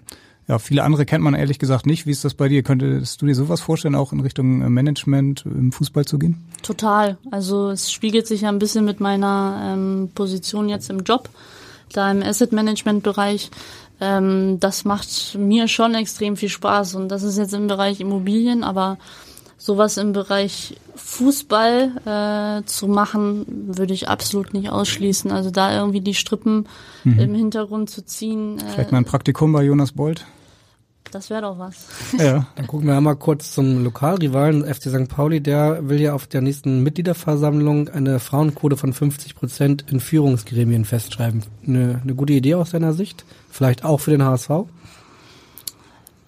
Ja, 0.48 0.60
viele 0.60 0.84
andere 0.84 1.06
kennt 1.08 1.24
man 1.24 1.34
ehrlich 1.34 1.58
gesagt 1.58 1.88
nicht. 1.88 2.06
Wie 2.06 2.12
ist 2.12 2.24
das 2.24 2.36
bei 2.36 2.48
dir? 2.48 2.62
Könntest 2.62 3.20
du 3.20 3.26
dir 3.26 3.34
sowas 3.34 3.62
vorstellen, 3.62 3.96
auch 3.96 4.14
in 4.14 4.20
Richtung 4.20 4.62
äh, 4.62 4.70
Management 4.70 5.44
im 5.46 5.72
Fußball 5.72 6.06
zu 6.06 6.20
gehen? 6.20 6.44
Total. 6.62 7.18
Also 7.32 7.70
es 7.72 7.92
spiegelt 7.92 8.28
sich 8.28 8.42
ja 8.42 8.50
ein 8.50 8.60
bisschen 8.60 8.86
mit 8.86 9.00
meiner 9.00 9.74
ähm, 9.74 10.12
Position 10.14 10.70
jetzt 10.70 10.92
im 10.92 11.00
Job, 11.00 11.30
da 11.94 12.12
im 12.12 12.22
Asset 12.22 12.52
Management 12.52 13.02
Bereich. 13.02 13.50
Ähm, 14.02 14.60
das 14.60 14.86
macht 14.86 15.36
mir 15.38 15.68
schon 15.68 15.96
extrem 15.96 16.36
viel 16.38 16.50
Spaß 16.50 16.96
und 16.96 17.10
das 17.10 17.24
ist 17.24 17.38
jetzt 17.38 17.54
im 17.54 17.68
Bereich 17.68 18.00
Immobilien, 18.02 18.64
aber 18.64 18.98
sowas 19.58 19.98
im 19.98 20.12
Bereich 20.12 20.76
Fußball 20.96 22.62
äh, 22.62 22.66
zu 22.66 22.88
machen, 22.88 23.46
würde 23.68 23.94
ich 23.94 24.10
absolut 24.10 24.54
nicht 24.54 24.70
ausschließen. 24.70 25.32
Also 25.32 25.50
da 25.50 25.76
irgendwie 25.76 26.02
die 26.02 26.14
Strippen 26.14 26.68
Mhm. 27.04 27.20
im 27.20 27.36
Hintergrund 27.36 27.90
zu 27.90 28.04
ziehen, 28.04 28.58
Vielleicht 28.60 28.90
äh, 28.90 28.92
mal 28.94 28.98
ein 29.00 29.06
Praktikum 29.06 29.52
bei 29.54 29.64
Jonas 29.64 29.92
Bolt? 29.92 30.26
Das 31.16 31.30
wäre 31.30 31.44
doch 31.44 31.58
was. 31.58 31.88
Ja. 32.20 32.46
Dann 32.56 32.68
gucken 32.68 32.88
wir 32.88 32.98
einmal 32.98 33.16
kurz 33.16 33.54
zum 33.54 33.86
Lokalrivalen 33.86 34.66
FC 34.66 34.90
St. 34.90 35.08
Pauli. 35.08 35.40
Der 35.40 35.88
will 35.88 36.02
ja 36.02 36.14
auf 36.14 36.28
der 36.28 36.42
nächsten 36.42 36.84
Mitgliederversammlung 36.84 37.88
eine 37.88 38.20
Frauenquote 38.20 38.76
von 38.76 38.92
50 38.92 39.36
Prozent 39.36 39.86
in 39.90 40.02
Führungsgremien 40.02 40.84
festschreiben. 40.84 41.44
Eine, 41.66 42.02
eine 42.04 42.16
gute 42.16 42.34
Idee 42.34 42.56
aus 42.56 42.72
deiner 42.72 42.92
Sicht? 42.92 43.24
Vielleicht 43.50 43.86
auch 43.86 44.02
für 44.02 44.12
den 44.12 44.24
HSV? 44.24 44.50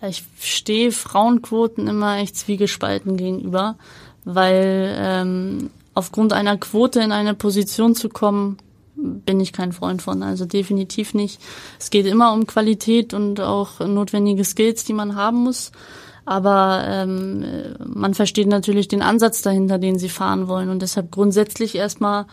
Ich 0.08 0.24
stehe 0.40 0.94
Frauenquoten 0.94 1.88
immer 1.88 2.20
echt 2.20 2.38
zwiegespalten 2.38 3.18
gegenüber, 3.18 3.76
weil 4.24 4.96
ähm, 4.98 5.70
aufgrund 5.96 6.32
einer 6.32 6.58
Quote 6.58 7.02
in 7.02 7.12
eine 7.12 7.34
Position 7.34 7.94
zu 7.94 8.08
kommen, 8.08 8.58
bin 8.98 9.40
ich 9.40 9.54
kein 9.54 9.72
Freund 9.72 10.02
von. 10.02 10.24
Also 10.24 10.46
definitiv 10.46 11.14
nicht. 11.14 11.40
Es 11.80 11.90
geht 11.90 12.06
immer 12.06 12.34
um 12.34 12.48
Qualität 12.48 13.14
und 13.14 13.40
auch 13.40 13.80
notwendige 13.80 14.44
Skills, 14.44 14.84
die 14.86 14.94
man 14.94 15.16
haben 15.16 15.44
muss. 15.44 15.72
Aber 16.26 16.84
ähm, 16.86 17.46
man 17.86 18.14
versteht 18.14 18.48
natürlich 18.48 18.90
den 18.90 19.02
Ansatz 19.02 19.42
dahinter, 19.42 19.78
den 19.78 19.98
sie 19.98 20.10
fahren 20.10 20.50
wollen. 20.50 20.70
Und 20.70 20.82
deshalb 20.82 21.10
grundsätzlich 21.10 21.76
erstmal 21.76 22.26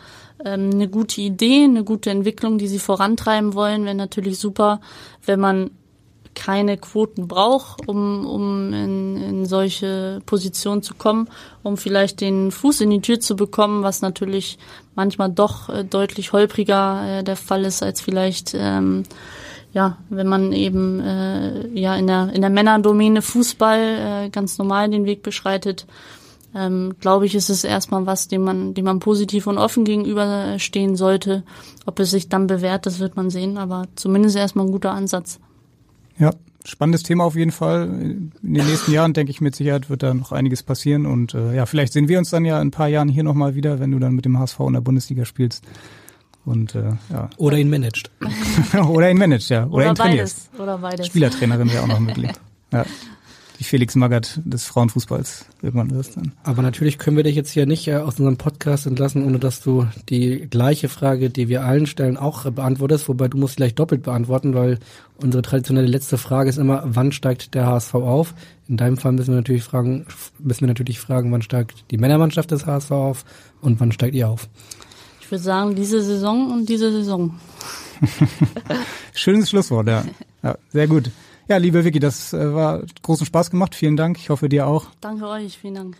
ähm, 0.43 0.71
eine 0.73 0.89
gute 0.89 1.21
Idee, 1.21 1.63
eine 1.63 1.85
gute 1.85 2.09
Entwicklung, 2.09 2.57
die 2.57 2.67
sie 2.67 2.79
vorantreiben 2.79 3.53
wollen, 3.53 3.85
wäre 3.85 3.95
natürlich 3.95 4.37
super, 4.37 4.81
wenn 5.25 5.39
man 5.39 5.71
keine 6.35 6.77
Quoten 6.77 7.27
braucht, 7.27 7.87
um, 7.87 8.25
um 8.25 8.73
in, 8.73 9.17
in 9.17 9.45
solche 9.45 10.21
Positionen 10.25 10.83
zu 10.83 10.93
kommen, 10.93 11.29
um 11.63 11.77
vielleicht 11.77 12.21
den 12.21 12.51
Fuß 12.51 12.81
in 12.81 12.91
die 12.91 13.01
Tür 13.01 13.19
zu 13.19 13.35
bekommen, 13.35 13.83
was 13.83 14.01
natürlich 14.01 14.59
manchmal 14.93 15.31
doch 15.31 15.69
äh, 15.69 15.83
deutlich 15.83 16.33
holpriger 16.33 17.19
äh, 17.19 17.23
der 17.23 17.35
Fall 17.35 17.65
ist, 17.65 17.81
als 17.81 18.01
vielleicht 18.01 18.53
ähm, 18.53 19.03
ja, 19.73 19.97
wenn 20.09 20.27
man 20.27 20.53
eben 20.53 21.01
äh, 21.01 21.67
ja 21.69 21.95
in 21.95 22.07
der 22.07 22.31
in 22.33 22.41
der 22.41 22.49
Männerdomäne 22.49 23.21
Fußball 23.21 24.25
äh, 24.25 24.29
ganz 24.29 24.57
normal 24.57 24.89
den 24.89 25.05
Weg 25.05 25.23
beschreitet, 25.23 25.85
ähm, 26.55 26.95
glaube 27.01 27.25
ich, 27.25 27.35
ist 27.35 27.49
es 27.49 27.65
erstmal 27.65 28.05
was, 28.05 28.29
dem 28.29 28.43
man, 28.43 28.73
dem 28.73 28.85
man 28.85 28.99
positiv 28.99 29.45
und 29.47 29.57
offen 29.57 29.83
gegenüberstehen 29.83 30.95
sollte. 30.95 31.43
Ob 31.85 31.99
es 31.99 32.11
sich 32.11 32.29
dann 32.29 32.47
bewährt, 32.47 32.85
das 32.85 32.99
wird 32.99 33.17
man 33.17 33.29
sehen, 33.29 33.57
aber 33.57 33.87
zumindest 33.95 34.37
erstmal 34.37 34.65
ein 34.65 34.71
guter 34.71 34.91
Ansatz. 34.91 35.39
Ja, 36.17 36.31
spannendes 36.63 37.03
Thema 37.03 37.23
auf 37.25 37.35
jeden 37.35 37.51
Fall. 37.51 37.85
In 37.85 38.31
den 38.41 38.65
nächsten 38.65 38.91
Jahren, 38.91 39.13
denke 39.13 39.31
ich, 39.31 39.41
mit 39.41 39.55
Sicherheit 39.55 39.89
wird 39.89 40.03
da 40.03 40.13
noch 40.13 40.31
einiges 40.31 40.63
passieren. 40.63 41.05
Und 41.05 41.33
äh, 41.33 41.55
ja, 41.55 41.65
vielleicht 41.65 41.93
sehen 41.93 42.07
wir 42.07 42.17
uns 42.19 42.29
dann 42.29 42.45
ja 42.45 42.61
in 42.61 42.69
ein 42.69 42.71
paar 42.71 42.87
Jahren 42.87 43.09
hier 43.09 43.23
nochmal 43.23 43.55
wieder, 43.55 43.79
wenn 43.79 43.91
du 43.91 43.99
dann 43.99 44.13
mit 44.13 44.25
dem 44.25 44.39
HSV 44.39 44.59
in 44.61 44.73
der 44.73 44.81
Bundesliga 44.81 45.25
spielst. 45.25 45.63
Und 46.45 46.75
äh, 46.75 46.91
ja. 47.11 47.29
Oder 47.37 47.57
ihn 47.57 47.69
managt. 47.69 48.11
Oder 48.87 49.09
ihn 49.09 49.17
managt, 49.17 49.49
ja. 49.49 49.65
Oder, 49.65 49.73
Oder 49.73 49.87
ihn 49.89 49.95
trainierst. 49.95 50.51
beides. 50.51 50.61
Oder 50.61 50.77
beides. 50.77 51.07
Spielertrainerin 51.07 51.71
wäre 51.71 51.83
auch 51.83 51.87
noch 51.87 51.99
möglich. 51.99 52.31
Ja. 52.73 52.83
Die 53.59 53.63
Felix 53.63 53.95
Magath 53.95 54.41
des 54.43 54.65
Frauenfußballs 54.65 55.45
irgendwann 55.61 55.91
wirst 55.91 56.17
dann. 56.17 56.33
Aber 56.43 56.61
natürlich 56.61 56.97
können 56.97 57.15
wir 57.15 57.23
dich 57.23 57.35
jetzt 57.35 57.51
hier 57.51 57.65
nicht 57.65 57.87
äh, 57.87 57.95
aus 57.95 58.19
unserem 58.19 58.37
Podcast 58.37 58.85
entlassen, 58.85 59.25
ohne 59.25 59.39
dass 59.39 59.61
du 59.61 59.87
die 60.09 60.47
gleiche 60.49 60.89
Frage, 60.89 61.29
die 61.29 61.47
wir 61.47 61.63
allen 61.63 61.85
stellen, 61.85 62.17
auch 62.17 62.45
äh, 62.45 62.51
beantwortest. 62.51 63.07
Wobei 63.07 63.27
du 63.29 63.37
musst 63.37 63.57
gleich 63.57 63.73
doppelt 63.73 64.03
beantworten, 64.03 64.53
weil 64.53 64.79
unsere 65.17 65.41
traditionelle 65.41 65.87
letzte 65.87 66.17
Frage 66.17 66.49
ist 66.49 66.57
immer, 66.57 66.83
wann 66.85 67.11
steigt 67.13 67.53
der 67.53 67.67
HSV 67.67 67.95
auf? 67.95 68.33
In 68.67 68.77
deinem 68.77 68.97
Fall 68.97 69.13
müssen 69.13 69.29
wir 69.29 69.37
natürlich 69.37 69.63
fragen, 69.63 70.05
müssen 70.39 70.61
wir 70.61 70.67
natürlich 70.67 70.99
fragen, 70.99 71.31
wann 71.31 71.41
steigt 71.41 71.85
die 71.91 71.97
Männermannschaft 71.97 72.51
des 72.51 72.65
HSV 72.65 72.91
auf 72.91 73.25
und 73.61 73.79
wann 73.79 73.91
steigt 73.91 74.15
ihr 74.15 74.27
auf? 74.27 74.49
Ich 75.21 75.31
würde 75.31 75.43
sagen, 75.43 75.75
diese 75.75 76.01
Saison 76.03 76.51
und 76.51 76.67
diese 76.67 76.91
Saison. 76.91 77.39
Schönes 79.13 79.49
Schlusswort, 79.49 79.87
ja. 79.87 80.03
ja. 80.43 80.57
Sehr 80.69 80.87
gut. 80.87 81.09
Ja, 81.47 81.57
liebe 81.57 81.85
Vicky, 81.85 81.99
das 81.99 82.33
äh, 82.33 82.53
war 82.53 82.81
großen 83.03 83.25
Spaß 83.25 83.51
gemacht. 83.51 83.75
Vielen 83.75 83.97
Dank. 83.97 84.17
Ich 84.17 84.29
hoffe 84.29 84.49
dir 84.49 84.67
auch. 84.67 84.87
Danke 85.01 85.27
euch, 85.27 85.57
vielen 85.57 85.75
Dank. 85.75 85.97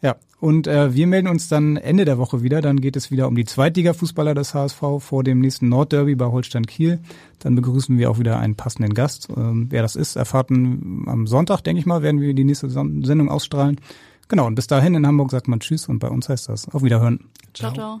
Ja, 0.00 0.14
und 0.38 0.68
äh, 0.68 0.94
wir 0.94 1.08
melden 1.08 1.26
uns 1.26 1.48
dann 1.48 1.76
Ende 1.76 2.04
der 2.04 2.18
Woche 2.18 2.42
wieder. 2.42 2.60
Dann 2.60 2.80
geht 2.80 2.94
es 2.94 3.10
wieder 3.10 3.26
um 3.26 3.34
die 3.34 3.44
Zweitliga-Fußballer 3.44 4.34
des 4.34 4.54
HSV 4.54 4.80
vor 5.00 5.24
dem 5.24 5.40
nächsten 5.40 5.68
Nordderby 5.68 6.14
bei 6.14 6.26
Holstein 6.26 6.66
Kiel. 6.66 7.00
Dann 7.40 7.56
begrüßen 7.56 7.98
wir 7.98 8.08
auch 8.08 8.20
wieder 8.20 8.38
einen 8.38 8.54
passenden 8.54 8.94
Gast. 8.94 9.28
Ähm, 9.36 9.66
wer 9.70 9.82
das 9.82 9.96
ist, 9.96 10.14
erfahrten 10.14 11.04
am 11.06 11.26
Sonntag, 11.26 11.62
denke 11.62 11.80
ich 11.80 11.86
mal, 11.86 12.02
werden 12.02 12.20
wir 12.20 12.32
die 12.34 12.44
nächste 12.44 12.70
Sendung 12.70 13.28
ausstrahlen. 13.28 13.80
Genau, 14.28 14.46
und 14.46 14.54
bis 14.54 14.68
dahin 14.68 14.94
in 14.94 15.06
Hamburg 15.06 15.32
sagt 15.32 15.48
man 15.48 15.58
Tschüss 15.58 15.88
und 15.88 15.98
bei 15.98 16.08
uns 16.08 16.28
heißt 16.28 16.48
das 16.48 16.68
Auf 16.68 16.84
Wiederhören. 16.84 17.24
Ciao, 17.54 17.72
ciao. 17.72 18.00